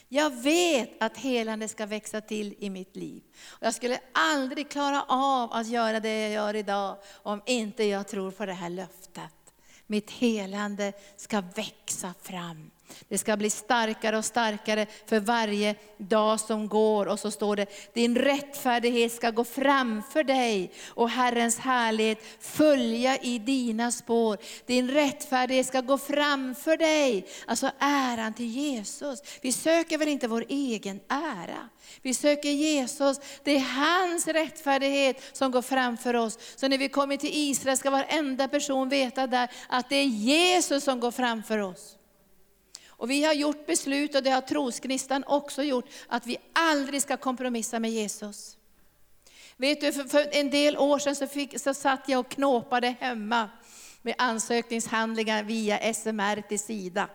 Jag 0.09 0.43
vet 0.43 0.91
att 1.03 1.17
helande 1.17 1.69
ska 1.69 1.87
växa 1.87 2.21
till 2.21 2.55
i 2.59 2.71
mitt 2.71 2.97
liv. 2.97 3.23
Jag 3.61 3.75
skulle 3.75 4.01
aldrig 4.13 4.71
klara 4.71 5.03
av 5.09 5.53
att 5.53 5.67
göra 5.67 6.01
det 6.01 6.21
jag 6.21 6.31
gör 6.31 6.57
idag 6.57 6.97
om 7.23 7.43
inte 7.47 7.85
jag 7.85 8.09
tror 8.09 8.31
på 8.31 8.47
det 8.47 8.53
här 8.53 8.71
löftet. 8.71 9.33
Mitt 9.87 10.11
helande 10.11 10.93
ska 11.17 11.41
växa 11.41 12.15
fram. 12.23 12.71
Det 13.09 13.19
ska 13.19 13.37
bli 13.37 13.51
starkare 13.51 14.19
och 14.19 14.25
starkare 14.25 14.87
för 15.07 15.21
varje 15.21 15.75
dag 15.99 16.41
som 16.41 16.69
går. 16.69 17.07
Och 17.07 17.19
så 17.19 17.31
står 17.31 17.57
det, 17.57 17.67
din 17.95 18.17
rättfärdighet 18.17 19.13
ska 19.13 19.31
gå 19.31 19.45
framför 19.45 20.25
dig 20.25 20.73
och 20.89 21.11
Herrens 21.11 21.59
härlighet 21.59 22.19
följa 22.41 23.17
i 23.19 23.39
dina 23.39 23.93
spår. 23.93 24.39
Din 24.67 24.91
rättfärdighet 24.91 25.67
ska 25.67 25.81
gå 25.81 25.99
framför 25.99 26.77
dig. 26.77 27.27
Alltså 27.47 27.71
äran 27.79 28.35
till 28.35 28.47
Jesus. 28.47 29.23
Vi 29.41 29.53
söker 29.53 29.99
väl 29.99 30.09
inte 30.09 30.29
vår 30.29 30.45
egen 30.49 31.01
ära. 31.09 31.69
Vi 32.03 32.15
söker 32.15 32.51
Jesus, 32.51 33.21
det 33.45 33.57
är 33.57 33.61
hans 33.61 34.27
rättfärdighet 34.27 35.37
som 35.37 35.51
går 35.51 35.63
framför 35.63 36.17
oss. 36.17 36.39
Så 36.57 36.69
när 36.69 36.79
vi 36.79 36.89
kommer 36.89 37.17
till 37.17 37.31
Israel 37.33 37.77
ska 37.77 37.91
varenda 37.91 38.49
person 38.49 38.89
veta 38.89 39.27
där 39.27 39.51
att 39.69 39.89
det 39.89 39.97
är 39.97 40.05
Jesus 40.05 40.85
som 40.85 41.01
går 41.01 41.11
framför 41.11 41.59
oss. 41.59 41.97
Och 43.01 43.11
vi 43.11 43.25
har 43.25 43.33
gjort 43.33 43.67
beslut, 43.67 44.15
och 44.15 44.23
det 44.23 44.31
har 44.31 44.41
Trosknistan 44.41 45.25
också 45.27 45.63
gjort, 45.63 45.85
att 46.09 46.27
vi 46.27 46.37
aldrig 46.53 47.03
ska 47.03 47.17
kompromissa 47.17 47.79
med 47.79 47.91
Jesus. 47.91 48.57
Vet 49.57 49.81
du, 49.81 49.93
för, 49.93 50.05
för 50.05 50.29
en 50.33 50.51
del 50.51 50.77
år 50.77 50.99
sedan 50.99 51.17
så, 51.17 51.27
fick, 51.27 51.61
så 51.61 51.75
satt 51.75 52.09
jag 52.09 52.21
och 52.21 52.29
knåpade 52.29 52.95
hemma 53.01 53.51
med 54.03 54.15
ansökningshandlingar 54.19 55.43
via 55.43 55.95
SMR 55.95 56.41
till 56.49 56.59
Sida. 56.59 57.09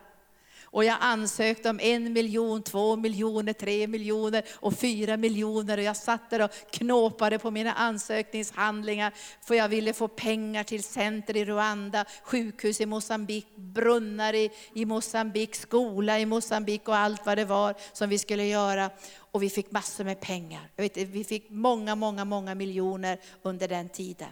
Och 0.76 0.84
jag 0.84 0.96
ansökte 1.00 1.70
om 1.70 1.80
en 1.80 2.12
miljon, 2.12 2.62
två 2.62 2.96
miljoner, 2.96 3.52
tre 3.52 3.86
miljoner 3.86 4.44
och 4.52 4.74
fyra 4.74 5.16
miljoner. 5.16 5.78
Och 5.78 5.84
jag 5.84 5.96
satt 5.96 6.30
där 6.30 6.42
och 6.42 6.50
knåpade 6.70 7.38
på 7.38 7.50
mina 7.50 7.72
ansökningshandlingar. 7.72 9.14
För 9.40 9.54
jag 9.54 9.68
ville 9.68 9.92
få 9.92 10.08
pengar 10.08 10.64
till 10.64 10.82
center 10.82 11.36
i 11.36 11.44
Rwanda, 11.44 12.04
sjukhus 12.22 12.80
i 12.80 12.86
Mosambik, 12.86 13.46
brunnar 13.56 14.34
i, 14.34 14.50
i 14.74 14.84
Mosambik, 14.84 15.54
skola 15.54 16.20
i 16.20 16.26
Mosambik 16.26 16.88
och 16.88 16.96
allt 16.96 17.26
vad 17.26 17.38
det 17.38 17.44
var 17.44 17.74
som 17.92 18.08
vi 18.08 18.18
skulle 18.18 18.44
göra. 18.44 18.90
Och 19.18 19.42
vi 19.42 19.50
fick 19.50 19.70
massor 19.70 20.04
med 20.04 20.20
pengar. 20.20 20.70
Jag 20.76 20.82
vet, 20.82 20.96
vi 20.96 21.24
fick 21.24 21.50
många, 21.50 21.94
många, 21.94 22.24
många 22.24 22.54
miljoner 22.54 23.20
under 23.42 23.68
den 23.68 23.88
tiden. 23.88 24.30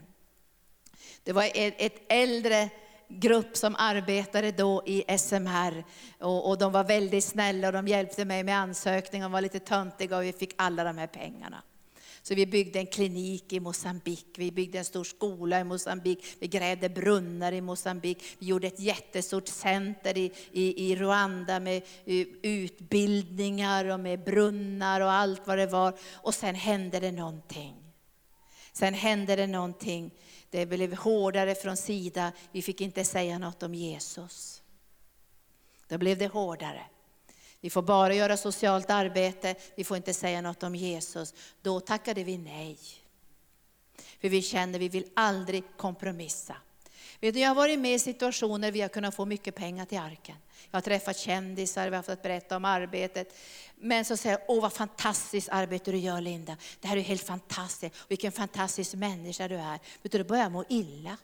Det 1.23 1.33
var 1.33 1.45
ett, 1.55 1.75
ett 1.79 2.03
äldre 2.09 2.71
grupp 3.09 3.57
som 3.57 3.77
arbetade 3.79 4.51
då 4.51 4.83
i 4.87 5.19
SMR. 5.19 5.85
Och, 6.19 6.49
och, 6.49 6.59
de 6.59 6.73
var 6.73 6.85
väldigt 6.85 7.25
snälla 7.25 7.67
och 7.67 7.73
de 7.73 7.89
hjälpte 7.89 8.25
mig 8.25 8.45
med 8.45 8.59
ansökningar. 8.59 9.25
de 9.25 9.33
var 9.33 9.41
lite 9.41 9.59
töntiga 9.59 10.17
och 10.17 10.25
vi 10.25 10.33
fick 10.33 10.55
alla 10.57 10.85
de 10.85 10.99
här 10.99 11.07
pengarna. 11.07 11.63
Så 12.27 12.35
vi 12.35 12.47
byggde 12.47 12.79
en 12.79 12.87
klinik 12.87 13.53
i 13.53 13.61
Mosambik, 13.61 14.27
vi 14.37 14.51
byggde 14.53 14.79
en 14.79 14.85
stor 14.85 15.05
skola 15.05 15.61
i 15.61 15.65
Mosambik, 15.65 16.25
vi 16.39 16.47
grävde 16.47 16.89
brunnar 16.89 17.53
i 17.53 17.61
Mosambik, 17.61 18.25
vi 18.39 18.47
gjorde 18.47 18.67
ett 18.67 18.81
jättestort 18.81 19.49
center 19.49 20.19
i, 20.19 20.33
i, 20.53 20.93
i 20.93 20.97
Rwanda 20.97 21.61
med 21.61 21.83
eh, 22.05 22.27
utbildningar 22.43 23.85
och 23.85 24.01
med 24.01 24.25
brunnar 24.25 25.01
och 25.01 25.13
allt 25.13 25.47
vad 25.47 25.59
det 25.59 25.67
var. 25.67 25.95
Och 26.13 26.35
sen 26.35 26.55
hände 26.55 27.01
det 27.01 27.13
någonting. 27.13 27.75
Sen 28.73 28.95
hände 28.95 29.37
det 29.37 29.47
någonting 29.47 30.11
det 30.55 30.67
blev 30.67 30.95
hårdare 30.95 31.55
från 31.55 31.77
Sida, 31.77 32.33
vi 32.53 32.63
fick 32.63 32.81
inte 32.81 33.05
säga 33.05 33.39
något 33.39 33.63
om 33.63 33.75
Jesus. 33.75 34.63
Då 35.89 35.99
blev 35.99 36.19
det 36.19 36.27
hårdare. 36.27 36.83
Vi 37.61 37.71
får 37.71 37.83
bara 37.83 38.15
göra 38.15 38.37
socialt 38.37 38.91
arbete, 38.91 39.55
vi 39.77 39.85
får 39.85 39.97
inte 39.97 40.15
säga 40.15 40.41
något 40.41 40.63
om 40.63 40.75
Jesus. 40.75 41.35
Då 41.63 41.81
tackade 41.81 42.25
vi 42.25 42.39
nej. 42.39 42.79
För 44.21 44.29
vi 44.29 44.43
känner, 44.43 44.79
vi 44.79 44.89
vill 44.89 45.11
aldrig 45.15 45.65
kompromissa. 45.77 46.57
Vet 47.21 47.35
du, 47.35 47.41
jag 47.41 47.49
har 47.49 47.55
varit 47.55 47.79
med 47.79 47.95
i 47.95 47.99
situationer 47.99 48.59
där 48.59 48.73
vi 48.73 48.81
har 48.81 48.89
kunnat 48.89 49.15
få 49.15 49.25
mycket 49.25 49.55
pengar 49.55 49.85
till 49.85 49.99
arken. 49.99 50.37
Jag 50.71 50.77
har 50.77 50.83
träffat 50.83 51.19
kändisar, 51.19 51.91
vi 51.91 51.97
har 51.97 52.03
fått 52.03 52.23
berätta 52.23 52.57
om 52.57 52.65
arbetet. 52.65 53.37
Men 53.77 54.05
så 54.05 54.17
säger 54.17 54.39
jag, 54.39 54.45
åh 54.49 54.63
vad 54.63 54.73
fantastiskt 54.73 55.49
arbete 55.49 55.91
du 55.91 55.99
gör 55.99 56.21
Linda. 56.21 56.57
Det 56.81 56.89
här 56.89 56.97
är 56.97 57.01
helt 57.01 57.23
fantastiskt. 57.23 57.95
Vilken 58.09 58.33
fantastisk 58.33 58.95
människa 58.95 59.49
du 59.49 59.55
är. 59.55 59.79
Vet 60.03 60.13
du, 60.13 60.19
då 60.19 60.25
börjar 60.25 60.43
jag 60.43 60.53
må 60.53 60.65
illa. 60.69 61.17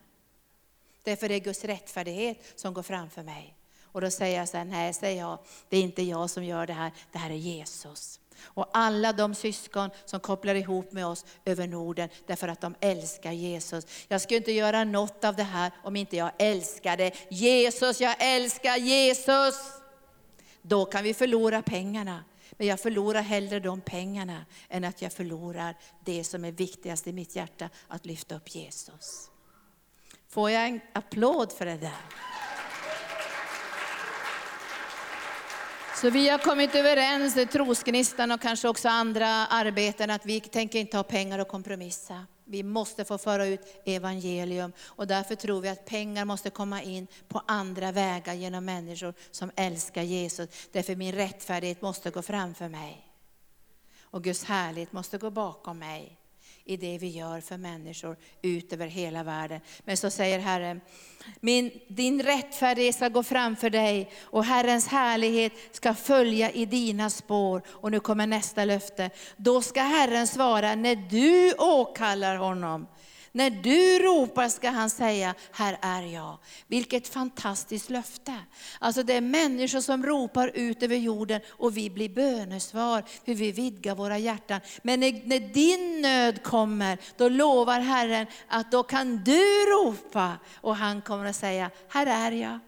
Därför 1.03 1.27
är 1.27 1.29
det 1.29 1.41
Guds 1.41 1.65
rättfärdighet 1.65 2.53
som 2.55 2.75
går 2.75 2.83
framför 2.83 3.23
mig. 3.23 3.57
Och 3.83 4.01
då 4.01 4.11
säger 4.11 4.39
jag 4.39 4.49
så 4.49 4.57
här, 4.57 4.65
nej 4.65 4.95
säger 4.95 5.21
jag, 5.21 5.39
det 5.69 5.77
är 5.77 5.83
inte 5.83 6.03
jag 6.03 6.31
som 6.31 6.45
gör 6.45 6.67
det 6.67 6.73
här, 6.73 6.93
det 7.13 7.19
här 7.19 7.31
är 7.31 7.35
Jesus. 7.35 8.20
Och 8.43 8.71
alla 8.73 9.13
de 9.13 9.35
syskon 9.35 9.91
som 10.05 10.21
kopplar 10.21 10.55
ihop 10.55 10.93
med 10.93 11.07
oss 11.07 11.25
över 11.45 11.67
Norden 11.67 12.09
därför 12.27 12.49
att 12.49 12.61
de 12.61 12.75
älskar 12.81 13.33
Jesus. 13.33 13.87
Jag 14.09 14.21
skulle 14.21 14.39
inte 14.39 14.53
göra 14.53 14.85
något 14.85 15.25
av 15.25 15.37
det 15.37 15.43
här 15.43 15.73
om 15.83 15.97
inte 15.97 16.17
jag 16.17 16.31
älskade 16.39 17.13
Jesus. 17.29 18.01
Jag 18.01 18.17
älskar 18.19 18.77
Jesus. 18.77 19.55
Då 20.63 20.85
kan 20.85 21.05
vi 21.05 21.15
förlora 21.15 21.63
pengarna. 21.63 22.25
Men 22.53 22.67
jag 22.67 22.81
förlorar 22.81 23.23
hellre 23.23 23.61
de 23.61 23.81
pengarna 23.81 24.45
än 24.69 24.85
att 24.85 25.03
jag 25.03 25.13
förlorar 25.13 25.77
det 26.05 26.25
som 26.25 26.45
är 26.45 26.53
viktigast 26.53 27.07
i 27.07 27.13
mitt 27.13 27.37
hjärta, 27.37 27.71
att 27.89 28.07
lyfta 28.07 28.37
upp 28.37 28.55
Jesus. 28.55 29.31
Får 30.29 30.51
jag 30.51 30.67
en 30.67 30.81
applåd 30.93 31.53
för 31.53 31.67
det 31.67 31.77
där? 31.77 32.01
Så 36.01 36.11
vi 36.11 36.29
har 36.29 36.39
kommit 36.39 36.75
överens, 36.75 37.35
trosgnistan 37.53 38.31
och 38.31 38.41
kanske 38.41 38.69
också 38.69 38.89
andra 38.89 39.27
arbeten, 39.27 40.11
att 40.11 40.27
vi 40.27 40.41
tänker 40.41 40.79
inte 40.79 40.97
ha 40.97 41.05
pengar 41.05 41.39
och 41.39 41.49
kompromissa. 41.49 42.27
Vi 42.45 42.63
måste 42.63 43.05
få 43.05 43.19
föra 43.19 43.47
ut 43.47 43.83
evangelium 43.85 44.73
och 44.81 45.07
därför 45.07 45.35
tror 45.35 45.61
vi 45.61 45.69
att 45.69 45.87
pengar 45.87 46.25
måste 46.25 46.51
komma 46.51 46.83
in 46.83 47.07
på 47.29 47.43
andra 47.47 47.93
vägar 47.93 48.35
genom 48.35 48.65
människor 48.65 49.15
som 49.31 49.51
älskar 49.57 50.03
Jesus. 50.03 50.49
Därför 50.73 50.97
min 50.97 51.15
rättfärdighet 51.15 51.83
måste 51.83 52.11
gå 52.11 52.23
framför 52.23 52.69
mig. 52.69 53.07
Och 54.01 54.25
Guds 54.25 54.45
härlighet 54.45 54.93
måste 54.93 55.19
gå 55.19 55.31
bakom 55.31 55.79
mig 55.79 56.20
i 56.71 56.77
det 56.77 56.99
vi 56.99 57.09
gör 57.09 57.41
för 57.41 57.57
människor 57.57 58.17
ut 58.43 58.73
över 58.73 58.87
hela 58.87 59.23
världen. 59.23 59.61
Men 59.85 59.97
så 59.97 60.11
säger 60.11 60.39
Herren, 60.39 60.81
min, 61.41 61.71
din 61.89 62.23
rättfärdighet 62.23 62.95
ska 62.95 63.09
gå 63.09 63.23
framför 63.23 63.71
dig 63.71 64.11
och 64.23 64.45
Herrens 64.45 64.87
härlighet 64.89 65.53
ska 65.73 65.95
följa 65.95 66.51
i 66.51 66.67
dina 66.67 67.11
spår. 67.11 67.63
Och 67.69 67.91
nu 67.91 68.01
kommer 68.01 68.27
nästa 68.27 68.65
löfte. 68.65 69.11
Då 69.37 69.63
ska 69.63 69.81
Herren 69.81 70.27
svara 70.27 70.75
när 70.75 70.97
du 70.97 71.55
åkallar 71.59 72.37
honom. 72.37 72.87
När 73.33 73.51
du 73.51 73.99
ropar 73.99 74.49
ska 74.49 74.71
han 74.71 74.91
säga, 74.91 75.35
här 75.53 75.79
är 75.81 76.03
jag. 76.03 76.39
Vilket 76.67 77.09
fantastiskt 77.09 77.91
löfte. 77.91 78.35
Alltså 78.79 79.03
det 79.03 79.15
är 79.15 79.21
människor 79.21 79.81
som 79.81 80.07
ropar 80.07 80.51
ut 80.55 80.83
över 80.83 80.97
jorden 80.97 81.41
och 81.49 81.77
vi 81.77 81.91
blir 81.91 82.09
bönesvar, 82.09 83.05
hur 83.25 83.35
vi 83.35 83.53
vidgar 83.53 83.95
våra 83.95 84.19
hjärtan. 84.19 84.61
Men 84.83 85.01
när, 85.01 85.29
när 85.29 85.41
din 85.41 86.03
nöd 86.03 86.43
kommer, 86.43 86.99
då 87.17 87.29
lovar 87.29 87.81
Herren 87.81 88.27
att 88.49 88.71
då 88.71 88.83
kan 88.83 89.25
du 89.25 89.67
ropa 89.67 90.33
och 90.55 90.77
han 90.77 91.03
kommer 91.03 91.27
att 91.27 91.37
säga, 91.37 91.71
här 91.89 92.07
är 92.07 92.33
jag. 92.33 92.59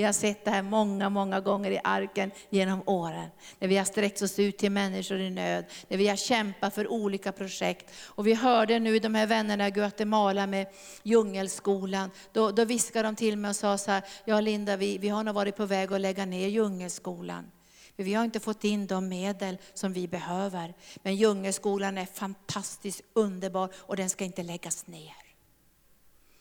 Vi 0.00 0.04
har 0.04 0.12
sett 0.12 0.44
det 0.44 0.50
här 0.50 0.62
många, 0.62 1.08
många 1.08 1.40
gånger 1.40 1.70
i 1.70 1.80
arken 1.84 2.30
genom 2.50 2.82
åren. 2.86 3.28
När 3.58 3.68
vi 3.68 3.76
har 3.76 3.84
sträckt 3.84 4.22
oss 4.22 4.38
ut 4.38 4.58
till 4.58 4.72
människor 4.72 5.20
i 5.20 5.30
nöd, 5.30 5.64
när 5.88 5.98
vi 5.98 6.08
har 6.08 6.16
kämpat 6.16 6.74
för 6.74 6.88
olika 6.88 7.32
projekt. 7.32 7.94
Och 8.06 8.26
vi 8.26 8.34
hörde 8.34 8.78
nu 8.78 8.98
de 8.98 9.14
här 9.14 9.26
vännerna 9.26 9.68
i 9.68 9.70
Guatemala 9.70 10.46
med 10.46 10.66
djungelskolan. 11.02 12.10
Då, 12.32 12.50
då 12.50 12.64
viskade 12.64 13.08
de 13.08 13.16
till 13.16 13.36
mig 13.36 13.48
och 13.48 13.56
sa 13.56 13.78
så 13.78 13.90
här, 13.90 14.02
ja 14.24 14.40
Linda 14.40 14.76
vi, 14.76 14.98
vi 14.98 15.08
har 15.08 15.24
nog 15.24 15.34
varit 15.34 15.56
på 15.56 15.66
väg 15.66 15.92
att 15.92 16.00
lägga 16.00 16.26
ner 16.26 16.48
djungelskolan. 16.48 17.50
För 17.96 18.02
vi 18.02 18.14
har 18.14 18.24
inte 18.24 18.40
fått 18.40 18.64
in 18.64 18.86
de 18.86 19.08
medel 19.08 19.58
som 19.74 19.92
vi 19.92 20.08
behöver. 20.08 20.74
Men 21.02 21.16
djungelskolan 21.16 21.98
är 21.98 22.06
fantastiskt 22.06 23.02
underbar 23.12 23.70
och 23.76 23.96
den 23.96 24.10
ska 24.10 24.24
inte 24.24 24.42
läggas 24.42 24.86
ner. 24.86 25.16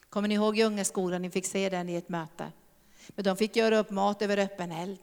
Kommer 0.09 0.27
ni 0.27 0.35
ihåg 0.35 0.57
djungelskolan? 0.57 1.21
Ni 1.21 1.29
fick 1.29 1.45
se 1.45 1.69
den 1.69 1.89
i 1.89 1.95
ett 1.95 2.09
möte. 2.09 2.51
Men 3.15 3.23
de 3.25 3.37
fick 3.37 3.55
göra 3.55 3.77
upp 3.77 3.89
mat 3.89 4.21
över 4.21 4.37
öppen 4.37 4.71
eld. 4.71 4.99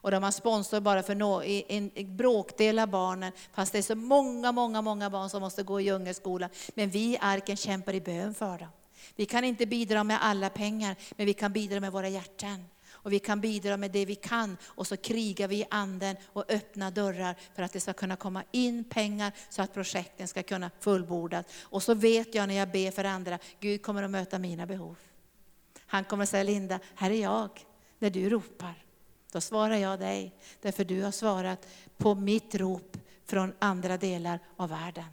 Och 0.00 0.10
de 0.10 0.22
har 0.22 0.30
sponsor 0.30 0.80
bara 0.80 1.02
för 1.02 1.14
no, 1.14 1.42
en, 1.44 1.90
en 1.94 2.16
bråkdel 2.16 2.78
av 2.78 2.88
barnen, 2.88 3.32
fast 3.52 3.72
det 3.72 3.78
är 3.78 3.82
så 3.82 3.94
många, 3.94 4.52
många, 4.52 4.82
många 4.82 5.10
barn 5.10 5.30
som 5.30 5.40
måste 5.40 5.62
gå 5.62 5.80
i 5.80 5.84
djungelskolan. 5.84 6.50
Men 6.74 6.90
vi 6.90 6.98
i 6.98 7.18
arken 7.20 7.56
kämpar 7.56 7.94
i 7.94 8.00
bön 8.00 8.34
för 8.34 8.58
dem. 8.58 8.68
Vi 9.16 9.26
kan 9.26 9.44
inte 9.44 9.66
bidra 9.66 10.04
med 10.04 10.18
alla 10.24 10.50
pengar, 10.50 10.96
men 11.16 11.26
vi 11.26 11.34
kan 11.34 11.52
bidra 11.52 11.80
med 11.80 11.92
våra 11.92 12.08
hjärtan. 12.08 12.64
Och 12.90 13.12
vi 13.12 13.18
kan 13.18 13.40
bidra 13.40 13.76
med 13.76 13.90
det 13.90 14.04
vi 14.04 14.14
kan 14.14 14.56
och 14.64 14.86
så 14.86 14.96
krigar 14.96 15.48
vi 15.48 15.56
i 15.56 15.66
anden 15.70 16.16
och 16.24 16.50
öppnar 16.50 16.90
dörrar 16.90 17.36
för 17.54 17.62
att 17.62 17.72
det 17.72 17.80
ska 17.80 17.92
kunna 17.92 18.16
komma 18.16 18.44
in 18.50 18.84
pengar 18.84 19.32
så 19.48 19.62
att 19.62 19.74
projekten 19.74 20.28
ska 20.28 20.42
kunna 20.42 20.70
fullbordas. 20.80 21.46
Och 21.62 21.82
så 21.82 21.94
vet 21.94 22.34
jag 22.34 22.48
när 22.48 22.54
jag 22.54 22.70
ber 22.70 22.90
för 22.90 23.04
andra, 23.04 23.38
Gud 23.60 23.82
kommer 23.82 24.02
att 24.02 24.10
möta 24.10 24.38
mina 24.38 24.66
behov. 24.66 24.96
Han 25.88 26.04
kommer 26.04 26.26
säga, 26.26 26.42
Linda, 26.42 26.78
här 26.94 27.10
är 27.10 27.22
jag 27.22 27.50
när 27.98 28.10
du 28.10 28.28
ropar. 28.30 28.84
Då 29.32 29.40
svarar 29.40 29.76
jag 29.76 29.98
dig, 29.98 30.34
därför 30.62 30.84
du 30.84 31.02
har 31.02 31.10
svarat 31.10 31.66
på 31.96 32.14
mitt 32.14 32.54
rop 32.54 32.96
från 33.26 33.54
andra 33.58 33.96
delar 33.96 34.40
av 34.56 34.68
världen. 34.68 35.04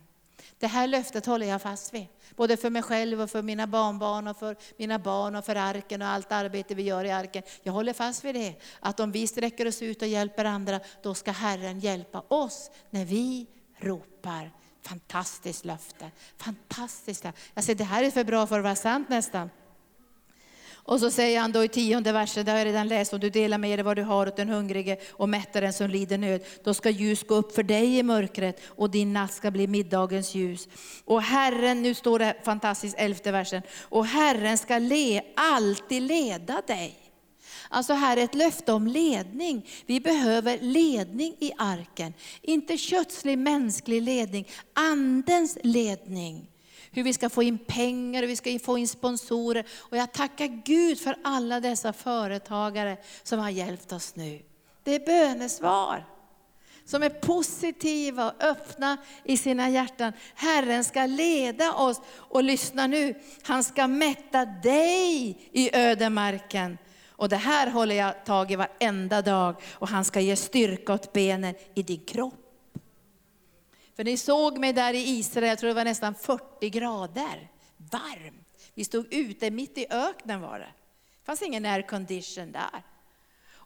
Det 0.59 0.67
här 0.67 0.87
löftet 0.87 1.25
håller 1.25 1.47
jag 1.47 1.61
fast 1.61 1.93
vid. 1.93 2.07
Både 2.35 2.57
för 2.57 2.69
mig 2.69 2.81
själv 2.81 3.21
och 3.21 3.29
för 3.29 3.41
mina 3.41 3.67
barnbarn 3.67 4.27
och 4.27 4.37
för 4.37 4.55
mina 4.77 4.99
barn 4.99 5.35
och 5.35 5.45
för 5.45 5.55
arken 5.55 6.01
och 6.01 6.07
allt 6.07 6.31
arbete 6.31 6.75
vi 6.75 6.83
gör 6.83 7.05
i 7.05 7.11
arken. 7.11 7.43
Jag 7.63 7.73
håller 7.73 7.93
fast 7.93 8.23
vid 8.23 8.35
det. 8.35 8.55
Att 8.79 8.99
om 8.99 9.11
vi 9.11 9.27
sträcker 9.27 9.67
oss 9.67 9.81
ut 9.81 10.01
och 10.01 10.07
hjälper 10.07 10.45
andra, 10.45 10.79
då 11.03 11.13
ska 11.13 11.31
Herren 11.31 11.79
hjälpa 11.79 12.23
oss 12.27 12.71
när 12.89 13.05
vi 13.05 13.47
ropar. 13.77 14.51
Fantastiskt 14.81 15.65
löfte. 15.65 16.11
Fantastiskt. 16.37 17.25
Jag 17.53 17.63
säger, 17.63 17.77
det 17.77 17.83
här 17.83 18.03
är 18.03 18.11
för 18.11 18.23
bra 18.23 18.47
för 18.47 18.57
att 18.59 18.63
vara 18.63 18.75
sant 18.75 19.09
nästan. 19.09 19.49
Och 20.87 20.99
så 20.99 21.11
säger 21.11 21.39
han 21.39 21.51
då 21.51 21.63
i 21.63 21.67
tionde 21.67 22.11
versen, 22.11 22.45
det 22.45 22.51
har 22.51 22.57
jag 22.57 22.65
redan 22.65 22.87
läst, 22.87 23.13
om 23.13 23.19
du 23.19 23.29
delar 23.29 23.57
med 23.57 23.79
dig 23.79 23.83
vad 23.83 23.95
du 23.95 24.03
har 24.03 24.27
åt 24.27 24.35
den 24.35 24.49
hungrige 24.49 24.97
och 25.11 25.29
mättar 25.29 25.61
den 25.61 25.73
som 25.73 25.89
lider 25.89 26.17
nöd, 26.17 26.41
då 26.63 26.73
ska 26.73 26.89
ljus 26.89 27.23
gå 27.23 27.35
upp 27.35 27.55
för 27.55 27.63
dig 27.63 27.97
i 27.97 28.03
mörkret 28.03 28.61
och 28.65 28.89
din 28.89 29.13
natt 29.13 29.33
ska 29.33 29.51
bli 29.51 29.67
middagens 29.67 30.35
ljus. 30.35 30.67
Och 31.05 31.21
Herren, 31.21 31.81
nu 31.81 31.93
står 31.93 32.19
det 32.19 32.35
fantastiskt 32.43 32.95
elfte 32.97 33.31
versen, 33.31 33.61
och 33.81 34.05
Herren 34.05 34.57
ska 34.57 34.77
le, 34.77 35.21
alltid 35.35 36.01
leda 36.01 36.61
dig. 36.67 36.99
Alltså 37.69 37.93
här 37.93 38.17
är 38.17 38.23
ett 38.23 38.35
löfte 38.35 38.73
om 38.73 38.87
ledning. 38.87 39.69
Vi 39.85 39.99
behöver 39.99 40.57
ledning 40.61 41.35
i 41.39 41.51
arken. 41.57 42.13
Inte 42.41 42.77
kötslig 42.77 43.37
mänsklig 43.37 44.01
ledning, 44.01 44.47
andens 44.73 45.57
ledning 45.63 46.47
hur 46.95 47.03
vi 47.03 47.13
ska 47.13 47.29
få 47.29 47.43
in 47.43 47.57
pengar, 47.57 48.21
hur 48.21 48.27
vi 48.27 48.35
ska 48.35 48.59
få 48.59 48.77
in 48.77 48.87
sponsorer. 48.87 49.65
Och 49.79 49.97
jag 49.97 50.11
tackar 50.11 50.47
Gud 50.47 50.99
för 50.99 51.15
alla 51.23 51.59
dessa 51.59 51.93
företagare 51.93 52.97
som 53.23 53.39
har 53.39 53.49
hjälpt 53.49 53.91
oss 53.91 54.15
nu. 54.15 54.41
Det 54.83 54.95
är 54.95 55.05
bönesvar 55.05 56.05
som 56.85 57.03
är 57.03 57.09
positiva 57.09 58.31
och 58.31 58.43
öppna 58.43 58.97
i 59.23 59.37
sina 59.37 59.69
hjärtan. 59.69 60.13
Herren 60.35 60.83
ska 60.83 61.05
leda 61.05 61.73
oss 61.73 62.01
och 62.07 62.43
lyssna 62.43 62.87
nu, 62.87 63.21
han 63.43 63.63
ska 63.63 63.87
mätta 63.87 64.45
dig 64.45 65.37
i 65.51 65.75
ödemarken. 65.75 66.77
Och 67.09 67.29
det 67.29 67.35
här 67.35 67.71
håller 67.71 67.95
jag 67.95 68.25
tag 68.25 68.51
i 68.51 68.55
varenda 68.55 69.21
dag 69.21 69.55
och 69.73 69.87
han 69.87 70.05
ska 70.05 70.19
ge 70.19 70.35
styrka 70.35 70.93
åt 70.93 71.13
benen 71.13 71.55
i 71.73 71.83
din 71.83 72.05
kropp. 72.05 72.44
För 73.95 74.03
ni 74.03 74.17
såg 74.17 74.57
mig 74.57 74.73
där 74.73 74.93
i 74.93 75.09
Israel, 75.09 75.47
jag 75.47 75.59
tror 75.59 75.67
det 75.67 75.73
var 75.73 75.85
nästan 75.85 76.15
40 76.15 76.69
grader. 76.69 77.51
Varmt. 77.77 78.71
Vi 78.73 78.85
stod 78.85 79.13
ute 79.13 79.51
mitt 79.51 79.77
i 79.77 79.87
öknen 79.89 80.41
var 80.41 80.59
det. 80.59 80.65
Det 81.19 81.25
fanns 81.25 81.41
ingen 81.41 81.65
aircondition 81.65 82.51
där. 82.51 82.83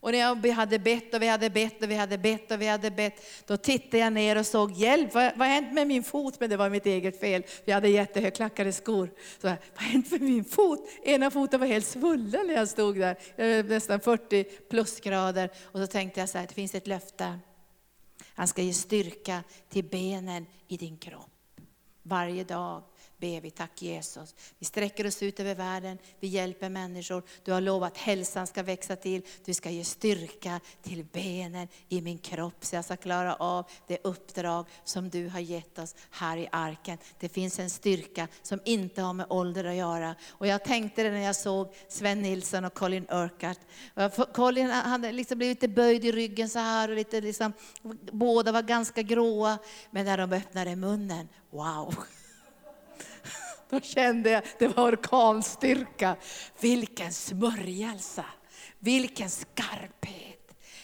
Och 0.01 0.11
när 0.11 0.36
vi 0.36 0.51
hade 0.51 0.80
bett 0.80 1.13
och 1.13 1.21
vi 1.21 1.27
hade 1.27 1.49
bett 1.49 1.84
och 1.84 1.91
vi 1.91 1.95
hade 1.95 2.17
bett 2.17 2.51
och 2.51 2.61
vi 2.61 2.67
hade 2.67 2.91
bett, 2.91 3.45
då 3.47 3.57
tittade 3.57 3.97
jag 3.97 4.13
ner 4.13 4.38
och 4.38 4.45
såg 4.45 4.71
hjälp. 4.71 5.13
Vad, 5.13 5.32
vad 5.36 5.47
har 5.47 5.55
hänt 5.55 5.73
med 5.73 5.88
min 5.88 6.03
fot? 6.03 6.39
Men 6.39 6.49
det 6.49 6.57
var 6.57 6.69
mitt 6.69 6.86
eget 6.86 7.19
fel. 7.19 7.43
Jag 7.65 7.73
hade 7.73 7.89
jättehögklackade 7.89 8.73
skor. 8.73 9.09
Så, 9.41 9.47
vad 9.47 9.57
har 9.75 9.86
hänt 9.86 10.11
med 10.11 10.21
min 10.21 10.45
fot? 10.45 10.89
Ena 11.03 11.32
foten 11.32 11.59
var 11.59 11.67
helt 11.67 11.86
svullen 11.86 12.47
när 12.47 12.53
jag 12.53 12.69
stod 12.69 12.99
där. 12.99 13.63
Nästan 13.63 13.99
40 13.99 14.43
plusgrader. 14.43 15.49
Och 15.63 15.80
så 15.80 15.88
tänkte 15.88 16.19
jag 16.19 16.30
så 16.30 16.38
här, 16.38 16.47
det 16.47 16.53
finns 16.53 16.75
ett 16.75 16.88
löfte. 16.88 17.39
Han 18.26 18.47
ska 18.47 18.61
ge 18.61 18.74
styrka 18.74 19.43
till 19.70 19.86
benen 19.86 20.45
i 20.67 20.78
din 20.78 20.97
kropp. 20.97 21.32
Varje 22.03 22.43
dag 22.43 22.84
ber 23.20 23.41
vi, 23.41 23.51
tack 23.51 23.82
Jesus. 23.82 24.36
Vi 24.59 24.65
sträcker 24.65 25.07
oss 25.07 25.24
ut 25.24 25.39
över 25.39 25.55
världen, 25.55 25.97
vi 26.20 26.28
hjälper 26.28 26.70
människor. 26.70 27.24
Du 27.43 27.51
har 27.51 27.61
lovat 27.61 27.91
att 27.91 27.97
hälsan 27.97 28.47
ska 28.47 28.63
växa 28.63 28.95
till, 28.95 29.22
du 29.45 29.53
ska 29.53 29.70
ge 29.70 29.84
styrka 29.84 30.59
till 30.82 31.05
benen 31.05 31.67
i 31.89 32.01
min 32.01 32.17
kropp 32.17 32.65
så 32.65 32.76
jag 32.76 32.86
ska 32.86 32.97
klara 32.97 33.36
av 33.36 33.65
det 33.88 33.97
uppdrag 34.03 34.65
som 34.84 35.09
du 35.09 35.28
har 35.28 35.39
gett 35.39 35.80
oss 35.80 35.95
här 36.09 36.38
i 36.38 36.47
arken. 36.51 36.97
Det 37.20 37.30
finns 37.30 37.59
en 37.59 37.70
styrka 37.70 38.28
som 38.41 38.59
inte 38.65 39.01
har 39.01 39.13
med 39.13 39.26
ålder 39.30 39.63
att 39.63 39.76
göra. 39.76 40.15
Och 40.30 40.47
jag 40.47 40.63
tänkte 40.63 41.03
det 41.03 41.11
när 41.11 41.26
jag 41.26 41.36
såg 41.36 41.74
Sven 41.88 42.22
Nilsson 42.22 42.65
och 42.65 42.74
Colin 42.74 43.07
Urquhart. 43.09 43.59
Colin 44.34 44.70
hade 44.70 45.11
liksom 45.11 45.38
blivit 45.38 45.61
lite 45.61 45.67
böjd 45.74 46.05
i 46.05 46.11
ryggen 46.11 46.49
så 46.49 46.59
här 46.59 46.89
och 46.89 46.95
lite 46.95 47.22
liksom, 47.22 47.53
båda 48.11 48.51
var 48.51 48.61
ganska 48.61 49.01
gråa. 49.01 49.57
Men 49.91 50.05
när 50.05 50.17
de 50.17 50.34
öppnade 50.34 50.76
munnen, 50.76 51.30
wow! 51.49 51.95
Då 53.70 53.80
kände 53.80 54.30
jag, 54.30 54.43
det 54.59 54.67
var 54.67 54.91
orkanstyrka. 54.91 56.15
Vilken 56.59 57.13
smörjelse, 57.13 58.26
vilken 58.80 59.30
skarphet. 59.30 60.39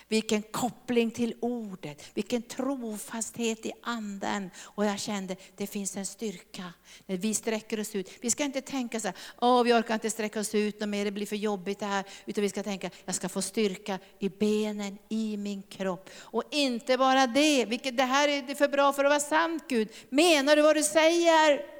Vilken 0.07 0.41
koppling 0.41 1.11
till 1.11 1.36
ordet, 1.41 2.03
vilken 2.13 2.41
trofasthet 2.41 3.65
i 3.65 3.71
anden. 3.83 4.49
Och 4.63 4.86
jag 4.86 4.99
kände, 4.99 5.36
det 5.55 5.67
finns 5.67 5.97
en 5.97 6.05
styrka 6.05 6.73
när 7.05 7.17
vi 7.17 7.33
sträcker 7.33 7.79
oss 7.79 7.95
ut. 7.95 8.11
Vi 8.21 8.29
ska 8.29 8.43
inte 8.43 8.61
tänka 8.61 8.99
så 8.99 9.07
här, 9.07 9.17
åh 9.41 9.63
vi 9.63 9.73
orkar 9.73 9.93
inte 9.93 10.09
sträcka 10.09 10.39
oss 10.39 10.55
ut 10.55 10.88
mer, 10.88 11.05
det 11.05 11.11
blir 11.11 11.25
för 11.25 11.36
jobbigt 11.36 11.79
det 11.79 11.86
här. 11.86 12.03
Utan 12.25 12.41
vi 12.41 12.49
ska 12.49 12.63
tänka, 12.63 12.89
jag 13.05 13.15
ska 13.15 13.29
få 13.29 13.41
styrka 13.41 13.99
i 14.19 14.29
benen, 14.29 14.97
i 15.09 15.38
min 15.38 15.63
kropp. 15.63 16.09
Och 16.17 16.43
inte 16.51 16.97
bara 16.97 17.27
det, 17.27 17.65
vilket, 17.65 17.97
det 17.97 18.03
här 18.03 18.27
är 18.27 18.55
för 18.55 18.67
bra 18.67 18.93
för 18.93 19.03
att 19.03 19.11
vara 19.11 19.19
sant 19.19 19.63
Gud. 19.69 19.89
Menar 20.09 20.55
du 20.55 20.61
vad 20.61 20.75
du 20.75 20.83
säger? 20.83 21.74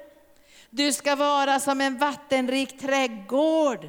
Du 0.76 0.92
ska 0.92 1.16
vara 1.16 1.60
som 1.60 1.80
en 1.80 1.98
vattenrik 1.98 2.78
trädgård 2.78 3.88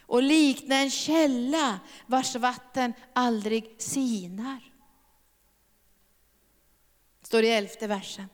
och 0.00 0.22
likna 0.22 0.74
en 0.74 0.90
källa 0.90 1.80
vars 2.06 2.36
vatten 2.36 2.92
aldrig 3.12 3.74
sinar. 3.78 4.72
Står 7.22 7.42
i 7.42 7.48
elfte 7.48 7.86
versen. 7.86 8.26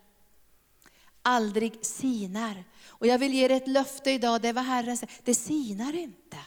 Aldrig 1.23 1.87
sinar. 1.87 2.65
Och 2.87 3.07
jag 3.07 3.19
vill 3.19 3.35
ge 3.35 3.45
er 3.45 3.51
ett 3.51 3.69
löfte 3.69 4.11
idag, 4.11 4.41
det 4.41 4.53
var 4.53 4.63
Herren 4.63 4.97
säger, 4.97 5.15
det 5.25 5.35
sinar 5.35 5.97
inte. 5.97 6.39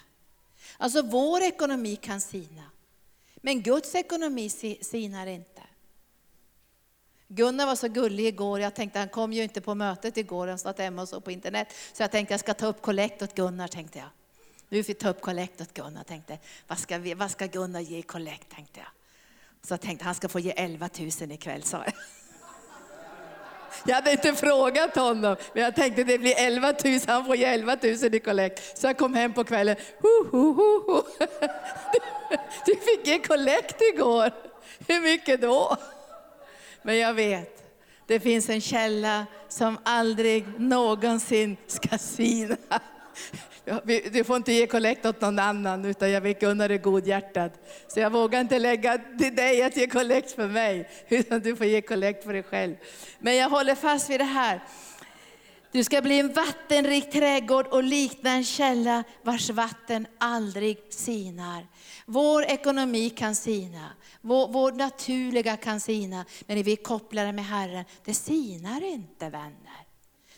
Alltså 0.78 1.02
vår 1.02 1.42
ekonomi 1.42 1.96
kan 1.96 2.22
sina, 2.22 2.64
men 3.36 3.62
Guds 3.62 3.96
ekonomi 3.96 4.50
sinar 4.82 5.28
inte. 5.28 5.62
Gunnar 7.34 7.66
var 7.66 7.76
så 7.76 7.88
gullig 7.88 8.26
igår, 8.26 8.60
jag 8.60 8.74
tänkte 8.74 9.00
han 9.00 9.10
kom 9.10 9.34
ju 9.34 9.44
inte 9.44 9.62
på 9.62 9.76
mötet 9.76 10.18
igår, 10.18 10.48
han 10.48 10.60
satt 10.60 10.80
hemma 10.80 11.02
och 11.02 11.10
så 11.10 11.22
på 11.22 11.32
internet. 11.32 11.68
Så 11.94 12.04
jag 12.04 12.12
tänkte 12.12 12.34
jag 12.34 12.40
ska 12.40 12.54
ta 12.54 12.66
upp 12.66 12.82
kollekt 12.82 13.22
åt 13.22 13.36
Gunnar, 13.36 13.68
tänkte 13.68 14.00
jag. 14.00 14.08
Nu 14.70 14.84
får 14.84 14.88
vi 14.88 14.94
ta 14.94 15.10
upp 15.10 15.22
kollekt 15.22 15.62
åt 15.62 15.74
Gunnar, 15.74 16.04
tänkte 16.04 16.38
vad 16.68 16.80
ska, 16.80 16.98
vi, 16.98 17.14
vad 17.14 17.32
ska 17.32 17.48
Gunnar 17.48 17.80
ge 17.80 17.98
i 17.98 18.02
kollekt, 18.02 18.56
tänkte 18.56 18.80
jag. 18.80 18.88
Så 19.68 19.74
jag 19.74 19.82
tänkte 19.82 20.06
han 20.06 20.16
ska 20.16 20.30
få 20.30 20.40
ge 20.40 20.52
11 20.52 20.90
000 21.22 21.32
ikväll, 21.32 21.64
sa 21.64 21.78
jag. 21.78 21.94
Jag 23.86 23.96
hade 23.96 24.12
inte 24.12 24.34
frågat 24.34 24.96
honom, 24.96 25.36
men 25.54 25.64
jag 25.64 25.76
tänkte 25.76 26.04
det 26.04 26.18
blir 26.18 26.36
11 26.38 26.74
000, 26.86 27.00
han 27.08 27.26
får 27.26 27.36
ge 27.36 27.46
11 27.46 27.78
000 27.84 28.16
i 28.16 28.20
kollekt. 28.20 28.78
Så 28.78 28.88
jag 28.88 28.98
kom 28.98 29.14
hem 29.14 29.34
på 29.34 29.44
kvällen, 29.44 29.76
ho, 30.02 30.28
ho, 30.32 30.54
ho, 30.54 30.94
ho. 30.94 31.04
Du 32.66 32.76
fick 32.76 33.08
ge 33.08 33.20
kollekt 33.20 33.82
igår. 33.82 34.32
Hur 34.88 35.02
mycket 35.02 35.42
då? 35.42 35.78
Men 36.84 36.98
jag 36.98 37.14
vet, 37.14 37.64
det 38.08 38.20
finns 38.20 38.50
en 38.50 38.62
källa 38.62 39.26
som 39.50 39.78
aldrig 39.84 40.46
någonsin 40.58 41.58
ska 41.68 41.98
sina. 41.98 42.58
Du 44.12 44.24
får 44.24 44.36
inte 44.36 44.54
ge 44.54 44.68
kollekt 44.68 45.06
åt 45.06 45.22
någon 45.22 45.40
annan, 45.40 45.86
utan 45.86 46.12
jag 46.12 46.22
vet 46.22 46.40
Gunnar 46.40 46.70
är 46.70 46.78
godhjärtad. 46.78 47.52
Så 47.88 48.00
jag 48.00 48.10
vågar 48.10 48.42
inte 48.42 48.60
lägga 48.60 48.98
till 49.20 49.36
dig 49.36 49.64
att 49.64 49.78
ge 49.78 49.88
kollekt 49.88 50.32
för 50.32 50.48
mig, 50.48 50.90
utan 51.10 51.40
du 51.40 51.56
får 51.56 51.66
ge 51.66 51.82
kollekt 51.82 52.24
för 52.24 52.34
dig 52.34 52.44
själv. 52.44 52.76
Men 53.20 53.36
jag 53.36 53.50
håller 53.50 53.76
fast 53.76 54.10
vid 54.10 54.20
det 54.20 54.24
här. 54.24 54.60
Du 55.72 55.84
ska 55.84 56.02
bli 56.02 56.20
en 56.20 56.34
vattenrik 56.34 57.12
trädgård 57.12 57.68
och 57.68 57.84
likna 57.84 58.30
en 58.30 58.44
källa 58.44 59.04
vars 59.24 59.50
vatten 59.50 60.08
aldrig 60.18 60.78
sinar. 60.90 61.68
Vår 62.06 62.44
ekonomi 62.44 63.10
kan 63.10 63.36
sina, 63.36 63.90
vår, 64.22 64.48
vår 64.48 64.72
naturliga 64.72 65.58
kan 65.58 65.80
sina, 65.80 66.26
men 66.48 66.58
när 66.58 66.64
vi 66.64 66.76
kopplar 66.76 67.26
det 67.26 67.32
med 67.32 67.46
Herren, 67.46 67.86
det 68.06 68.14
sinar 68.14 68.84
inte 68.84 69.30
vänner. 69.30 69.86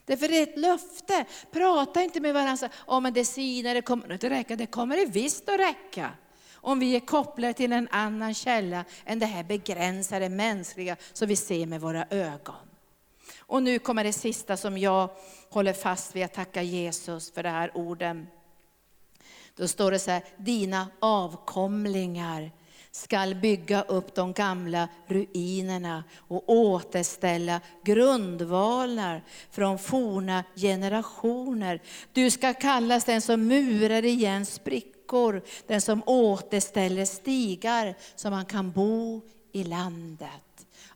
Därför 0.05 0.27
det 0.27 0.37
är 0.37 0.43
ett 0.43 0.57
löfte. 0.57 1.25
Prata 1.51 2.01
inte 2.01 2.19
med 2.19 2.33
varandra 2.33 2.69
om 2.75 3.05
att 3.05 3.13
det 3.13 3.25
sinar, 3.25 3.73
det 3.73 3.81
kommer 3.81 4.13
inte 4.13 4.29
räcka. 4.29 4.55
Det 4.55 4.65
kommer 4.65 4.97
det 4.97 5.05
visst 5.05 5.49
att 5.49 5.59
räcka. 5.59 6.11
Om 6.53 6.79
vi 6.79 6.95
är 6.95 6.99
kopplade 6.99 7.53
till 7.53 7.71
en 7.73 7.87
annan 7.91 8.33
källa 8.33 8.85
än 9.05 9.19
det 9.19 9.25
här 9.25 9.43
begränsade 9.43 10.29
mänskliga 10.29 10.95
som 11.13 11.27
vi 11.27 11.35
ser 11.35 11.65
med 11.65 11.81
våra 11.81 12.05
ögon. 12.09 12.72
Och 13.53 13.63
nu 13.63 13.79
kommer 13.79 14.03
det 14.03 14.13
sista 14.13 14.57
som 14.57 14.77
jag 14.77 15.09
håller 15.49 15.73
fast 15.73 16.15
vid 16.15 16.23
att 16.23 16.33
tacka 16.33 16.61
Jesus 16.61 17.31
för 17.31 17.43
de 17.43 17.49
här 17.49 17.77
orden. 17.77 18.27
Då 19.55 19.67
står 19.67 19.91
det 19.91 19.99
så 19.99 20.11
här, 20.11 20.23
dina 20.37 20.87
avkomlingar 20.99 22.51
skall 22.91 23.35
bygga 23.35 23.81
upp 23.81 24.15
de 24.15 24.33
gamla 24.33 24.87
ruinerna 25.07 26.03
och 26.17 26.49
återställa 26.49 27.61
grundvalar 27.83 29.23
från 29.51 29.79
forna 29.79 30.43
generationer. 30.55 31.81
Du 32.13 32.31
ska 32.31 32.53
kallas 32.53 33.05
den 33.05 33.21
som 33.21 33.47
murar 33.47 34.05
igen 34.05 34.45
sprickor, 34.45 35.41
den 35.67 35.81
som 35.81 36.03
återställer 36.05 37.05
stigar 37.05 37.95
så 38.15 38.29
man 38.29 38.45
kan 38.45 38.71
bo 38.71 39.21
i 39.51 39.63
landet 39.63 40.52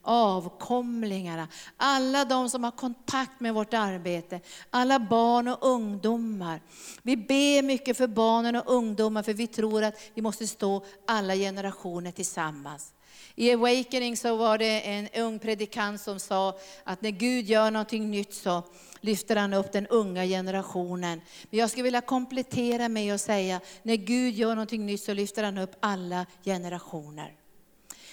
avkomlingarna, 0.08 1.48
alla 1.78 2.26
de 2.26 2.50
som 2.50 2.64
har 2.64 2.72
kontakt 2.72 3.40
med 3.40 3.54
vårt 3.54 3.74
arbete, 3.74 4.40
alla 4.70 5.00
barn 5.00 5.48
och 5.48 5.58
ungdomar. 5.62 6.62
Vi 7.02 7.18
ber 7.18 7.62
mycket 7.62 7.98
för 7.98 8.08
barnen 8.08 8.56
och 8.56 8.74
ungdomar 8.74 9.24
för 9.24 9.34
vi 9.34 9.48
tror 9.48 9.84
att 9.84 10.00
vi 10.14 10.22
måste 10.22 10.48
stå 10.48 10.86
alla 11.08 11.36
generationer 11.36 12.12
tillsammans. 12.12 12.94
I 13.36 13.54
Awakening 13.54 14.18
så 14.18 14.36
var 14.36 14.58
det 14.58 14.82
en 14.82 15.08
ung 15.16 15.40
predikant 15.40 16.02
som 16.02 16.20
sa 16.20 16.60
att 16.84 17.02
när 17.02 17.12
Gud 17.12 17.46
gör 17.46 17.72
någonting 17.72 18.12
nytt 18.12 18.34
så 18.34 18.64
lyfter 19.02 19.36
han 19.36 19.54
upp 19.54 19.72
den 19.72 19.88
unga 19.88 20.26
generationen. 20.26 21.22
Men 21.50 21.60
jag 21.60 21.70
skulle 21.70 21.84
vilja 21.84 22.02
komplettera 22.02 22.90
med 22.90 23.14
att 23.14 23.22
säga, 23.22 23.60
när 23.84 23.96
Gud 23.96 24.34
gör 24.34 24.56
någonting 24.56 24.86
nytt 24.86 25.04
så 25.04 25.14
lyfter 25.14 25.44
han 25.44 25.58
upp 25.58 25.76
alla 25.80 26.26
generationer. 26.44 27.34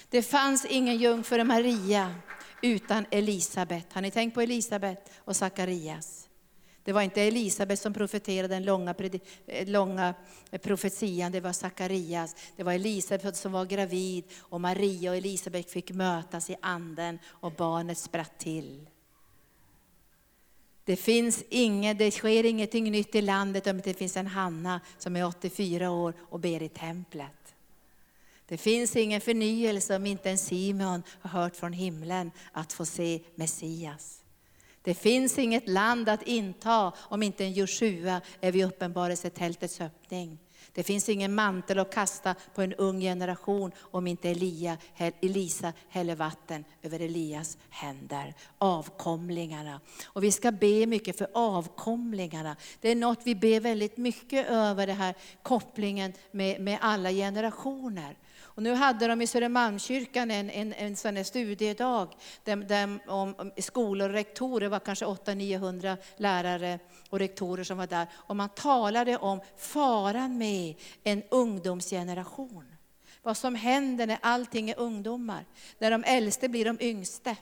Det 0.09 0.21
fanns 0.21 0.65
ingen 0.65 0.97
jungfru 0.97 1.43
Maria 1.43 2.15
utan 2.61 3.05
Elisabet. 3.11 3.93
Har 3.93 4.01
ni 4.01 4.11
tänkt 4.11 4.33
på 4.33 4.41
Elisabet 4.41 5.11
och 5.17 5.35
Sakarias? 5.35 6.29
Det 6.83 6.93
var 6.93 7.01
inte 7.01 7.21
Elisabet 7.21 7.79
som 7.79 7.93
profeterade 7.93 8.55
den 8.55 8.65
långa, 8.65 8.95
eh, 9.47 9.67
långa 9.67 10.13
profetian, 10.61 11.31
det 11.31 11.39
var 11.39 11.53
Sakarias. 11.53 12.35
Det 12.55 12.63
var 12.63 12.73
Elisabet 12.73 13.35
som 13.35 13.51
var 13.51 13.65
gravid 13.65 14.23
och 14.37 14.61
Maria 14.61 15.11
och 15.11 15.17
Elisabet 15.17 15.71
fick 15.71 15.91
mötas 15.91 16.49
i 16.49 16.55
anden 16.61 17.19
och 17.25 17.51
barnet 17.51 17.97
spratt 17.97 18.37
till. 18.37 18.89
Det, 20.83 20.95
finns 20.95 21.43
inget, 21.49 21.97
det 21.97 22.11
sker 22.11 22.43
ingenting 22.43 22.91
nytt 22.91 23.15
i 23.15 23.21
landet 23.21 23.67
om 23.67 23.81
det 23.81 23.93
finns 23.93 24.17
en 24.17 24.27
Hanna 24.27 24.81
som 24.97 25.15
är 25.15 25.25
84 25.25 25.91
år 25.91 26.13
och 26.19 26.39
ber 26.39 26.63
i 26.63 26.69
templet. 26.69 27.44
Det 28.47 28.57
finns 28.57 28.95
ingen 28.95 29.21
förnyelse 29.21 29.95
om 29.95 30.05
inte 30.05 30.29
en 30.29 30.37
Simeon 30.37 31.03
har 31.21 31.29
hört 31.29 31.55
från 31.55 31.73
himlen 31.73 32.31
att 32.51 32.73
få 32.73 32.85
se 32.85 33.21
Messias. 33.35 34.21
Det 34.81 34.93
finns 34.93 35.37
inget 35.37 35.69
land 35.69 36.09
att 36.09 36.23
inta 36.23 36.93
om 36.97 37.23
inte 37.23 37.45
en 37.45 37.53
Joshua 37.53 38.21
är 38.41 38.51
vid 38.51 38.65
uppenbarelsetältets 38.65 39.81
öppning. 39.81 40.39
Det 40.73 40.83
finns 40.83 41.09
ingen 41.09 41.35
mantel 41.35 41.79
att 41.79 41.93
kasta 41.93 42.35
på 42.55 42.61
en 42.61 42.73
ung 42.73 42.99
generation 42.99 43.71
om 43.79 44.07
inte 44.07 44.29
Elia, 44.29 44.77
Elisa 44.97 45.73
häller 45.89 46.15
vatten 46.15 46.65
över 46.81 46.99
Elias 46.99 47.57
händer. 47.69 48.33
Avkomlingarna. 48.57 49.81
Och 50.05 50.23
vi 50.23 50.31
ska 50.31 50.51
be 50.51 50.85
mycket 50.85 51.17
för 51.17 51.27
avkomlingarna. 51.33 52.55
Det 52.81 52.89
är 52.89 52.95
något 52.95 53.21
vi 53.23 53.35
ber 53.35 53.59
väldigt 53.59 53.97
mycket 53.97 54.49
över, 54.49 54.87
den 54.87 54.95
här 54.95 55.15
kopplingen 55.43 56.13
med, 56.31 56.61
med 56.61 56.77
alla 56.81 57.11
generationer. 57.11 58.17
Och 58.55 58.63
nu 58.63 58.73
hade 58.73 59.07
de 59.07 59.21
i 59.21 59.27
Södermalmskyrkan 59.27 60.31
en, 60.31 60.49
en, 60.49 60.73
en 60.73 60.95
sån 60.95 61.15
här 61.15 61.23
studiedag 61.23 62.15
där, 62.43 62.55
där 62.55 62.99
om, 63.07 63.35
om 63.37 63.51
skolor 63.57 64.09
och 64.09 64.13
rektorer, 64.13 64.67
var 64.67 64.79
kanske 64.79 65.05
800-900 65.05 65.97
lärare 66.17 66.79
och 67.09 67.19
rektorer 67.19 67.63
som 67.63 67.77
var 67.77 67.87
där. 67.87 68.07
Och 68.13 68.35
man 68.35 68.49
talade 68.49 69.17
om 69.17 69.41
faran 69.57 70.37
med 70.37 70.75
en 71.03 71.23
ungdomsgeneration. 71.29 72.75
Vad 73.23 73.37
som 73.37 73.55
händer 73.55 74.07
när 74.07 74.17
allting 74.21 74.69
är 74.69 74.79
ungdomar. 74.79 75.45
När 75.79 75.91
de 75.91 76.03
äldste 76.03 76.49
blir 76.49 76.65
de 76.65 76.77
yngste. 76.79 77.35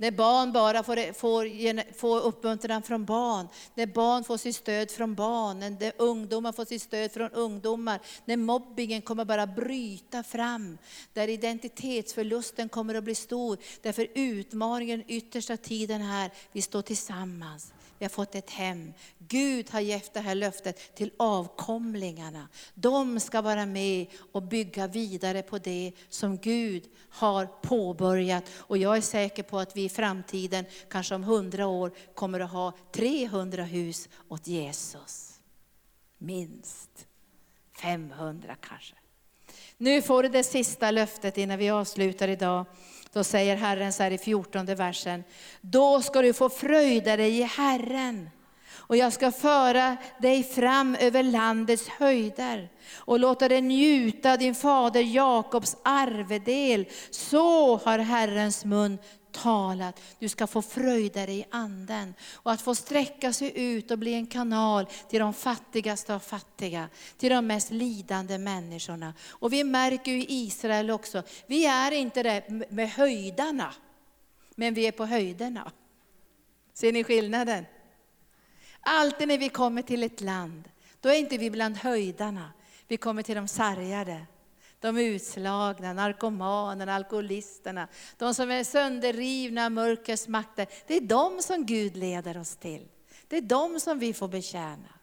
När 0.00 0.10
barn 0.10 0.52
bara 0.52 0.82
får, 0.82 1.12
får, 1.12 1.92
får 1.92 2.20
uppmuntran 2.20 2.82
från 2.82 3.04
barn, 3.04 3.48
när 3.74 3.86
barn 3.86 4.24
får 4.24 4.36
sitt 4.36 4.56
stöd 4.56 4.90
från 4.90 5.14
barn, 5.14 5.58
när 5.58 5.92
ungdomar 5.96 6.52
får 6.52 6.64
sitt 6.64 6.82
stöd 6.82 7.12
från 7.12 7.30
ungdomar, 7.30 8.00
när 8.24 8.36
mobbingen 8.36 9.02
kommer 9.02 9.24
bara 9.24 9.46
bryta 9.46 10.22
fram, 10.22 10.78
där 11.12 11.28
identitetsförlusten 11.28 12.68
kommer 12.68 12.94
att 12.94 13.04
bli 13.04 13.14
stor. 13.14 13.58
Därför 13.82 14.06
utmaningen 14.14 15.04
yttersta 15.06 15.56
tiden 15.56 16.02
här, 16.02 16.30
vi 16.52 16.62
står 16.62 16.82
tillsammans. 16.82 17.72
Vi 17.98 18.04
har 18.04 18.10
fått 18.10 18.34
ett 18.34 18.50
hem. 18.50 18.92
Gud 19.18 19.70
har 19.70 19.80
gett 19.80 20.14
det 20.14 20.20
här 20.20 20.34
löftet 20.34 20.94
till 20.94 21.10
avkomlingarna. 21.16 22.48
De 22.74 23.20
ska 23.20 23.40
vara 23.40 23.66
med 23.66 24.06
och 24.32 24.42
bygga 24.42 24.86
vidare 24.86 25.42
på 25.42 25.58
det 25.58 25.92
som 26.08 26.38
Gud 26.38 26.84
har 27.10 27.46
påbörjat. 27.46 28.44
Och 28.56 28.78
jag 28.78 28.96
är 28.96 29.00
säker 29.00 29.42
på 29.42 29.58
att 29.58 29.76
vi 29.76 29.84
i 29.84 29.88
framtiden, 29.88 30.64
kanske 30.90 31.14
om 31.14 31.24
hundra 31.24 31.66
år, 31.66 31.92
kommer 32.14 32.40
att 32.40 32.50
ha 32.50 32.72
300 32.92 33.62
hus 33.62 34.08
åt 34.28 34.46
Jesus. 34.46 35.40
Minst 36.18 37.06
500 37.82 38.56
kanske. 38.60 38.94
Nu 39.76 40.02
får 40.02 40.22
du 40.22 40.28
det 40.28 40.44
sista 40.44 40.90
löftet 40.90 41.38
innan 41.38 41.58
vi 41.58 41.70
avslutar 41.70 42.28
idag. 42.28 42.66
Då 43.12 43.24
säger 43.24 43.56
Herren 43.56 43.92
så 43.92 44.02
här 44.02 44.10
i 44.10 44.18
14 44.18 44.66
versen. 44.66 45.24
Då 45.60 46.02
ska 46.02 46.22
du 46.22 46.32
få 46.32 46.48
fröjda 46.48 47.16
dig 47.16 47.38
i 47.38 47.42
Herren. 47.42 48.30
Och 48.88 48.96
jag 48.96 49.12
ska 49.12 49.32
föra 49.32 49.96
dig 50.18 50.42
fram 50.42 50.94
över 50.94 51.22
landets 51.22 51.88
höjder 51.88 52.68
och 52.96 53.20
låta 53.20 53.48
dig 53.48 53.60
njuta 53.60 54.36
din 54.36 54.54
fader 54.54 55.00
Jakobs 55.00 55.76
arvedel. 55.82 56.86
Så 57.10 57.76
har 57.76 57.98
Herrens 57.98 58.64
mun 58.64 58.98
talat. 59.32 60.00
Du 60.18 60.28
ska 60.28 60.46
få 60.46 60.62
fröjda 60.62 61.26
dig 61.26 61.38
i 61.38 61.44
anden. 61.50 62.14
Och 62.32 62.52
att 62.52 62.62
få 62.62 62.74
sträcka 62.74 63.32
sig 63.32 63.52
ut 63.54 63.90
och 63.90 63.98
bli 63.98 64.14
en 64.14 64.26
kanal 64.26 64.86
till 65.08 65.20
de 65.20 65.34
fattigaste 65.34 66.14
av 66.14 66.18
fattiga. 66.18 66.88
Till 67.16 67.30
de 67.30 67.46
mest 67.46 67.70
lidande 67.70 68.38
människorna. 68.38 69.14
Och 69.28 69.52
vi 69.52 69.64
märker 69.64 70.12
ju 70.12 70.18
i 70.18 70.26
Israel 70.28 70.90
också, 70.90 71.22
vi 71.46 71.66
är 71.66 71.92
inte 71.92 72.22
där 72.22 72.72
med 72.74 72.90
höjdarna. 72.90 73.74
Men 74.54 74.74
vi 74.74 74.86
är 74.86 74.92
på 74.92 75.06
höjderna. 75.06 75.72
Ser 76.74 76.92
ni 76.92 77.04
skillnaden? 77.04 77.66
Alltid 78.80 79.28
när 79.28 79.38
vi 79.38 79.48
kommer 79.48 79.82
till 79.82 80.02
ett 80.02 80.20
land, 80.20 80.68
då 81.00 81.08
är 81.08 81.18
inte 81.18 81.38
vi 81.38 81.50
bland 81.50 81.76
höjdarna. 81.76 82.52
Vi 82.88 82.96
kommer 82.96 83.22
till 83.22 83.36
de 83.36 83.48
sargade 83.48 84.26
de 84.80 84.98
utslagna, 84.98 85.92
narkomanerna, 85.92 86.94
alkoholisterna, 86.94 87.88
de 88.16 88.34
som 88.34 88.50
är 88.50 88.64
sönderrivna 88.64 89.64
av 89.64 89.72
mörkrets 89.72 90.28
makter. 90.28 90.66
Det 90.86 90.96
är 90.96 91.00
de 91.00 91.42
som 91.42 91.66
Gud 91.66 91.96
leder 91.96 92.38
oss 92.38 92.56
till. 92.56 92.88
Det 93.28 93.36
är 93.36 93.42
de 93.42 93.80
som 93.80 93.98
vi 93.98 94.12
får 94.12 94.28
betjäna. 94.28 94.97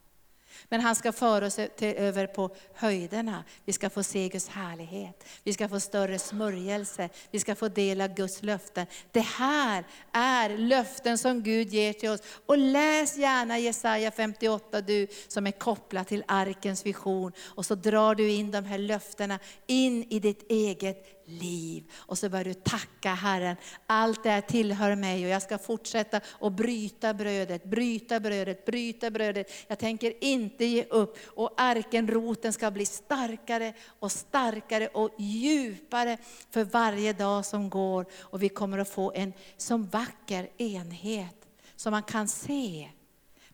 Men 0.70 0.82
han 0.82 0.96
ska 0.96 1.12
föra 1.12 1.46
oss 1.46 1.56
till, 1.56 1.96
över 1.96 2.28
på 2.28 2.56
höjderna. 2.74 3.44
Vi 3.66 3.74
ska 3.74 3.90
få 3.90 4.04
se 4.04 4.30
Guds 4.30 4.48
härlighet. 4.48 5.24
Vi 5.44 5.54
ska 5.54 5.70
få 5.70 5.80
större 5.80 6.20
smörjelse. 6.20 7.10
Vi 7.32 7.40
ska 7.40 7.56
få 7.56 7.68
dela 7.68 8.08
Guds 8.08 8.44
löften. 8.44 8.86
Det 9.12 9.20
här 9.20 9.84
är 10.12 10.58
löften 10.58 11.18
som 11.18 11.44
Gud 11.44 11.74
ger 11.74 11.94
till 11.94 12.10
oss. 12.10 12.22
Och 12.46 12.58
läs 12.58 13.18
gärna 13.18 13.60
Jesaja 13.60 14.12
58 14.12 14.82
du 14.82 15.08
som 15.28 15.48
är 15.48 15.52
kopplad 15.52 16.08
till 16.08 16.24
arkens 16.28 16.86
vision. 16.86 17.32
Och 17.44 17.66
så 17.66 17.76
drar 17.76 18.16
du 18.16 18.32
in 18.32 18.52
de 18.52 18.66
här 18.66 18.78
löftena 18.78 19.40
in 19.68 20.04
i 20.10 20.20
ditt 20.20 20.52
eget 20.52 21.15
liv. 21.26 21.84
Och 21.96 22.18
så 22.18 22.30
börjar 22.30 22.44
du 22.44 22.54
tacka 22.54 23.14
Herren. 23.14 23.56
Allt 23.88 24.24
det 24.24 24.30
här 24.30 24.42
tillhör 24.42 24.96
mig 24.96 25.26
och 25.26 25.32
jag 25.32 25.42
ska 25.42 25.58
fortsätta 25.58 26.22
att 26.40 26.54
bryta 26.54 27.14
brödet, 27.14 27.64
bryta 27.64 28.20
brödet, 28.20 28.66
bryta 28.66 29.12
brödet. 29.12 29.52
Jag 29.68 29.80
tänker 29.80 30.24
inte 30.24 30.66
ge 30.66 30.84
upp. 30.84 31.18
Och 31.26 31.54
arkenroten 31.58 32.54
ska 32.54 32.72
bli 32.72 32.86
starkare 32.86 33.74
och 34.00 34.12
starkare 34.12 34.88
och 34.88 35.10
djupare 35.18 36.18
för 36.52 36.64
varje 36.64 37.14
dag 37.14 37.46
som 37.46 37.70
går. 37.70 38.06
Och 38.20 38.44
vi 38.44 38.50
kommer 38.50 38.78
att 38.78 38.90
få 38.90 39.12
en 39.16 39.34
som 39.58 39.86
vacker 39.86 40.50
enhet 40.58 41.36
som 41.76 41.92
man 41.92 42.04
kan 42.04 42.28
se. 42.28 42.90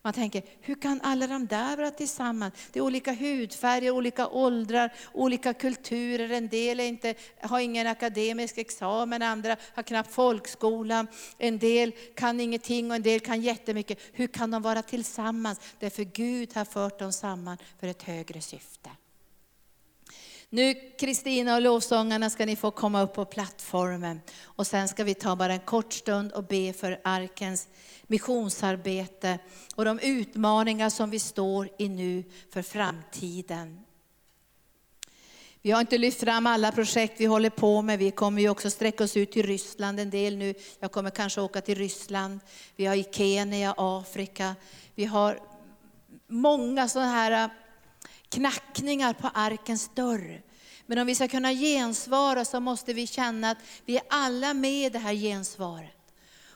Man 0.04 0.12
tänker, 0.12 0.42
hur 0.60 0.74
kan 0.74 1.00
alla 1.00 1.26
de 1.26 1.46
där 1.46 1.76
vara 1.76 1.90
tillsammans? 1.90 2.54
Det 2.72 2.78
är 2.78 2.82
olika 2.82 3.12
hudfärger, 3.12 3.90
olika 3.90 4.28
åldrar, 4.28 4.92
olika 5.12 5.54
kulturer. 5.54 6.30
En 6.30 6.48
del 6.48 6.80
är 6.80 6.84
inte, 6.84 7.14
har 7.40 7.60
ingen 7.60 7.86
akademisk 7.86 8.58
examen, 8.58 9.22
andra 9.22 9.56
har 9.74 9.82
knappt 9.82 10.12
folkskola. 10.12 11.06
En 11.38 11.58
del 11.58 11.92
kan 12.14 12.40
ingenting 12.40 12.90
och 12.90 12.96
en 12.96 13.02
del 13.02 13.20
kan 13.20 13.40
jättemycket. 13.40 13.98
Hur 14.12 14.26
kan 14.26 14.50
de 14.50 14.62
vara 14.62 14.82
tillsammans? 14.82 15.60
Därför 15.78 16.04
Gud 16.04 16.54
har 16.54 16.64
fört 16.64 16.98
dem 16.98 17.12
samman 17.12 17.58
för 17.80 17.86
ett 17.86 18.02
högre 18.02 18.40
syfte. 18.40 18.90
Nu 20.54 20.74
Kristina 20.74 21.54
och 21.54 21.62
lovsångarna 21.62 22.30
ska 22.30 22.46
ni 22.46 22.56
få 22.56 22.70
komma 22.70 23.02
upp 23.02 23.14
på 23.14 23.24
plattformen. 23.24 24.20
Och 24.42 24.66
sen 24.66 24.88
ska 24.88 25.04
vi 25.04 25.14
ta 25.14 25.36
bara 25.36 25.52
en 25.52 25.60
kort 25.60 25.92
stund 25.92 26.32
och 26.32 26.44
be 26.44 26.72
för 26.72 27.00
arkens 27.04 27.68
missionsarbete 28.12 29.38
och 29.74 29.84
de 29.84 29.98
utmaningar 29.98 30.90
som 30.90 31.10
vi 31.10 31.18
står 31.18 31.68
i 31.78 31.88
nu 31.88 32.24
för 32.50 32.62
framtiden. 32.62 33.80
Vi 35.62 35.70
har 35.70 35.80
inte 35.80 35.98
lyft 35.98 36.20
fram 36.20 36.46
alla 36.46 36.72
projekt 36.72 37.20
vi 37.20 37.24
håller 37.24 37.50
på 37.50 37.82
med. 37.82 37.98
Vi 37.98 38.10
kommer 38.10 38.42
ju 38.42 38.48
också 38.48 38.70
sträcka 38.70 39.04
oss 39.04 39.16
ut 39.16 39.32
till 39.32 39.46
Ryssland 39.46 40.00
en 40.00 40.10
del 40.10 40.36
nu. 40.36 40.54
Jag 40.80 40.92
kommer 40.92 41.10
kanske 41.10 41.40
åka 41.40 41.60
till 41.60 41.78
Ryssland. 41.78 42.40
Vi 42.76 42.86
har 42.86 42.96
i 42.96 43.06
Kenya, 43.12 43.74
Afrika. 43.76 44.54
Vi 44.94 45.04
har 45.04 45.40
många 46.26 46.88
sådana 46.88 47.10
här 47.10 47.44
äh, 47.44 47.50
knackningar 48.28 49.12
på 49.12 49.30
arkens 49.34 49.90
dörr. 49.94 50.42
Men 50.86 50.98
om 50.98 51.06
vi 51.06 51.14
ska 51.14 51.28
kunna 51.28 51.52
gensvara 51.52 52.44
så 52.44 52.60
måste 52.60 52.92
vi 52.92 53.06
känna 53.06 53.50
att 53.50 53.58
vi 53.84 53.96
är 53.96 54.02
alla 54.10 54.54
med 54.54 54.86
i 54.86 54.90
det 54.90 54.98
här 54.98 55.14
gensvaret. 55.14 56.01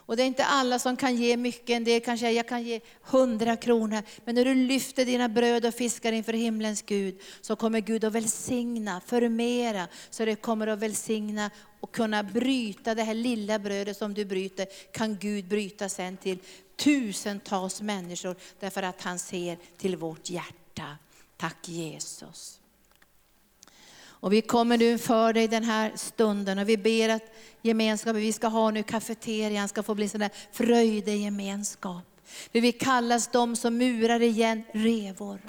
Och 0.06 0.16
det 0.16 0.22
är 0.22 0.26
inte 0.26 0.44
alla 0.44 0.78
som 0.78 0.96
kan 0.96 1.16
ge 1.16 1.36
mycket, 1.36 1.70
en 1.70 1.84
del 1.84 2.00
kanske 2.00 2.30
jag 2.30 2.48
kan 2.48 2.62
ge 2.62 2.80
hundra 3.02 3.56
kronor. 3.56 4.02
Men 4.24 4.34
när 4.34 4.44
du 4.44 4.54
lyfter 4.54 5.04
dina 5.04 5.28
bröd 5.28 5.66
och 5.66 5.74
fiskar 5.74 6.12
inför 6.12 6.32
himlens 6.32 6.82
Gud, 6.82 7.20
så 7.40 7.56
kommer 7.56 7.80
Gud 7.80 8.04
att 8.04 8.12
välsigna, 8.12 9.00
förmera, 9.06 9.88
så 10.10 10.24
det 10.24 10.36
kommer 10.36 10.66
att 10.66 10.78
välsigna 10.78 11.50
och 11.80 11.92
kunna 11.92 12.22
bryta 12.22 12.94
det 12.94 13.02
här 13.02 13.14
lilla 13.14 13.58
brödet 13.58 13.96
som 13.96 14.14
du 14.14 14.24
bryter, 14.24 14.66
kan 14.92 15.16
Gud 15.16 15.48
bryta 15.48 15.88
sen 15.88 16.16
till 16.16 16.38
tusentals 16.76 17.82
människor, 17.82 18.36
därför 18.60 18.82
att 18.82 19.02
han 19.02 19.18
ser 19.18 19.58
till 19.76 19.96
vårt 19.96 20.30
hjärta. 20.30 20.98
Tack 21.36 21.68
Jesus. 21.68 22.60
Och 24.20 24.32
vi 24.32 24.42
kommer 24.42 24.78
nu 24.78 24.98
för 24.98 25.32
dig 25.32 25.48
den 25.48 25.64
här 25.64 25.92
stunden 25.94 26.58
och 26.58 26.68
vi 26.68 26.76
ber 26.76 27.08
att 27.08 27.34
gemenskapen 27.62 28.20
vi 28.20 28.32
ska 28.32 28.46
ha 28.46 28.70
nu, 28.70 28.82
kafeterian, 28.82 29.68
ska 29.68 29.82
få 29.82 29.94
bli 29.94 30.08
sån 30.08 30.20
där 30.20 30.30
fröjdegemenskap. 30.52 32.04
Vi 32.52 32.60
vill 32.60 32.78
kallas 32.78 33.28
de 33.28 33.56
som 33.56 33.78
murar 33.78 34.22
igen 34.22 34.62
revor. 34.72 35.40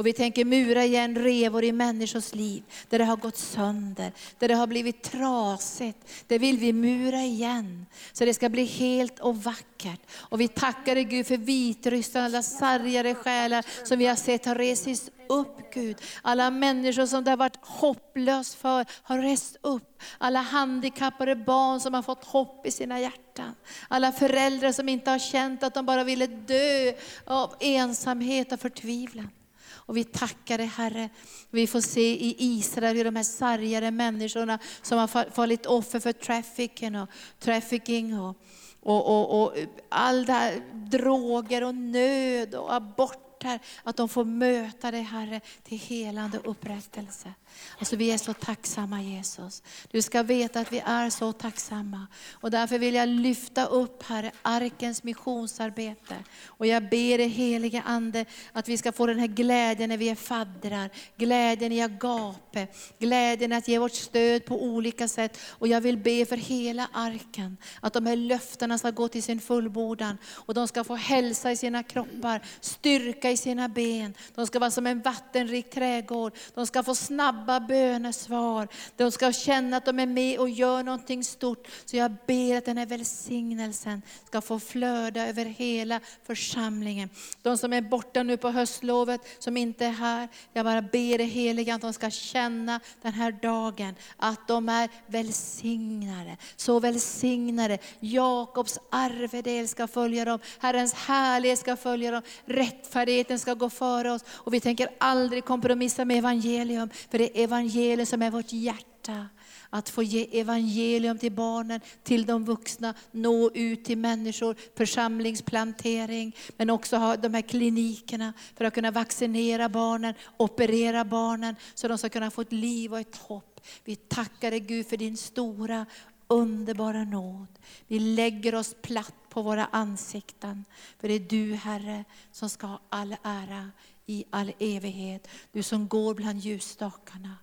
Och 0.00 0.06
vi 0.06 0.12
tänker 0.12 0.44
mura 0.44 0.84
igen 0.84 1.16
revor 1.16 1.64
i 1.64 1.72
människors 1.72 2.34
liv, 2.34 2.62
där 2.88 2.98
det 2.98 3.04
har 3.04 3.16
gått 3.16 3.36
sönder, 3.36 4.12
där 4.38 4.48
det 4.48 4.54
har 4.54 4.66
blivit 4.66 5.02
trasigt. 5.02 5.98
Det 6.26 6.38
vill 6.38 6.58
vi 6.58 6.72
mura 6.72 7.22
igen, 7.22 7.86
så 8.12 8.24
det 8.24 8.34
ska 8.34 8.48
bli 8.48 8.64
helt 8.64 9.20
och 9.20 9.36
vackert. 9.36 10.00
Och 10.12 10.40
vi 10.40 10.48
tackar 10.48 10.94
dig 10.94 11.04
Gud 11.04 11.26
för 11.26 11.36
Vitryssland, 11.36 12.26
alla 12.26 12.42
sargade 12.42 13.14
själar 13.14 13.64
som 13.84 13.98
vi 13.98 14.06
har 14.06 14.16
sett 14.16 14.46
har 14.46 14.54
resis 14.54 15.10
upp 15.30 15.72
Gud. 15.72 15.96
Alla 16.22 16.50
människor 16.50 17.06
som 17.06 17.24
det 17.24 17.30
har 17.30 17.36
varit 17.36 17.58
hopplöst 17.60 18.54
för 18.54 18.86
har 19.02 19.18
rest 19.18 19.56
upp. 19.60 20.02
Alla 20.18 20.40
handikappade 20.40 21.36
barn 21.36 21.80
som 21.80 21.94
har 21.94 22.02
fått 22.02 22.24
hopp 22.24 22.66
i 22.66 22.70
sina 22.70 23.00
hjärtan. 23.00 23.54
Alla 23.88 24.12
föräldrar 24.12 24.72
som 24.72 24.88
inte 24.88 25.10
har 25.10 25.18
känt 25.18 25.62
att 25.62 25.74
de 25.74 25.86
bara 25.86 26.04
ville 26.04 26.26
dö 26.26 26.92
av 27.24 27.54
ensamhet 27.60 28.52
och 28.52 28.60
förtvivlan. 28.60 29.28
Och 29.72 29.96
vi 29.96 30.04
tackar 30.04 30.58
dig 30.58 30.66
Herre. 30.66 31.08
Vi 31.50 31.66
får 31.66 31.80
se 31.80 32.12
i 32.12 32.36
Israel 32.38 32.96
hur 32.96 33.04
de 33.04 33.16
här 33.16 33.22
sargade 33.22 33.90
människorna 33.90 34.58
som 34.82 34.98
har 34.98 35.30
fallit 35.30 35.66
offer 35.66 36.00
för 36.00 36.12
trafficking 36.12 37.00
och, 37.00 37.08
trafficking 37.38 38.20
och, 38.20 38.36
och, 38.82 39.06
och, 39.06 39.42
och 39.42 39.54
all 39.88 40.24
det 40.24 40.32
här, 40.32 40.62
droger 40.90 41.64
och 41.64 41.74
nöd 41.74 42.54
och 42.54 42.74
abort 42.74 43.29
här, 43.42 43.60
att 43.82 43.96
de 43.96 44.08
får 44.08 44.24
möta 44.24 44.90
dig 44.90 45.02
Herre 45.02 45.40
till 45.62 45.78
helande 45.78 46.38
och 46.38 46.50
upprättelse. 46.50 47.34
Alltså 47.78 47.96
vi 47.96 48.10
är 48.10 48.18
så 48.18 48.32
tacksamma 48.32 49.02
Jesus. 49.02 49.62
Du 49.90 50.02
ska 50.02 50.22
veta 50.22 50.60
att 50.60 50.72
vi 50.72 50.82
är 50.86 51.10
så 51.10 51.32
tacksamma. 51.32 52.06
Och 52.32 52.50
därför 52.50 52.78
vill 52.78 52.94
jag 52.94 53.08
lyfta 53.08 53.66
upp 53.66 54.02
Herre, 54.02 54.30
arkens 54.42 55.02
missionsarbete. 55.02 56.16
Och 56.46 56.66
jag 56.66 56.82
ber 56.82 57.18
dig 57.18 57.28
helige 57.28 57.82
Ande 57.86 58.24
att 58.52 58.68
vi 58.68 58.76
ska 58.76 58.92
få 58.92 59.06
den 59.06 59.18
här 59.18 59.26
glädjen 59.26 59.88
när 59.88 59.96
vi 59.96 60.08
är 60.08 60.14
faddrar. 60.14 60.90
Glädjen 61.16 61.72
i 61.72 61.82
agape. 61.82 62.66
Glädjen 62.98 63.52
att 63.52 63.68
ge 63.68 63.78
vårt 63.78 63.92
stöd 63.92 64.44
på 64.44 64.62
olika 64.62 65.08
sätt. 65.08 65.38
Och 65.48 65.68
jag 65.68 65.80
vill 65.80 65.98
be 65.98 66.26
för 66.26 66.36
hela 66.36 66.88
arken. 66.92 67.56
Att 67.80 67.92
de 67.92 68.06
här 68.06 68.16
löftena 68.16 68.78
ska 68.78 68.90
gå 68.90 69.08
till 69.08 69.22
sin 69.22 69.40
fullbordan. 69.40 70.18
Och 70.32 70.54
de 70.54 70.68
ska 70.68 70.84
få 70.84 70.94
hälsa 70.94 71.52
i 71.52 71.56
sina 71.56 71.82
kroppar, 71.82 72.40
styrka 72.60 73.30
i 73.30 73.36
sina 73.36 73.68
ben. 73.68 74.14
De 74.34 74.46
ska 74.46 74.58
vara 74.58 74.70
som 74.70 74.86
en 74.86 75.00
vattenrik 75.00 75.70
trädgård. 75.70 76.32
De 76.54 76.66
ska 76.66 76.82
få 76.82 76.94
snabba 76.94 77.39
bönesvar. 77.40 78.68
De 78.96 79.12
ska 79.12 79.32
känna 79.32 79.76
att 79.76 79.84
de 79.84 79.98
är 79.98 80.06
med 80.06 80.38
och 80.38 80.48
gör 80.48 80.82
någonting 80.82 81.24
stort. 81.24 81.68
Så 81.84 81.96
jag 81.96 82.16
ber 82.26 82.56
att 82.56 82.64
den 82.64 82.78
här 82.78 82.86
välsignelsen 82.86 84.02
ska 84.26 84.40
få 84.40 84.60
flöda 84.60 85.28
över 85.28 85.44
hela 85.44 86.00
församlingen. 86.26 87.10
De 87.42 87.58
som 87.58 87.72
är 87.72 87.80
borta 87.80 88.22
nu 88.22 88.36
på 88.36 88.50
höstlovet, 88.50 89.20
som 89.38 89.56
inte 89.56 89.86
är 89.86 89.90
här. 89.90 90.28
Jag 90.52 90.64
bara 90.64 90.82
ber 90.82 91.18
det 91.18 91.24
heliga 91.24 91.74
att 91.74 91.80
de 91.80 91.92
ska 91.92 92.10
känna 92.10 92.80
den 93.02 93.12
här 93.12 93.32
dagen, 93.32 93.94
att 94.16 94.48
de 94.48 94.68
är 94.68 94.88
välsignade. 95.06 96.36
Så 96.56 96.80
välsignade. 96.80 97.78
Jakobs 98.00 98.78
arvedel 98.90 99.68
ska 99.68 99.86
följa 99.86 100.24
dem. 100.24 100.38
Herrens 100.58 100.94
härlighet 100.94 101.58
ska 101.58 101.76
följa 101.76 102.10
dem. 102.10 102.22
Rättfärdigheten 102.44 103.38
ska 103.38 103.54
gå 103.54 103.70
före 103.70 104.12
oss 104.12 104.24
och 104.28 104.54
vi 104.54 104.60
tänker 104.60 104.88
aldrig 104.98 105.44
kompromissa 105.44 106.04
med 106.04 106.18
evangelium, 106.18 106.90
för 107.10 107.18
det 107.18 107.29
evangeliet 107.34 107.80
evangelium 107.80 108.06
som 108.06 108.22
är 108.22 108.30
vårt 108.30 108.52
hjärta. 108.52 109.28
Att 109.70 109.88
få 109.88 110.02
ge 110.02 110.40
evangelium 110.40 111.18
till 111.18 111.32
barnen, 111.32 111.80
till 112.02 112.26
de 112.26 112.44
vuxna, 112.44 112.94
nå 113.10 113.50
ut 113.54 113.84
till 113.84 113.98
människor, 113.98 114.56
församlingsplantering, 114.76 116.36
men 116.56 116.70
också 116.70 116.96
ha 116.96 117.16
de 117.16 117.34
här 117.34 117.42
klinikerna 117.42 118.32
för 118.56 118.64
att 118.64 118.74
kunna 118.74 118.90
vaccinera 118.90 119.68
barnen, 119.68 120.14
operera 120.36 121.04
barnen, 121.04 121.56
så 121.74 121.88
de 121.88 121.98
ska 121.98 122.08
kunna 122.08 122.30
få 122.30 122.40
ett 122.40 122.52
liv 122.52 122.92
och 122.92 123.00
ett 123.00 123.16
hopp. 123.16 123.60
Vi 123.84 123.96
tackar 123.96 124.50
dig 124.50 124.60
Gud 124.60 124.86
för 124.86 124.96
din 124.96 125.16
stora 125.16 125.86
underbara 126.28 127.04
nåd. 127.04 127.58
Vi 127.86 127.98
lägger 127.98 128.54
oss 128.54 128.74
platt 128.82 129.14
på 129.28 129.42
våra 129.42 129.66
ansikten. 129.66 130.64
För 131.00 131.08
det 131.08 131.14
är 131.14 131.20
du 131.20 131.54
Herre 131.54 132.04
som 132.32 132.48
ska 132.48 132.66
ha 132.66 132.80
all 132.88 133.16
ära 133.22 133.70
i 134.10 134.24
all 134.30 134.52
evighet. 134.58 135.28
Du 135.52 135.62
som 135.62 135.88
går 135.88 136.14
bland 136.14 136.40
ljusstakarna. 136.40 137.36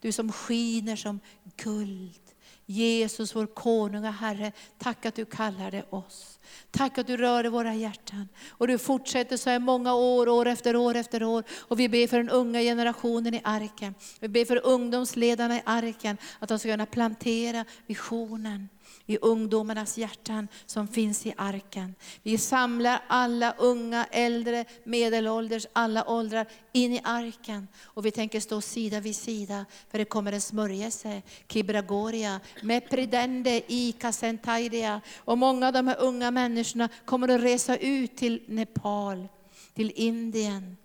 Du 0.00 0.12
som 0.12 0.32
skiner 0.32 0.96
som 0.96 1.20
guld. 1.56 2.20
Jesus 2.66 3.36
vår 3.36 3.46
konung 3.46 4.04
och 4.04 4.12
Herre, 4.12 4.52
tack 4.78 5.06
att 5.06 5.14
du 5.14 5.24
kallade 5.24 5.84
oss. 5.90 6.38
Tack 6.70 6.98
att 6.98 7.06
du 7.06 7.16
rör 7.16 7.44
våra 7.44 7.74
hjärtan. 7.74 8.28
Och 8.48 8.68
du 8.68 8.78
fortsätter 8.78 9.36
så 9.36 9.50
här 9.50 9.58
många 9.58 9.94
år, 9.94 10.28
år 10.28 10.46
efter 10.46 10.76
år 10.76 10.94
efter 10.94 11.22
år. 11.22 11.44
Och 11.50 11.80
vi 11.80 11.88
ber 11.88 12.06
för 12.06 12.16
den 12.16 12.30
unga 12.30 12.60
generationen 12.60 13.34
i 13.34 13.40
arken. 13.44 13.94
Vi 14.20 14.28
ber 14.28 14.44
för 14.44 14.66
ungdomsledarna 14.66 15.56
i 15.56 15.62
arken, 15.64 16.16
att 16.38 16.48
de 16.48 16.58
ska 16.58 16.68
kunna 16.68 16.86
plantera 16.86 17.64
visionen 17.86 18.68
i 19.06 19.18
ungdomarnas 19.18 19.98
hjärtan 19.98 20.48
som 20.66 20.88
finns 20.88 21.26
i 21.26 21.34
arken. 21.36 21.94
Vi 22.22 22.38
samlar 22.38 23.02
alla 23.08 23.54
unga, 23.58 24.06
äldre, 24.10 24.64
medelålders, 24.84 25.66
alla 25.72 26.08
åldrar 26.08 26.46
in 26.72 26.92
i 26.92 27.00
arken. 27.04 27.68
Och 27.82 28.06
vi 28.06 28.10
tänker 28.10 28.40
stå 28.40 28.60
sida 28.60 29.00
vid 29.00 29.16
sida, 29.16 29.64
för 29.90 29.98
det 29.98 30.04
kommer 30.04 30.32
en 30.32 30.40
smörjelse, 30.40 31.22
Kibragoria, 31.48 32.40
Mepridende, 32.62 33.62
Ika 33.72 34.12
Sentaidia. 34.12 35.00
Och 35.16 35.38
många 35.38 35.66
av 35.66 35.72
de 35.72 35.88
här 35.88 36.00
unga 36.00 36.30
människorna 36.30 36.88
kommer 37.04 37.28
att 37.28 37.40
resa 37.40 37.76
ut 37.76 38.16
till 38.16 38.42
Nepal, 38.46 39.28
till 39.74 39.92
Indien, 39.94 40.76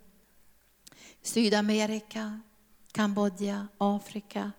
Sydamerika, 1.21 2.39
Kambodja, 2.91 3.67
Afrika. 3.77 4.51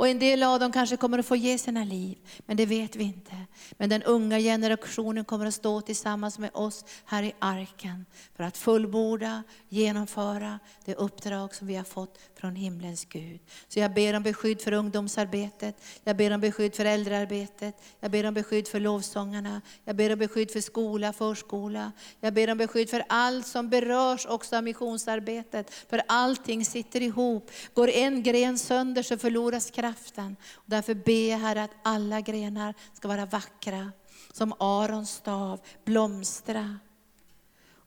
Och 0.00 0.08
en 0.08 0.18
del 0.18 0.42
av 0.42 0.60
dem 0.60 0.72
kanske 0.72 0.96
kommer 0.96 1.18
att 1.18 1.26
få 1.26 1.36
ge 1.36 1.58
sina 1.58 1.84
liv, 1.84 2.18
men 2.46 2.56
det 2.56 2.66
vet 2.66 2.96
vi 2.96 3.04
inte. 3.04 3.36
Men 3.72 3.88
den 3.88 4.02
unga 4.02 4.38
generationen 4.38 5.24
kommer 5.24 5.46
att 5.46 5.54
stå 5.54 5.80
tillsammans 5.80 6.38
med 6.38 6.50
oss 6.54 6.84
här 7.04 7.22
i 7.22 7.32
arken 7.38 8.06
för 8.36 8.44
att 8.44 8.56
fullborda, 8.56 9.42
genomföra 9.68 10.58
det 10.84 10.94
uppdrag 10.94 11.54
som 11.54 11.66
vi 11.66 11.74
har 11.74 11.84
fått 11.84 12.18
från 12.40 12.56
himlens 12.56 13.04
Gud. 13.04 13.40
Så 13.68 13.80
jag 13.80 13.94
ber 13.94 14.14
om 14.14 14.22
beskydd 14.22 14.60
för 14.60 14.72
ungdomsarbetet, 14.72 15.84
jag 16.04 16.16
ber 16.16 16.30
om 16.30 16.40
beskydd 16.40 16.74
för 16.74 16.84
äldrearbetet, 16.84 17.74
jag 18.00 18.10
ber 18.10 18.26
om 18.26 18.34
beskydd 18.34 18.68
för 18.68 18.80
lovsångarna, 18.80 19.62
jag 19.84 19.96
ber 19.96 20.12
om 20.12 20.18
beskydd 20.18 20.50
för 20.50 20.60
skola, 20.60 21.12
förskola, 21.12 21.92
jag 22.20 22.34
ber 22.34 22.50
om 22.50 22.58
beskydd 22.58 22.90
för 22.90 23.04
allt 23.08 23.46
som 23.46 23.68
berörs 23.68 24.26
också 24.26 24.56
av 24.56 24.64
missionsarbetet. 24.64 25.70
För 25.88 26.02
allting 26.08 26.64
sitter 26.64 27.02
ihop. 27.02 27.50
Går 27.74 27.90
en 27.90 28.22
gren 28.22 28.58
sönder 28.58 29.02
så 29.02 29.18
förloras 29.18 29.70
kraften 29.70 29.89
kraften. 29.90 30.36
Och 30.54 30.64
därför 30.66 30.94
ber 30.94 31.30
jag 31.30 31.38
Herre 31.38 31.62
att 31.62 31.74
alla 31.82 32.20
grenar 32.20 32.74
ska 32.92 33.08
vara 33.08 33.26
vackra, 33.26 33.92
som 34.32 34.54
Arons 34.58 35.10
stav, 35.10 35.60
blomstra 35.84 36.78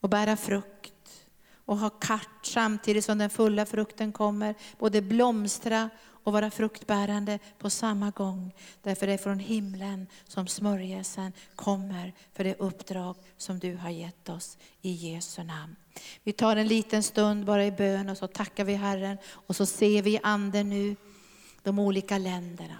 och 0.02 0.10
bära 0.10 0.38
frukt. 0.38 0.94
Och 1.66 1.78
ha 1.78 1.90
kart 1.90 2.46
samtidigt 2.46 3.06
som 3.06 3.18
den 3.18 3.30
fulla 3.30 3.66
frukten 3.66 4.12
kommer, 4.12 4.56
både 4.80 5.02
blomstra 5.02 5.90
och 6.24 6.34
vara 6.34 6.52
fruktbärande 6.52 7.40
på 7.58 7.70
samma 7.70 8.10
gång. 8.10 8.52
Därför 8.82 9.08
det 9.08 9.14
är 9.14 9.18
från 9.18 9.40
himlen 9.40 10.08
som 10.28 10.48
smörjelsen 10.48 11.34
kommer 11.56 12.14
för 12.34 12.44
det 12.44 12.56
uppdrag 12.60 13.16
som 13.38 13.60
du 13.60 13.76
har 13.76 13.90
gett 13.90 14.30
oss 14.30 14.58
i 14.82 14.92
Jesu 14.92 15.44
namn. 15.44 15.76
Vi 16.24 16.34
tar 16.34 16.56
en 16.56 16.68
liten 16.68 17.04
stund 17.04 17.46
bara 17.46 17.66
i 17.66 17.72
bön 17.72 18.10
och 18.10 18.18
så 18.18 18.28
tackar 18.28 18.64
vi 18.64 18.74
Herren 18.74 19.18
och 19.48 19.56
så 19.56 19.66
ser 19.66 20.02
vi 20.02 20.20
anden 20.24 20.70
nu 20.70 20.96
de 21.64 21.80
olika 21.80 22.18
länderna. 22.18 22.78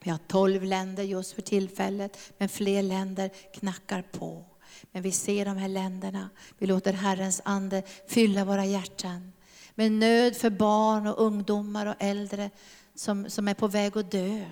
Vi 0.00 0.10
har 0.10 0.18
tolv 0.18 0.62
länder 0.62 1.02
just 1.02 1.32
för 1.32 1.42
tillfället, 1.42 2.32
men 2.38 2.48
fler 2.48 2.82
länder 2.82 3.28
knackar 3.28 4.02
på. 4.02 4.44
Men 4.92 5.02
vi 5.02 5.12
ser 5.12 5.44
de 5.44 5.56
här 5.56 5.68
länderna. 5.68 6.30
Vi 6.58 6.66
låter 6.66 6.92
Herrens 6.92 7.40
ande 7.44 7.82
fylla 8.08 8.44
våra 8.44 8.64
hjärtan. 8.64 9.32
Med 9.74 9.92
nöd 9.92 10.36
för 10.36 10.50
barn 10.50 11.06
och 11.06 11.22
ungdomar 11.22 11.86
och 11.86 11.94
äldre 11.98 12.50
som, 12.94 13.30
som 13.30 13.48
är 13.48 13.54
på 13.54 13.68
väg 13.68 13.96
att 13.96 14.10
dö. 14.10 14.44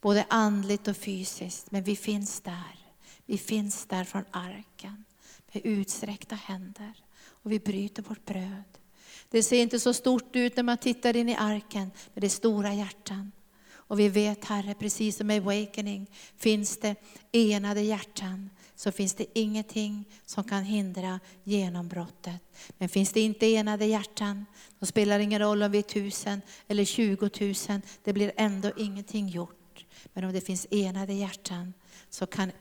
Både 0.00 0.26
andligt 0.28 0.88
och 0.88 0.96
fysiskt. 0.96 1.70
Men 1.70 1.82
vi 1.82 1.96
finns 1.96 2.40
där. 2.40 2.78
Vi 3.26 3.38
finns 3.38 3.86
där 3.86 4.04
från 4.04 4.24
arken 4.30 5.04
med 5.52 5.66
utsträckta 5.66 6.34
händer. 6.34 6.92
Och 7.26 7.52
vi 7.52 7.58
bryter 7.58 8.02
vårt 8.02 8.24
bröd. 8.24 8.78
Det 9.30 9.42
ser 9.42 9.62
inte 9.62 9.80
så 9.80 9.94
stort 9.94 10.36
ut 10.36 10.56
när 10.56 10.62
man 10.62 10.78
tittar 10.78 11.16
in 11.16 11.28
i 11.28 11.36
arken, 11.36 11.90
men 12.14 12.20
det 12.20 12.26
är 12.26 12.28
stora 12.28 12.74
hjärtan. 12.74 13.32
Och 13.86 14.00
vi 14.00 14.08
vet 14.08 14.44
Herre, 14.44 14.74
precis 14.74 15.16
som 15.16 15.30
i 15.30 15.38
Awakening, 15.38 16.10
finns 16.36 16.76
det 16.76 16.94
enade 17.32 17.80
hjärtan 17.80 18.50
så 18.76 18.92
finns 18.92 19.14
det 19.14 19.38
ingenting 19.38 20.04
som 20.26 20.44
kan 20.44 20.64
hindra 20.64 21.20
genombrottet. 21.44 22.40
Men 22.78 22.88
finns 22.88 23.12
det 23.12 23.20
inte 23.20 23.46
enade 23.46 23.86
hjärtan, 23.86 24.46
då 24.78 24.86
spelar 24.86 25.18
det 25.18 25.24
ingen 25.24 25.40
roll 25.40 25.62
om 25.62 25.70
vi 25.70 25.78
är 25.78 25.82
tusen 25.82 26.42
eller 26.68 26.84
tjugotusen, 26.84 27.82
det 28.04 28.12
blir 28.12 28.32
ändå 28.36 28.70
ingenting 28.76 29.28
gjort. 29.28 29.86
Men 30.12 30.24
om 30.24 30.32
det 30.32 30.40
finns 30.40 30.66
enade 30.70 31.12
hjärtan 31.12 31.74
så 32.10 32.26
kan 32.26 32.52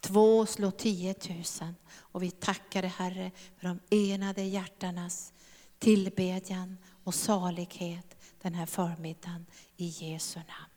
två 0.00 0.46
slå 0.46 0.70
tiotusen. 0.70 1.74
Och 1.96 2.22
vi 2.22 2.30
tackar 2.30 2.82
dig 2.82 2.92
Herre 2.96 3.30
för 3.58 3.68
de 3.68 3.80
enade 4.12 4.42
hjärtanas 4.42 5.32
tillbedjan 5.78 6.78
och 7.04 7.14
salighet 7.14 8.16
den 8.42 8.54
här 8.54 8.66
förmiddagen 8.66 9.46
i 9.76 9.86
Jesu 9.86 10.38
namn. 10.38 10.72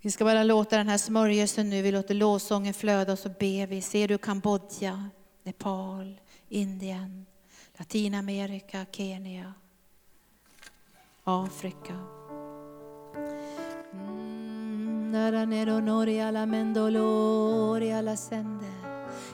Vi 0.00 0.10
ska 0.10 0.24
bara 0.24 0.44
låta 0.44 0.76
den 0.76 0.88
här 0.88 0.98
smörjelsen 0.98 1.70
nu, 1.70 1.82
vi 1.82 1.92
låter 1.92 2.14
lovsången 2.14 2.74
flöda 2.74 3.12
och 3.12 3.18
så 3.18 3.28
ber 3.28 3.66
vi. 3.66 3.82
Ser 3.82 4.08
du 4.08 4.18
Kambodja, 4.18 5.10
Nepal, 5.42 6.20
Indien, 6.48 7.26
Latinamerika, 7.78 8.86
Kenya, 8.92 9.54
Afrika. 11.24 11.98
Mm, 13.92 15.10
nero 15.50 15.80
noria 15.80 16.30
la 16.30 16.46
mendoloria 16.46 18.00
la 18.00 18.16
sende, 18.16 18.72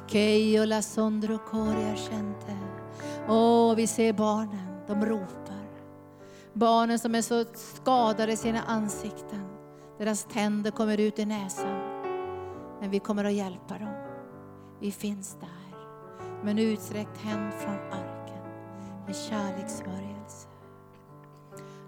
Keio 0.06 0.64
la 0.64 0.82
sondro 0.82 1.38
coria 1.38 1.96
gente. 1.96 2.82
Åh, 3.28 3.74
vi 3.74 3.86
ser 3.86 4.12
barnen, 4.12 4.82
de 4.86 5.06
ropar. 5.06 5.68
Barnen 6.52 6.98
som 6.98 7.14
är 7.14 7.22
så 7.22 7.44
skadade 7.54 8.32
i 8.32 8.36
sina 8.36 8.62
ansikten. 8.62 9.44
Deras 9.98 10.24
tänder 10.24 10.70
kommer 10.70 11.00
ut 11.00 11.18
i 11.18 11.24
näsan. 11.24 11.78
Men 12.80 12.90
vi 12.90 12.98
kommer 12.98 13.24
att 13.24 13.32
hjälpa 13.32 13.78
dem. 13.78 13.94
Vi 14.80 14.92
finns 14.92 15.36
där 15.40 15.76
med 16.44 16.50
en 16.50 16.58
utsträckt 16.58 17.18
händ 17.18 17.52
från 17.52 17.74
arken. 17.74 18.42
Med 19.06 19.16
kärlekssmörjelse. 19.16 20.48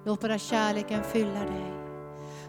Låt 0.04 0.20
bara 0.20 0.38
kärleken 0.38 1.04
fylla 1.04 1.40
dig. 1.40 1.72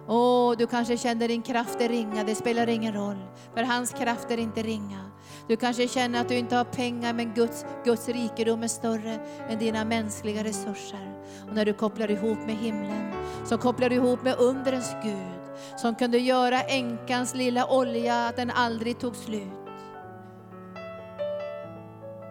Åh, 0.07 0.55
du 0.57 0.67
kanske 0.67 0.97
känner 0.97 1.27
din 1.27 1.41
kraft 1.41 1.81
är 1.81 1.89
ringa, 1.89 2.23
det 2.23 2.36
spelar 2.36 2.69
ingen 2.69 2.93
roll. 2.93 3.25
För 3.53 3.63
hans 3.63 3.91
kraft 3.91 4.31
är 4.31 4.38
inte 4.38 4.63
ringa. 4.63 5.11
Du 5.48 5.56
kanske 5.56 5.88
känner 5.88 6.22
att 6.22 6.30
du 6.30 6.36
inte 6.36 6.56
har 6.56 6.64
pengar 6.64 7.14
men 7.14 7.34
Guds, 7.34 7.66
Guds 7.86 8.10
rikedom 8.10 8.64
är 8.64 8.68
större 8.68 9.20
än 9.50 9.60
dina 9.60 9.86
mänskliga 9.86 10.43
resurser. 10.43 11.16
Och 11.48 11.56
när 11.56 11.66
du 11.66 11.74
kopplar 11.74 12.12
ihop 12.12 12.38
med 12.46 12.56
himlen 12.56 13.14
så 13.46 13.58
kopplar 13.58 13.89
du 13.89 13.96
ihop 13.96 14.24
med 14.24 14.36
undrens 14.39 14.96
Gud 15.04 15.46
som 15.76 15.96
kunde 15.96 16.18
göra 16.18 16.62
änkans 16.62 17.36
lilla 17.36 17.66
olja 17.68 18.28
att 18.28 18.36
den 18.36 18.52
aldrig 18.52 19.00
tog 19.00 19.16
slut. 19.16 19.50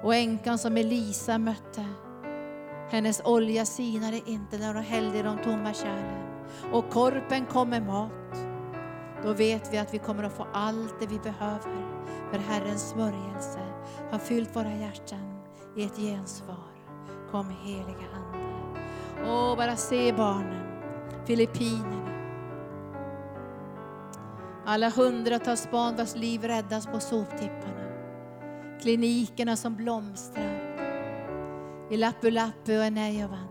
Och 0.03 0.15
änkan 0.15 0.59
som 0.59 0.77
Elisa 0.77 1.39
mötte, 1.39 1.85
hennes 2.91 3.21
olja 3.25 3.67
sinade 3.67 4.21
inte 4.27 4.59
när 4.59 4.75
hon 4.75 4.83
hällde 4.83 5.19
i 5.19 5.23
de 5.23 5.39
tomma 5.39 5.75
kärlen. 5.75 6.25
Och 6.73 6.91
korpen 6.91 7.47
kom 7.47 7.71
med 7.71 7.87
mat. 7.87 8.11
Då 9.25 9.33
vet 9.33 9.73
vi 9.73 9.79
att 9.79 9.95
vi 9.95 9.99
kommer 9.99 10.25
att 10.25 10.33
få 10.33 10.47
allt 10.53 10.95
det 11.01 11.07
vi 11.07 11.19
behöver 11.19 11.95
för 12.31 12.39
Herrens 12.39 12.89
smörjelse 12.89 13.61
har 14.11 14.19
fyllt 14.19 14.57
våra 14.57 14.73
hjärtan 14.73 15.39
i 15.77 15.85
ett 15.85 15.97
gensvar. 15.97 16.75
Kom 17.31 17.51
heliga 17.51 18.09
Ande. 18.15 18.45
Åh, 19.27 19.57
bara 19.57 19.77
se 19.77 20.13
barnen, 20.13 20.67
Filippinerna. 21.27 22.11
Alla 24.67 24.91
hundratals 24.91 25.71
barn 25.71 25.97
vars 25.97 26.17
liv 26.17 26.45
räddas 26.45 26.87
på 26.87 27.01
soptipparna. 27.01 27.85
Klinikerna 28.83 29.57
som 29.57 29.77
blomstrar 29.77 30.61
i 31.91 31.97
Lappu-Lappu 31.97 32.79
och 32.79 32.85
Enejovan. 32.85 33.49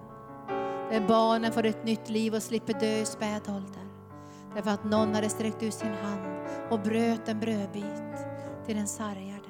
Där 0.92 1.08
barnen 1.08 1.52
får 1.52 1.66
ett 1.66 1.86
nytt 1.86 2.10
liv 2.10 2.36
och 2.36 2.44
slipper 2.44 2.74
dö 2.74 2.98
i 2.98 3.06
späd 3.06 3.42
ålder. 3.48 3.83
Därför 4.56 4.72
att 4.72 4.84
någon 4.84 5.16
hade 5.16 5.30
sträckt 5.30 5.64
ut 5.64 5.74
sin 5.74 5.94
hand 5.94 6.38
och 6.70 6.80
bröt 6.80 7.30
en 7.30 7.40
brödbit 7.40 8.26
till 8.66 8.76
den 8.76 8.88
sargade. 8.88 9.50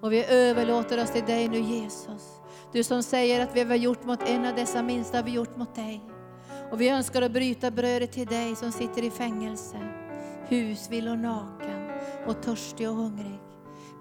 Och 0.00 0.12
vi 0.12 0.24
överlåter 0.24 1.02
oss 1.02 1.10
till 1.10 1.24
dig 1.24 1.48
nu 1.48 1.58
Jesus. 1.58 2.40
Du 2.72 2.84
som 2.84 3.02
säger 3.02 3.40
att 3.40 3.56
vi 3.56 3.64
har 3.64 3.74
gjort 3.74 4.04
mot 4.04 4.28
en 4.28 4.46
av 4.46 4.54
dessa 4.54 4.82
minsta 4.82 5.16
har 5.18 5.24
vi 5.24 5.30
gjort 5.30 5.56
mot 5.56 5.74
dig. 5.74 6.04
Och 6.70 6.80
vi 6.80 6.88
önskar 6.88 7.22
att 7.22 7.32
bryta 7.32 7.70
brödet 7.70 8.12
till 8.12 8.26
dig 8.26 8.56
som 8.56 8.72
sitter 8.72 9.04
i 9.04 9.10
fängelse, 9.10 9.76
husvill 10.48 11.08
och 11.08 11.18
naken 11.18 11.90
och 12.26 12.42
törstig 12.42 12.88
och 12.88 12.96
hungrig. 12.96 13.40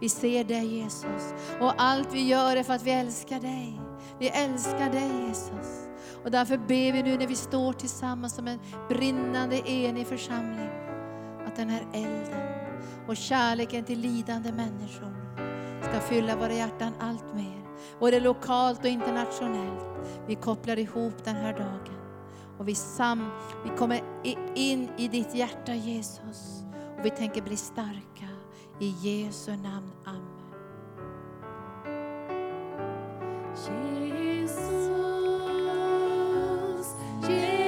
Vi 0.01 0.09
ser 0.09 0.43
dig 0.43 0.65
Jesus 0.65 1.33
och 1.59 1.73
allt 1.77 2.13
vi 2.13 2.27
gör 2.27 2.55
är 2.57 2.63
för 2.63 2.73
att 2.73 2.83
vi 2.83 2.91
älskar 2.91 3.39
dig. 3.39 3.81
Vi 4.19 4.27
älskar 4.29 4.91
dig 4.91 5.27
Jesus. 5.27 5.90
Och 6.23 6.31
därför 6.31 6.57
ber 6.57 6.93
vi 6.93 7.03
nu 7.03 7.17
när 7.17 7.27
vi 7.27 7.35
står 7.35 7.73
tillsammans 7.73 8.35
som 8.35 8.47
en 8.47 8.59
brinnande 8.89 9.69
enig 9.69 10.07
församling 10.07 10.69
att 11.47 11.55
den 11.55 11.69
här 11.69 11.87
elden 11.93 12.51
och 13.07 13.17
kärleken 13.17 13.83
till 13.83 13.99
lidande 13.99 14.51
människor 14.51 15.35
ska 15.81 15.99
fylla 15.99 16.35
våra 16.35 16.53
hjärtan 16.53 16.93
allt 16.99 17.35
mer. 17.35 17.61
Både 17.99 18.19
lokalt 18.19 18.79
och 18.79 18.89
internationellt. 18.89 19.85
Vi 20.27 20.35
kopplar 20.35 20.79
ihop 20.79 21.23
den 21.23 21.35
här 21.35 21.53
dagen 21.53 22.01
och 22.57 22.67
vi, 22.67 22.75
sam, 22.75 23.29
vi 23.63 23.77
kommer 23.77 24.01
in 24.55 24.89
i 24.97 25.07
ditt 25.07 25.35
hjärta 25.35 25.73
Jesus 25.73 26.63
och 26.97 27.05
vi 27.05 27.09
tänker 27.09 27.41
bli 27.41 27.55
starka. 27.55 28.27
I 28.79 28.95
Jesu 29.01 29.51
namn. 29.51 29.91
Amen. 30.05 30.41
Jesus. 34.21 34.90
结 37.21 37.60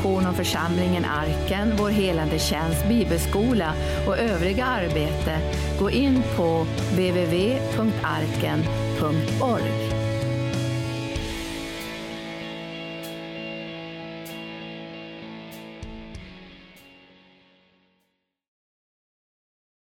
information 0.00 0.26
om 0.26 0.34
församlingen 0.34 1.04
Arken, 1.04 1.72
vår 1.78 1.90
helande 1.90 2.38
tjänst, 2.38 2.88
bibelskola 2.88 3.72
och 4.06 4.18
övriga 4.18 4.64
arbete, 4.64 5.38
gå 5.78 5.90
in 5.90 6.22
på 6.36 6.66
www.arken.org. 6.92 7.80